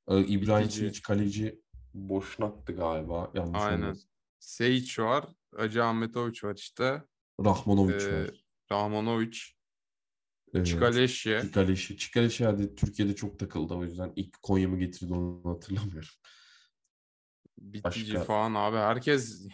[0.07, 0.67] Ee, İbrahim.
[0.69, 1.61] Çiğiç kaleci
[1.93, 3.31] Boşnak'tı galiba.
[3.33, 3.83] Yanlış Aynen.
[3.83, 4.09] olmasın.
[4.39, 5.25] Seyic var.
[5.55, 7.03] Hacı Ahmetoviç var işte.
[7.45, 8.29] Rahmanovic Ee, var.
[8.71, 9.55] Rahmanoviç.
[10.53, 11.41] Ee, Çikaleşye.
[11.41, 11.97] Çikaleşi.
[11.97, 13.73] Çikaleşi hadi Türkiye'de çok takıldı.
[13.73, 16.09] O yüzden ilk Konya mı getirdi onu hatırlamıyorum.
[17.57, 19.47] Bitici Başka- falan abi herkes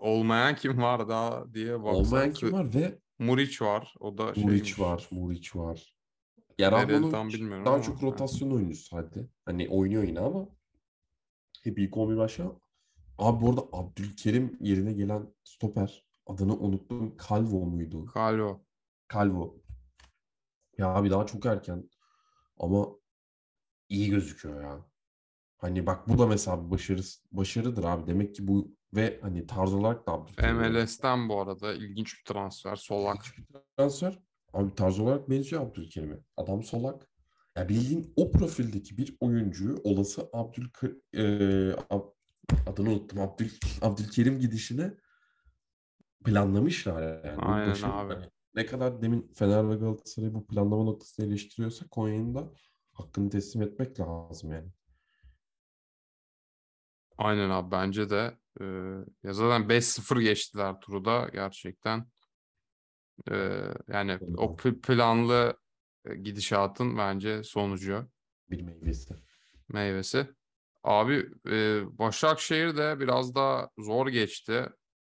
[0.00, 1.94] olmayan kim var daha diye baksan.
[2.04, 3.94] Olmayan kim var ve Muriç var.
[4.00, 4.78] O da Muriç şeymiş.
[4.78, 5.08] var.
[5.10, 5.94] Muriç var.
[6.58, 7.82] Ya bilmiyorum daha ama.
[7.82, 9.28] çok rotasyon oyuncusu hadi.
[9.44, 10.48] Hani oynuyor yine ama
[11.64, 12.52] hep ilk 11 başa.
[13.18, 17.16] Abi bu arada Abdülkerim yerine gelen stoper adını unuttum.
[17.28, 18.06] Calvo muydu?
[18.06, 18.60] Kalo.
[19.12, 19.56] Calvo.
[20.78, 21.90] Ya abi daha çok erken
[22.58, 22.88] ama
[23.88, 24.89] iyi gözüküyor ya.
[25.60, 27.00] Hani bak bu da mesela bir başarı,
[27.32, 28.06] başarıdır abi.
[28.06, 30.16] Demek ki bu ve hani tarz olarak da.
[30.52, 32.76] MLS'ten bu arada ilginç bir transfer.
[32.76, 33.16] Solak.
[33.26, 33.44] İlginç bir
[33.76, 34.18] transfer.
[34.52, 36.18] Abi tarz olarak benziyor Abdülkerim'e.
[36.36, 37.06] Adam solak.
[37.56, 40.64] Ya bildiğin o profildeki bir oyuncuyu olası Abdül
[41.12, 41.20] e,
[41.72, 42.12] Ab-
[42.66, 43.20] adını unuttum.
[43.20, 43.50] Abdül
[43.82, 44.94] Abdülkerim gidişine
[46.24, 47.40] planlamışlar yani.
[47.42, 48.14] Aynen başarı- abi.
[48.14, 52.52] hani ne kadar demin Fener ve Galatasaray bu planlama noktasını eleştiriyorsa Konya'nın da
[52.92, 54.68] hakkını teslim etmek lazım yani.
[57.20, 58.38] Aynen abi bence de.
[58.60, 58.64] Ee,
[59.22, 62.06] ya zaten 5-0 geçtiler turu da gerçekten.
[63.30, 65.56] Ee, yani o pl- planlı
[66.22, 68.10] gidişatın bence sonucu.
[68.50, 69.14] Bir meyvesi.
[69.68, 70.26] meyvesi.
[70.84, 74.66] Abi e, Başakşehir de biraz daha zor geçti.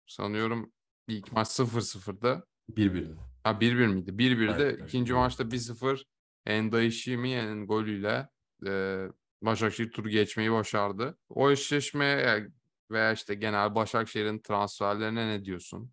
[0.08, 0.74] Sanıyorum
[1.08, 2.48] ilk maç 0-0'dı.
[2.70, 3.08] Bir bir.
[3.44, 4.12] Ha 1-1 miydi?
[4.12, 4.54] 1-1'de.
[4.66, 5.24] Aynen, İkinci aynen.
[5.24, 6.04] maçta 1-0
[6.46, 8.30] Endaişimiye'nin golüyle
[8.68, 9.06] e,
[9.42, 11.18] Başakşehir turu geçmeyi başardı.
[11.30, 12.48] O eşleşmeye
[12.92, 15.92] veya işte genel Başakşehir'in transferlerine ne diyorsun?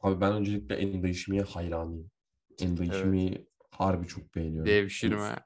[0.00, 2.10] Abi ben öncelikle Endaişimi'ye hayranıyım.
[2.60, 4.72] Endaişimi'yi harbi çok beğeniyorum.
[4.72, 5.36] Devşirme.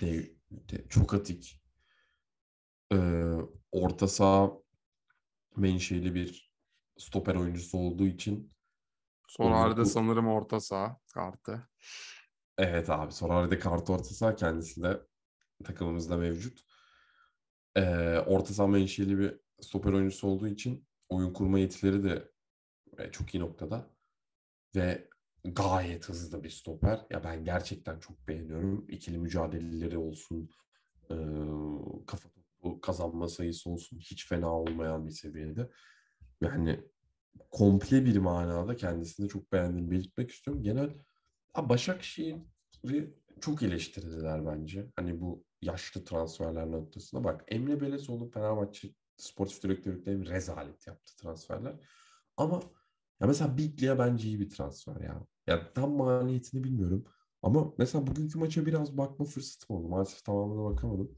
[0.00, 1.60] Dev, de- çok atik.
[2.92, 3.36] Ee,
[3.72, 4.50] orta saha
[5.56, 6.52] menşeli bir
[6.98, 8.52] stoper oyuncusu olduğu için
[9.28, 11.68] Sorar'da bu- sanırım orta saha kartı.
[12.58, 15.00] evet abi Sorari'de kart orta saha kendisi de
[15.64, 16.60] takımımızda mevcut.
[17.76, 22.30] Ee, orta saha menşeli bir stoper oyuncusu olduğu için oyun kurma yetileri de
[22.98, 23.90] e, çok iyi noktada.
[24.76, 25.08] Ve
[25.44, 27.06] gayet hızlı bir stoper.
[27.10, 28.86] Ya ben gerçekten çok beğeniyorum.
[28.88, 30.50] İkili mücadeleleri olsun,
[31.10, 31.14] e,
[32.06, 35.70] kafa topu kazanma sayısı olsun hiç fena olmayan bir seviyede.
[36.40, 36.80] Yani
[37.50, 40.62] komple bir manada kendisini çok beğendiğimi belirtmek istiyorum.
[40.62, 40.90] Genel
[41.52, 44.90] ha, Başakşehir'i çok eleştirdiler bence.
[44.96, 47.24] Hani bu yaşlı transferler noktasında.
[47.24, 51.74] Bak Emre Belezoğlu Fenerbahçe sportif direktörlükleri rezalet yaptı transferler.
[52.36, 52.62] Ama
[53.20, 55.26] ya mesela Biglia bence iyi bir transfer ya.
[55.46, 57.04] Ya tam maliyetini bilmiyorum.
[57.42, 59.88] Ama mesela bugünkü maça biraz bakma fırsatım oldu.
[59.88, 61.16] Maalesef tamamına bakamadım.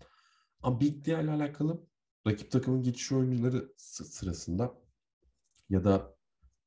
[0.62, 1.86] Ama Biglia ile alakalı
[2.26, 4.74] rakip takımın geçiş oyuncuları sı- sırasında
[5.70, 6.16] ya da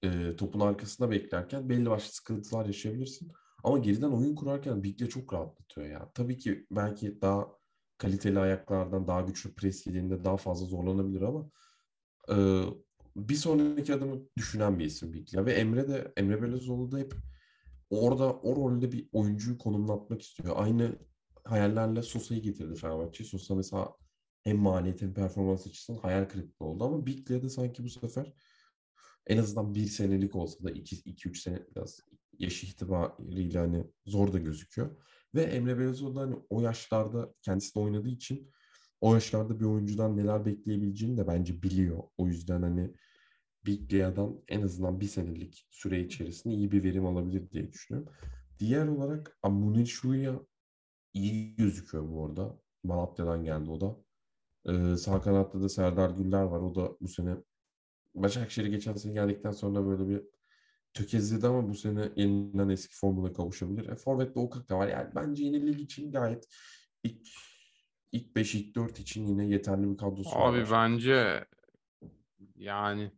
[0.03, 3.31] e, topun arkasında beklerken belli başlı sıkıntılar yaşayabilirsin.
[3.65, 6.11] Ama geriden oyun kurarken Biglia çok rahatlatıyor ya.
[6.13, 7.47] Tabii ki belki daha
[7.97, 11.49] kaliteli ayaklardan daha güçlü pres yediğinde daha fazla zorlanabilir ama
[12.29, 12.35] e,
[13.15, 17.13] bir sonraki adımı düşünen bir isim Biglia ve Emre de Emre Belözoğlu da hep
[17.89, 20.55] orada o rolde bir oyuncuyu konumlatmak istiyor.
[20.57, 20.99] Aynı
[21.43, 23.23] hayallerle Sosa'yı getirdi Fenerbahçe.
[23.23, 23.93] Sosa mesela
[24.43, 28.33] hem maliyet hem performans açısından hayal kırıklığı oldu ama Biglia'da sanki bu sefer
[29.27, 31.99] en azından bir senelik olsa da 2-3 sene biraz
[32.39, 34.97] yaşı itibariyle hani zor da gözüküyor.
[35.35, 38.51] Ve Emre Belözoğlu da hani o yaşlarda kendisi de oynadığı için
[39.01, 42.03] o yaşlarda bir oyuncudan neler bekleyebileceğini de bence biliyor.
[42.17, 42.93] O yüzden hani
[43.65, 48.13] Biglia'dan en azından bir senelik süre içerisinde iyi bir verim alabilir diye düşünüyorum.
[48.59, 50.39] Diğer olarak Munir Şuya
[51.13, 52.59] iyi gözüküyor bu arada.
[52.83, 53.97] Malatya'dan geldi o da.
[54.65, 56.59] Ee, sağ kanatta da Serdar Güller var.
[56.59, 57.35] O da bu sene
[58.15, 60.21] Başakşehir'e geçen sene geldikten sonra böyle bir
[60.95, 63.89] tökezledi ama bu sene yeniden eski formuna kavuşabilir.
[63.89, 64.87] E, Forvet'te Okak da var.
[64.87, 66.47] Yani bence yeni lig için gayet
[67.03, 67.27] ilk
[68.11, 70.71] ilk 5 ilk 4 için yine yeterli bir kadrosu Abi var.
[70.71, 71.45] bence
[72.55, 73.11] yani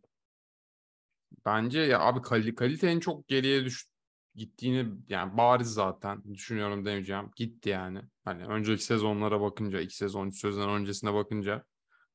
[1.46, 3.88] bence ya abi kali, kalitenin çok geriye düş
[4.34, 7.30] gittiğini yani bariz zaten düşünüyorum demeyeceğim.
[7.36, 8.02] Gitti yani.
[8.24, 11.64] Hani önceki sezonlara bakınca, iki sezon, üç sezon öncesine bakınca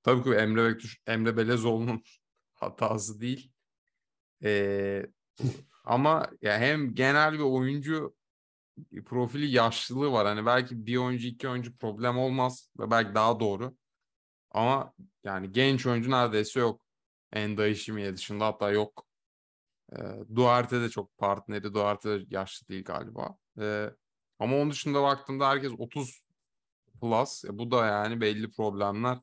[0.04, 2.04] tabii ki Emre Bektuş, Emre Belezoğlu'nun
[2.54, 3.52] hatası değil.
[4.44, 5.06] Ee,
[5.86, 8.16] ama ya hem genel bir oyuncu
[9.06, 10.28] profili yaşlılığı var.
[10.28, 13.76] Hani belki bir oyuncu iki oyuncu problem olmaz ve belki daha doğru.
[14.52, 16.86] Ama yani genç oyuncu neredeyse yok.
[17.34, 19.06] Enda Ishimiye dışında hatta yok.
[19.94, 19.98] E,
[20.36, 21.74] Duarte de çok partneri.
[21.74, 23.38] Duarte de yaşlı değil galiba.
[23.60, 23.90] E,
[24.40, 26.22] ama onun dışında baktığımda herkes 30
[27.02, 27.46] plus.
[27.46, 29.20] E, bu da yani belli problemler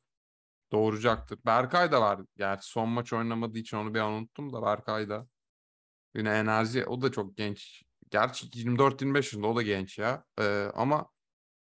[0.72, 1.38] doğuracaktır.
[1.46, 2.20] Berkay da var.
[2.36, 5.26] Gerçi son maç oynamadığı için onu bir an unuttum da Berkay da.
[6.16, 7.82] Yine enerji o da çok genç.
[8.10, 10.24] Gerçi 24-25 yaşında o da genç ya.
[10.40, 11.08] Ee, ama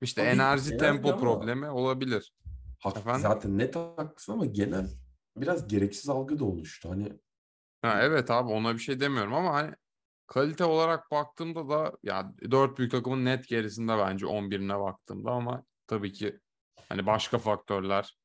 [0.02, 2.32] işte Tabii enerji tempo ama- problemi olabilir.
[2.86, 3.20] Efendim?
[3.20, 4.88] zaten net haklısın ama genel
[5.36, 6.90] biraz gereksiz algı da oluştu.
[6.90, 7.12] Hani
[7.82, 9.74] Ha, evet abi ona bir şey demiyorum ama hani
[10.26, 16.12] kalite olarak baktığımda da ya dört büyük takımın net gerisinde bence 11'ine baktığımda ama tabii
[16.12, 16.38] ki
[16.88, 18.16] hani başka faktörler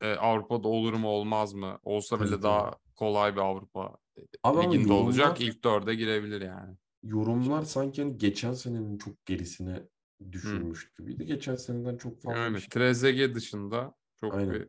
[0.00, 1.78] e, Avrupa'da olur mu olmaz mı?
[1.82, 3.96] Olsa bile daha kolay bir Avrupa
[4.42, 5.40] ama liginde olacak.
[5.40, 6.76] yorumlar- İlk dörde girebilir yani.
[7.02, 9.82] yorumlar sanki hani geçen senenin çok gerisine
[10.32, 11.26] düşürmüş gibiydi.
[11.26, 12.68] Geçen seneden çok fazla Yani şey.
[12.68, 14.54] Trezeguet dışında çok Aynen.
[14.54, 14.60] bir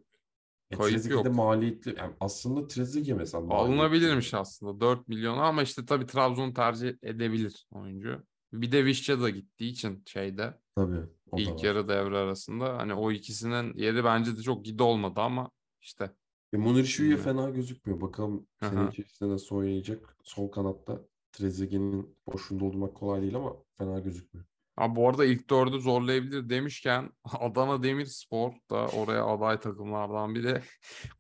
[0.72, 1.38] E, kayıp Trezeguet'de yok.
[1.38, 1.96] maliyetli.
[1.98, 3.72] yani aslında Trezeguet mesela maliyetli.
[3.74, 8.24] Alınabilirmiş aslında 4 milyon ama işte tabii Trabzon tercih edebilir oyuncu.
[8.54, 11.00] Bir de Vişça da gittiği için şeyde Tabii.
[11.32, 15.52] O ilk yarı devre arasında hani o ikisinin yeri bence de çok gidi olmadı ama
[15.82, 16.12] işte
[16.54, 17.24] E, Şuya Bilmiyorum.
[17.24, 18.01] fena gözükmüyor.
[18.01, 18.89] Bakalım sene hı.
[18.89, 20.18] içerisinde nasıl oynayacak.
[20.24, 21.01] Sol kanatta
[21.32, 24.45] Trezeguet'in boşluğunda olmak kolay değil ama fena gözükmüyor.
[24.76, 30.62] ha bu arada ilk dördü zorlayabilir demişken Adana Demirspor da oraya aday takımlardan biri.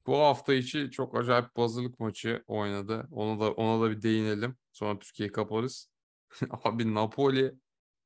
[0.07, 3.07] Bu hafta içi çok acayip bir hazırlık maçı oynadı.
[3.11, 4.55] Onu da ona da bir değinelim.
[4.71, 5.89] Sonra Türkiye'yi kaparız.
[6.63, 7.53] Abi Napoli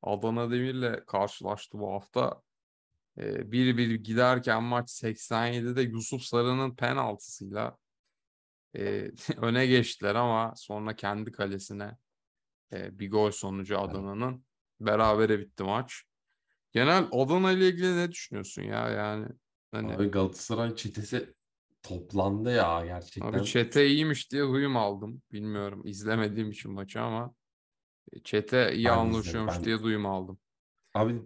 [0.01, 2.41] Adana Demir'le karşılaştı bu hafta.
[3.17, 7.77] Ee, Bir bir giderken maç 87'de Yusuf Sarı'nın penaltısıyla
[8.77, 11.97] e, öne geçtiler ama sonra kendi kalesine
[12.73, 14.45] e, bir gol sonucu Adana'nın
[14.79, 16.03] berabere bitti maç.
[16.71, 19.27] Genel Adana ile ilgili ne düşünüyorsun ya yani
[19.71, 21.33] hani Abi Galatasaray çetesi
[21.83, 23.31] toplandı ya gerçekten.
[23.31, 25.21] abi çete iyiymiş diye duyum aldım.
[25.31, 27.33] Bilmiyorum izlemediğim için maçı ama
[28.13, 30.39] e, çete iyi Ben anlaşıyormuş izledim, ben- diye duyum aldım.
[30.93, 31.21] Abi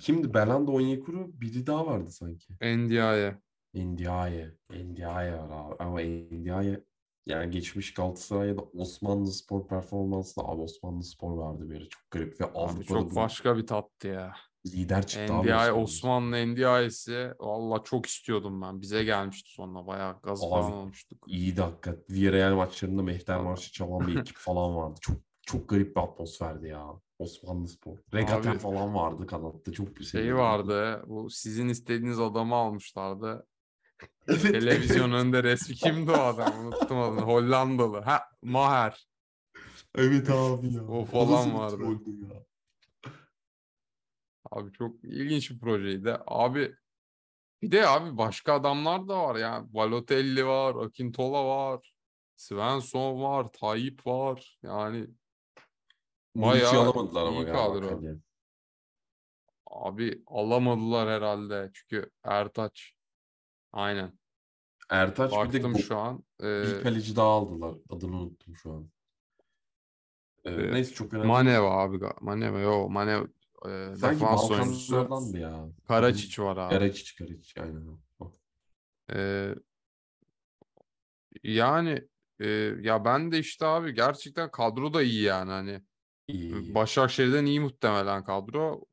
[0.00, 0.34] kimdi?
[0.34, 2.54] Belanda Onyekuru biri daha vardı sanki.
[2.62, 3.38] Ndiaye.
[3.74, 4.50] Ndiaye.
[4.70, 5.74] Ndiaye var abi.
[5.78, 6.00] Ama
[6.30, 6.84] Ndiaye
[7.26, 11.88] yani geçmiş Galatasaray'da Osmanlı Spor performansında abi Osmanlı Spor vardı bir ara.
[11.88, 14.34] Çok garip ve Abi Avrupa'da çok bu başka bir tattı ya.
[14.66, 16.46] lider çıktı abi Ndiaye, Osmanlı.
[16.52, 18.80] Ndiaye'si valla çok istiyordum ben.
[18.80, 21.24] Bize gelmişti sonra bayağı gaz Abi, falan olmuştuk.
[21.26, 21.96] İyi dakika.
[22.10, 23.44] Villarreal maçlarında Mehter Abi.
[23.44, 24.98] Marşı çalan bir ekip falan vardı.
[25.00, 25.16] Çok
[25.46, 26.86] çok garip bir atmosferdi ya.
[27.22, 27.98] Osmanlı Spor.
[28.14, 29.72] Regaten Abi, falan vardı kanatta.
[29.72, 33.46] Çok bir Şey vardı bu sizin istediğiniz adamı almışlardı.
[34.28, 35.20] Evet, Televizyon evet.
[35.24, 37.20] önünde resmi kimdi o adam unuttum adını.
[37.20, 38.00] Hollandalı.
[38.00, 39.06] Ha Maher.
[39.94, 40.86] Evet abi ya.
[40.86, 41.82] O O falan bir vardı.
[42.06, 42.44] ya.
[44.50, 46.16] Abi çok ilginç bir projeydi.
[46.26, 46.74] Abi
[47.62, 49.64] bir de abi başka adamlar da var ya.
[49.68, 51.94] Balotelli var, Akintola var,
[52.36, 54.58] Svensson var, Tayyip var.
[54.62, 55.06] Yani
[56.34, 58.00] Bayağı alamadılar ama galiba kadro.
[59.66, 61.70] abi alamadılar herhalde.
[61.74, 62.94] Çünkü Ertaç.
[63.72, 64.18] Aynen.
[64.90, 66.24] Ertaç bir de Baktım şu an.
[66.40, 67.74] bir Ee, kaleci daha aldılar.
[67.90, 68.90] Adını unuttum şu an.
[70.44, 71.26] Ee, Ee, neyse çok önemli.
[71.28, 71.98] Maneva abi.
[72.20, 73.26] Maneva yo Maneva
[73.68, 74.96] e, Sanki oyuncusu.
[74.96, 75.68] Balkanlardandı ya.
[75.88, 76.74] Karaçiç var abi.
[76.74, 77.98] Karaçiç, Karaçiç aynen.
[79.14, 79.54] Ee,
[81.42, 82.08] Yani
[82.40, 82.48] e,
[82.80, 85.82] ya ben de işte abi gerçekten kadro da iyi yani hani
[86.28, 86.74] İyi.
[86.74, 88.84] Başakşehir'den iyi muhtemelen kadro.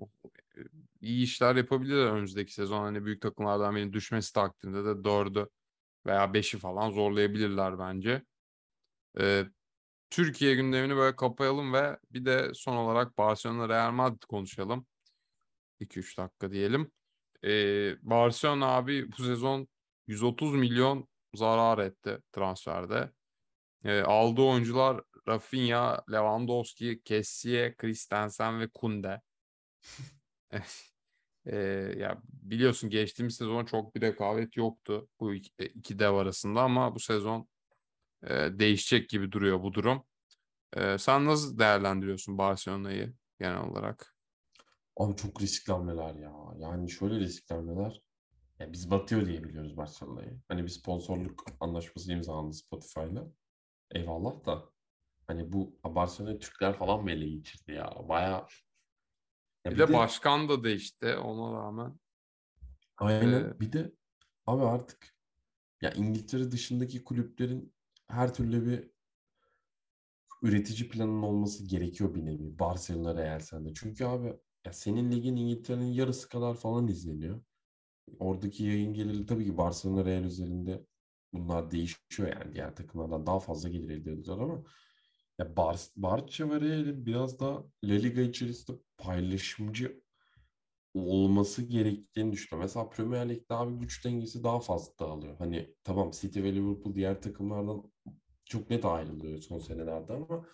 [0.58, 0.62] E,
[1.02, 2.80] İyi işler yapabilirler önümüzdeki sezon.
[2.84, 5.50] Hani büyük takımlardan birinin düşmesi takdirinde de dördü
[6.06, 8.24] veya beşi falan zorlayabilirler bence.
[9.20, 9.46] E,
[10.10, 14.86] Türkiye gündemini böyle kapayalım ve bir de son olarak Barcelona Real Madrid konuşalım.
[15.80, 16.92] 2-3 dakika diyelim.
[17.44, 19.68] Ee, Barcelona abi bu sezon
[20.08, 23.12] 130 milyon zarar etti transferde.
[23.84, 29.22] Ee, aldığı oyuncular Rafinha, Lewandowski, Kessie, Christensen ve Kunde.
[31.46, 31.58] Ee,
[31.98, 37.00] ya biliyorsun geçtiğimiz sezon çok bir rekabet yoktu bu iki, iki dev arasında ama bu
[37.00, 37.48] sezon
[38.24, 38.30] e,
[38.60, 40.04] değişecek gibi duruyor bu durum.
[40.74, 44.16] E, sen nasıl değerlendiriyorsun Barcelona'yı genel olarak?
[44.98, 46.34] Abi çok riskli hamleler ya.
[46.58, 48.02] Yani şöyle riskli hamleler.
[48.60, 50.40] Ya biz batıyor diye biliyoruz Barcelona'yı.
[50.48, 53.28] Hani bir sponsorluk anlaşması imzalandı Spotify'la.
[53.92, 54.70] Eyvallah da.
[55.30, 57.96] Hani bu Barcelona Türkler falan mı ele geçirdi ya?
[58.10, 58.48] Baya
[59.66, 62.00] bir, bir de, de başkan da değişti ona rağmen.
[62.98, 63.44] Aynen.
[63.44, 63.92] Ee, bir de
[64.48, 65.16] abi artık
[65.82, 67.74] ya İngiltere dışındaki kulüplerin
[68.08, 68.92] her türlü bir
[70.42, 72.60] üretici planının olması gerekiyor bir nevi.
[72.60, 73.74] Barcelona Real sende.
[73.74, 74.34] Çünkü abi
[74.66, 77.42] ya senin ligin İngiltere'nin yarısı kadar falan izleniyor.
[78.20, 80.86] Oradaki yayın geliri tabii ki Barcelona Real üzerinde
[81.34, 84.64] bunlar değişiyor yani diğer takımlardan daha fazla gelir elde ediyorlar ama
[85.40, 90.02] ya Bar Barça ve Real'in biraz da La Liga içerisinde paylaşımcı
[90.94, 92.66] olması gerektiğini düşünüyorum.
[92.68, 95.38] Mesela Premier Lig'de abi güç dengesi daha fazla dağılıyor.
[95.38, 97.84] Hani tamam City ve Liverpool diğer takımlardan
[98.46, 100.46] çok net ayrılıyor son senelerde ama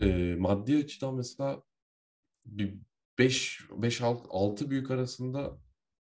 [0.00, 1.62] e, maddi açıdan mesela
[2.46, 2.74] bir
[3.18, 5.58] 5 5 6 6 büyük arasında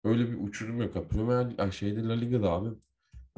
[0.05, 1.11] öyle bir uçurum yok.
[1.11, 2.69] Premier Lig, şeyde La Liga'da abi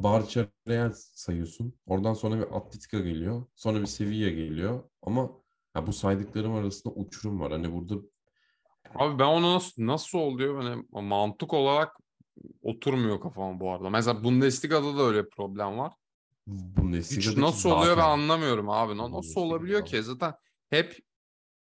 [0.03, 0.49] Barça
[0.93, 1.75] sayıyorsun.
[1.87, 3.47] Oradan sonra bir Atletico geliyor.
[3.55, 4.83] Sonra bir Sevilla geliyor.
[5.03, 5.31] Ama
[5.77, 7.53] ya bu saydıklarım arasında uçurum var.
[7.53, 7.95] Hani burada
[8.95, 10.63] Abi ben onu nasıl nasıl oluyor?
[10.63, 11.97] Hani mantık olarak
[12.63, 13.91] oturmuyor kafama bu arada.
[13.91, 15.93] Mesela Bundesliga'da da öyle problem var.
[16.47, 18.97] Güç nasıl oluyor ben anlamıyorum abi.
[18.97, 20.03] Nasıl olabiliyor ki?
[20.03, 20.35] Zaten
[20.71, 20.99] hep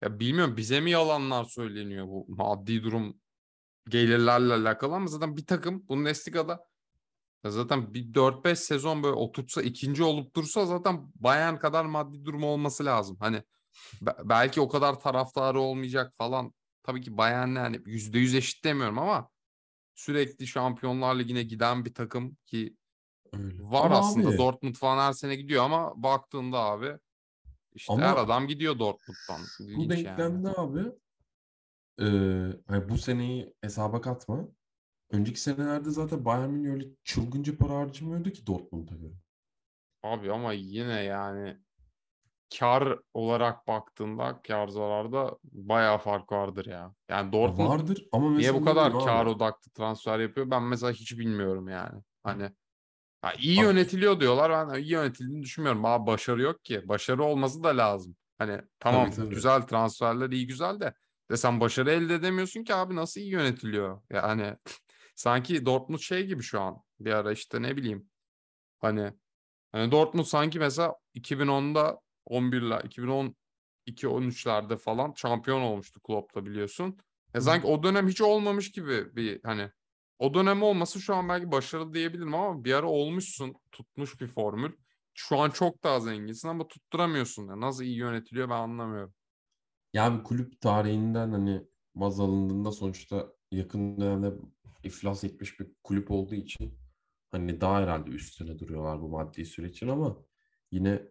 [0.02, 3.20] ya bilmiyorum bize mi yalanlar söyleniyor bu maddi durum
[3.88, 6.67] gelirlerle alakalı ama zaten bir takım Bundesliga'da
[7.44, 12.84] zaten bir 4-5 sezon böyle oturtsa ikinci olup dursa zaten Bayern kadar maddi durumu olması
[12.84, 13.16] lazım.
[13.20, 13.42] Hani
[14.24, 16.52] belki o kadar taraftarı olmayacak falan.
[16.82, 19.28] Tabii ki Bayern'le hani %100 eşit demiyorum ama
[19.94, 22.76] sürekli Şampiyonlar Ligi'ne giden bir takım ki
[23.32, 23.62] Öyle.
[23.62, 26.98] var ama aslında abi, Dortmund falan her sene gidiyor ama baktığında abi
[27.74, 29.40] işte ama her adam gidiyor Dortmund'dan.
[29.60, 30.58] İlginç bu denklemde yani.
[30.58, 30.92] abi
[32.00, 32.06] e,
[32.66, 34.48] hani bu seneyi hesaba katma.
[35.10, 39.14] Önceki senelerde zaten Bayern Münih öyle çılgınca para harcamıyordu ki Dortmund'a göre.
[40.02, 41.56] Abi ama yine yani
[42.58, 46.94] kar olarak baktığında kar zararda bayağı fark vardır ya.
[47.08, 51.68] Yani Dortmund vardır ama niye bu kadar kar odaklı transfer yapıyor ben mesela hiç bilmiyorum
[51.68, 52.02] yani.
[52.22, 52.50] Hani
[53.22, 55.84] ha, iyi yönetiliyor diyorlar ben iyi yönetildiğini düşünmüyorum.
[55.84, 56.88] Abi başarı yok ki.
[56.88, 58.16] Başarı olması da lazım.
[58.38, 59.34] Hani tamam tabii, tabii.
[59.34, 60.94] güzel transferler iyi güzel de
[61.30, 64.02] de sen başarı elde edemiyorsun ki abi nasıl iyi yönetiliyor?
[64.10, 64.56] Yani
[65.18, 66.82] sanki Dortmund şey gibi şu an.
[67.00, 68.10] Bir ara işte ne bileyim.
[68.78, 69.12] Hani
[69.72, 72.80] hani Dortmund sanki mesela 2010'da 11'ler
[73.86, 76.98] 2012-13'lerde falan şampiyon olmuştu Klopp'ta biliyorsun.
[77.34, 79.70] E sanki o dönem hiç olmamış gibi bir hani
[80.18, 84.72] o dönem olması şu an belki başarılı diyebilirim ama bir ara olmuşsun tutmuş bir formül.
[85.14, 87.48] Şu an çok daha zenginsin ama tutturamıyorsun.
[87.48, 89.14] Yani nasıl iyi yönetiliyor ben anlamıyorum.
[89.92, 91.62] Ya bir kulüp tarihinden hani
[91.94, 94.32] baz alındığında sonuçta yakın dönemde
[94.82, 96.78] iflas etmiş bir kulüp olduğu için
[97.30, 100.16] hani daha herhalde üstüne duruyorlar bu maddi süreçin ama
[100.70, 101.02] yine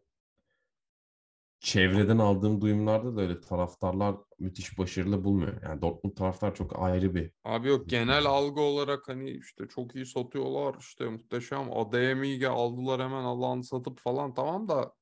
[1.59, 5.61] çevreden aldığım duyumlarda da öyle taraftarlar müthiş başarılı bulmuyor.
[5.63, 7.31] Yani Dortmund taraftar çok ayrı bir.
[7.43, 13.23] Abi yok genel algı olarak hani işte çok iyi satıyorlar işte muhteşem ADM'yi aldılar hemen
[13.23, 14.93] Allah'ını satıp falan tamam da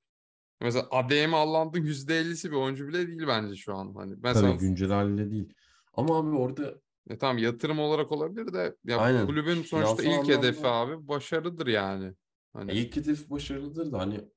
[0.62, 3.94] mesela ADM Allah'ın %50'si bir oyuncu bile değil bence şu an.
[3.96, 4.48] Hani mesela...
[4.48, 5.54] Tabii güncel haliyle değil.
[5.94, 9.26] Ama abi orada e tamam yatırım olarak olabilir de ya Aynen.
[9.26, 10.48] kulübün sonuçta Finansal ilk anlamda...
[10.48, 12.14] hedefi abi başarıdır yani.
[12.54, 12.72] Hani...
[12.72, 14.30] İlk hedef başarılıdır da hani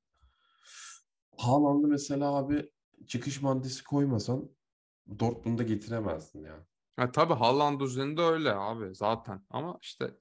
[1.37, 2.71] Haaland'ı mesela abi
[3.07, 4.49] çıkış maddesi koymasan
[5.19, 6.65] Dortmund'a getiremezdin ya.
[6.95, 10.11] Ha, tabii Haaland üzerinde öyle abi zaten ama işte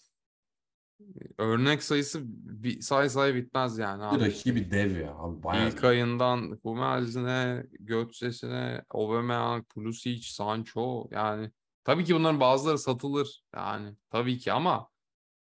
[1.39, 4.25] örnek sayısı bir say say bitmez yani abi.
[4.25, 5.69] Rakibi dev ya abi bayağı.
[5.69, 11.51] İlk ayından Hummels'ine, Götze'sine, Aubameyang, Pulisic, Sancho yani
[11.89, 14.89] tabii ki bunların bazıları satılır yani tabii ki ama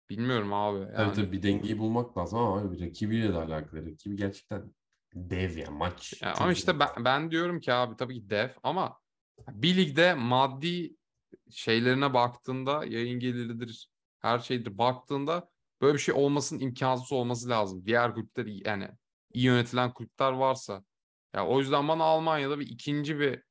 [0.10, 0.86] bilmiyorum abi.
[0.86, 3.92] Tabii Yani tabii bir dengeyi bulmak lazım ama abi rakibiyle de alakalı.
[3.92, 4.74] Rakibi gerçekten
[5.16, 6.22] dev ya maç.
[6.22, 8.98] Ya ama işte ben, ben diyorum ki abi tabii ki dev ama
[9.48, 10.96] bir ligde maddi
[11.50, 13.90] şeylerine baktığında yayın geliridir
[14.20, 15.50] her şeydir baktığında
[15.82, 17.86] böyle bir şey olmasının imkansız olması lazım.
[17.86, 18.90] Diğer kulüpler yani
[19.34, 20.84] iyi yönetilen kulüpler varsa.
[21.36, 23.44] Ya o yüzden bana Almanya'da bir ikinci bir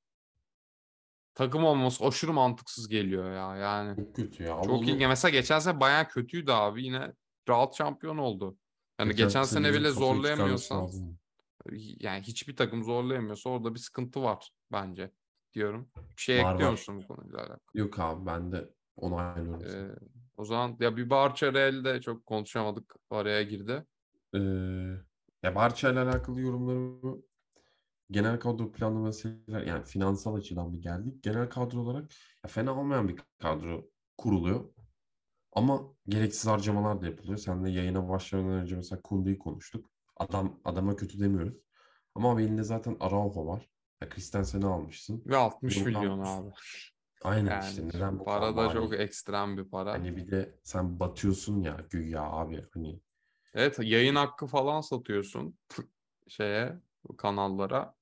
[1.34, 3.56] takım olması aşırı mantıksız geliyor ya.
[3.56, 4.62] Yani Çok kötü ya.
[4.62, 5.06] Çok iyi.
[5.08, 7.12] Mesela geçen sene Bayern kötüydü abi yine
[7.48, 8.56] rahat şampiyon oldu.
[9.00, 10.90] Yani geçen, sene senenin bile zorlayamıyorsan
[12.00, 15.10] yani hiçbir takım zorlayamıyorsa orada bir sıkıntı var bence
[15.54, 15.88] diyorum.
[16.16, 16.72] Bir şey Var, ekliyor var.
[16.72, 17.60] musun bu konuyla alakalı?
[17.74, 19.64] Yok abi ben de onaylıyorum.
[19.64, 19.94] Ee,
[20.36, 22.94] o zaman ya bir Barça Real'de çok konuşamadık.
[23.10, 23.86] Araya girdi.
[24.34, 24.38] Ee,
[25.42, 27.22] ya Barça ile alakalı yorumlarımı
[28.12, 31.22] genel kadro planlamasıyla yani finansal açıdan bir geldik.
[31.22, 32.10] Genel kadro olarak
[32.44, 34.64] ya fena olmayan bir kadro kuruluyor.
[35.52, 37.38] Ama gereksiz harcamalar da yapılıyor.
[37.38, 39.90] Seninle yayına başlamadan önce mesela Kunde'yi konuştuk.
[40.16, 41.54] Adam adama kötü demiyoruz.
[42.14, 43.68] Ama abi elinde zaten Araujo var.
[44.02, 45.22] Ya Christensen'i almışsın.
[45.26, 46.28] Ve 60 Yok, milyon 60.
[46.28, 46.50] abi.
[47.24, 49.92] Aynen Yani işte neden bu para da çok ekstrem bir para.
[49.92, 53.00] Hani bir de sen batıyorsun ya güya abi hani
[53.54, 55.58] Evet yayın hakkı falan satıyorsun
[56.28, 56.80] şeye
[57.18, 57.94] kanallara.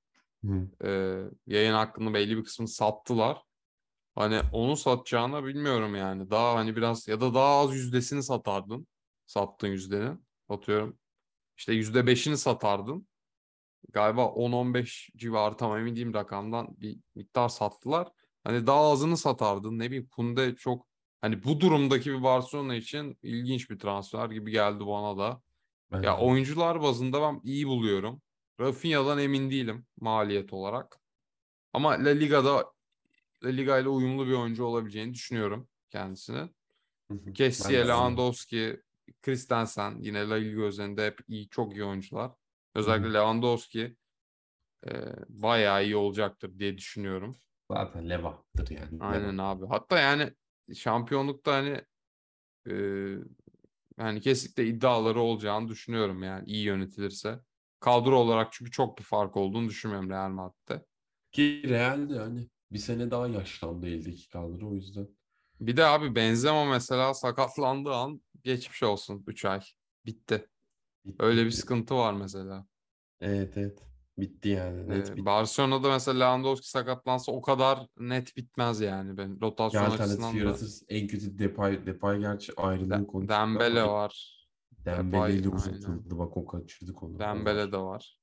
[0.45, 0.67] Hı.
[0.83, 3.41] Ee, yayın hakkını belli bir kısmını sattılar.
[4.15, 6.29] Hani onu satacağına bilmiyorum yani.
[6.29, 8.87] Daha hani biraz ya da daha az yüzdesini satardın.
[9.25, 10.25] Sattığın yüzdenin.
[10.49, 10.99] Atıyorum.
[11.57, 13.07] İşte yüzde beşini satardın.
[13.89, 18.07] Galiba 10-15 civarı tam emin değilim rakamdan bir miktar sattılar.
[18.43, 19.79] Hani daha azını satardın.
[19.79, 20.87] Ne bileyim Kunde çok
[21.21, 25.41] hani bu durumdaki bir Barcelona için ilginç bir transfer gibi geldi bana da.
[25.91, 28.21] Ben Ya oyuncular bazında ben iyi buluyorum.
[28.61, 30.99] Rafinha'dan emin değilim maliyet olarak.
[31.73, 32.71] Ama La Liga'da
[33.43, 36.49] La Liga ile uyumlu bir oyuncu olabileceğini düşünüyorum kendisini.
[37.07, 37.33] Hı hı.
[37.33, 37.87] Kessie.
[37.87, 38.81] Lewandowski,
[39.21, 42.31] Christensen yine La Liga üzerinde hep iyi, çok iyi oyuncular.
[42.75, 43.95] Özellikle Lewandowski
[44.87, 44.91] e,
[45.29, 47.35] bayağı iyi olacaktır diye düşünüyorum.
[47.71, 48.99] Zaten Leva'dır yani.
[48.99, 49.05] Leva.
[49.05, 49.65] Aynen abi.
[49.65, 50.33] Hatta yani
[50.73, 51.81] şampiyonlukta hani
[52.69, 52.73] e,
[53.97, 57.39] yani kesinlikle iddiaları olacağını düşünüyorum yani iyi yönetilirse.
[57.81, 60.85] Kadro olarak çünkü çok bir fark olduğunu düşünmüyorum Real Madrid'de.
[61.31, 65.07] Ki Real'de hani bir sene daha yaşlandı eldeki kadro o yüzden.
[65.59, 69.61] Bir de abi Benzema mesela sakatlandığı an geçmiş olsun 3 ay.
[70.05, 70.49] Bitti.
[71.19, 72.65] Öyle bir sıkıntı var mesela.
[73.21, 73.79] Evet evet.
[74.17, 74.89] Bitti yani.
[74.89, 75.25] Net Ee, bitti.
[75.25, 79.17] Barcelona'da mesela Lewandowski sakatlansa o kadar net bitmez yani.
[79.17, 80.57] Ben rotasyon açısından da.
[80.89, 84.40] En kötü Depay, Depay gerçi ayrılığını De- konuştuk Dembele var.
[84.85, 86.17] Dembele ile uzatıldı.
[86.17, 87.19] Bak o kaçırdık onu.
[87.19, 88.17] Dembele de var.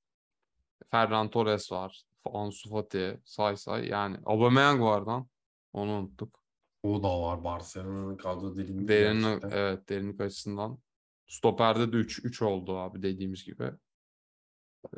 [0.91, 2.03] Ferran Torres var.
[2.25, 3.89] Ansu Fati, say say.
[3.89, 5.29] Yani Aubameyang var lan.
[5.73, 6.41] Onu unuttuk.
[6.83, 7.45] O da var.
[7.45, 10.79] Barcelona'nın kadro derinliği Derinlik, evet derinlik açısından.
[11.27, 13.71] Stoper'de de 3 3 oldu abi dediğimiz gibi.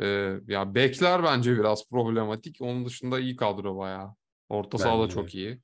[0.01, 2.59] Ee, ya bekler bence biraz problematik.
[2.61, 4.15] Onun dışında iyi kadro bayağı.
[4.49, 5.61] Orta saha da çok iyi.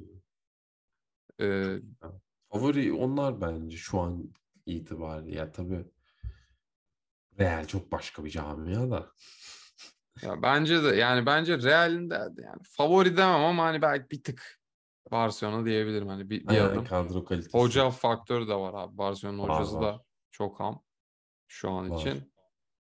[1.41, 1.79] Ee,
[2.53, 4.33] Favori onlar bence şu an
[4.67, 5.37] itibariyle.
[5.39, 5.85] Ya tabii
[7.41, 9.07] Real çok başka bir camia da.
[10.23, 14.61] ya bence de yani bence Real'in de yani favori demem ama hani belki bir tık
[15.11, 16.85] Barcelona diyebilirim hani bir, bir Aynen, adım.
[16.85, 17.59] kadro kalitesi.
[17.59, 18.99] Hoca faktörü de var abi.
[18.99, 19.83] Barcelona Var, hocası var.
[19.83, 20.83] da çok ham
[21.49, 21.97] şu an Var.
[22.01, 22.33] için.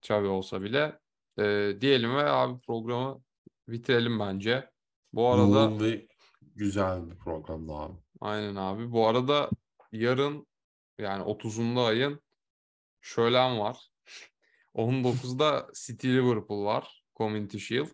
[0.03, 0.99] Xavi olsa bile.
[1.39, 3.23] Ee, diyelim ve abi programı
[3.69, 4.71] bitirelim bence.
[5.13, 6.07] Bu arada Yoğun ve
[6.55, 7.99] güzel bir programdı abi.
[8.21, 8.93] aynen abi.
[8.93, 9.51] Bu arada
[9.93, 10.47] yarın
[11.01, 12.21] yani 30'unda ayın
[13.01, 13.91] şölen var.
[14.75, 17.05] 19'da City Liverpool var.
[17.17, 17.89] Community Shield.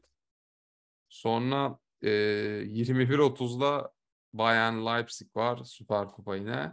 [1.09, 3.93] Sonra e, 21.30'da
[4.33, 5.65] Bayern Leipzig var.
[5.65, 6.73] Süper Kupa yine.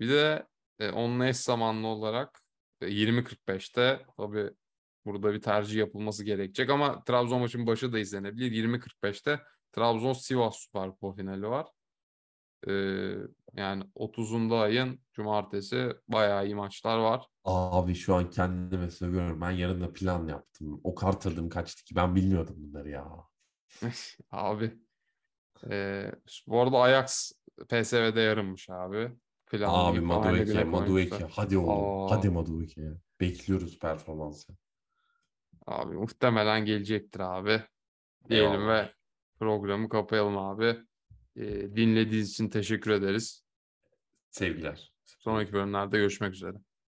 [0.00, 0.46] Bir de
[0.78, 2.42] e, onunla eş zamanlı olarak
[2.80, 4.50] e, 20.45'te tabii
[5.04, 8.52] burada bir tercih yapılması gerekecek ama Trabzon maçın başı da izlenebilir.
[8.52, 9.40] 20.45'te
[9.72, 11.68] Trabzon Sivas Süper Kupa finali var.
[12.68, 12.72] E,
[13.56, 17.26] yani 30'unda ayın cumartesi bayağı iyi maçlar var.
[17.44, 19.40] Abi şu an kendime sövüyorum.
[19.40, 20.80] Ben yarın da plan yaptım.
[20.84, 23.08] O kart tadım kaçtı ki ben bilmiyordum bunları ya.
[24.30, 24.78] Abi.
[25.70, 26.06] E,
[26.46, 27.32] bu arada Ajax
[27.68, 29.12] PSV'de yarınmış abi.
[29.46, 31.26] Planlı Abi Madueke, Madueke.
[31.30, 32.10] Hadi oğlum.
[32.12, 32.16] Aa.
[32.16, 32.82] Hadi Madueke.
[33.20, 34.52] Bekliyoruz performansı.
[35.66, 37.62] Abi muhtemelen gelecektir abi.
[38.28, 38.68] Diyelim Eyvallah.
[38.68, 38.92] ve
[39.38, 40.76] programı kapayalım abi.
[41.36, 43.41] Ee, dinlediğiniz için teşekkür ederiz.
[44.32, 44.92] Sevgiler.
[45.04, 46.56] Sonraki bölümlerde görüşmek üzere.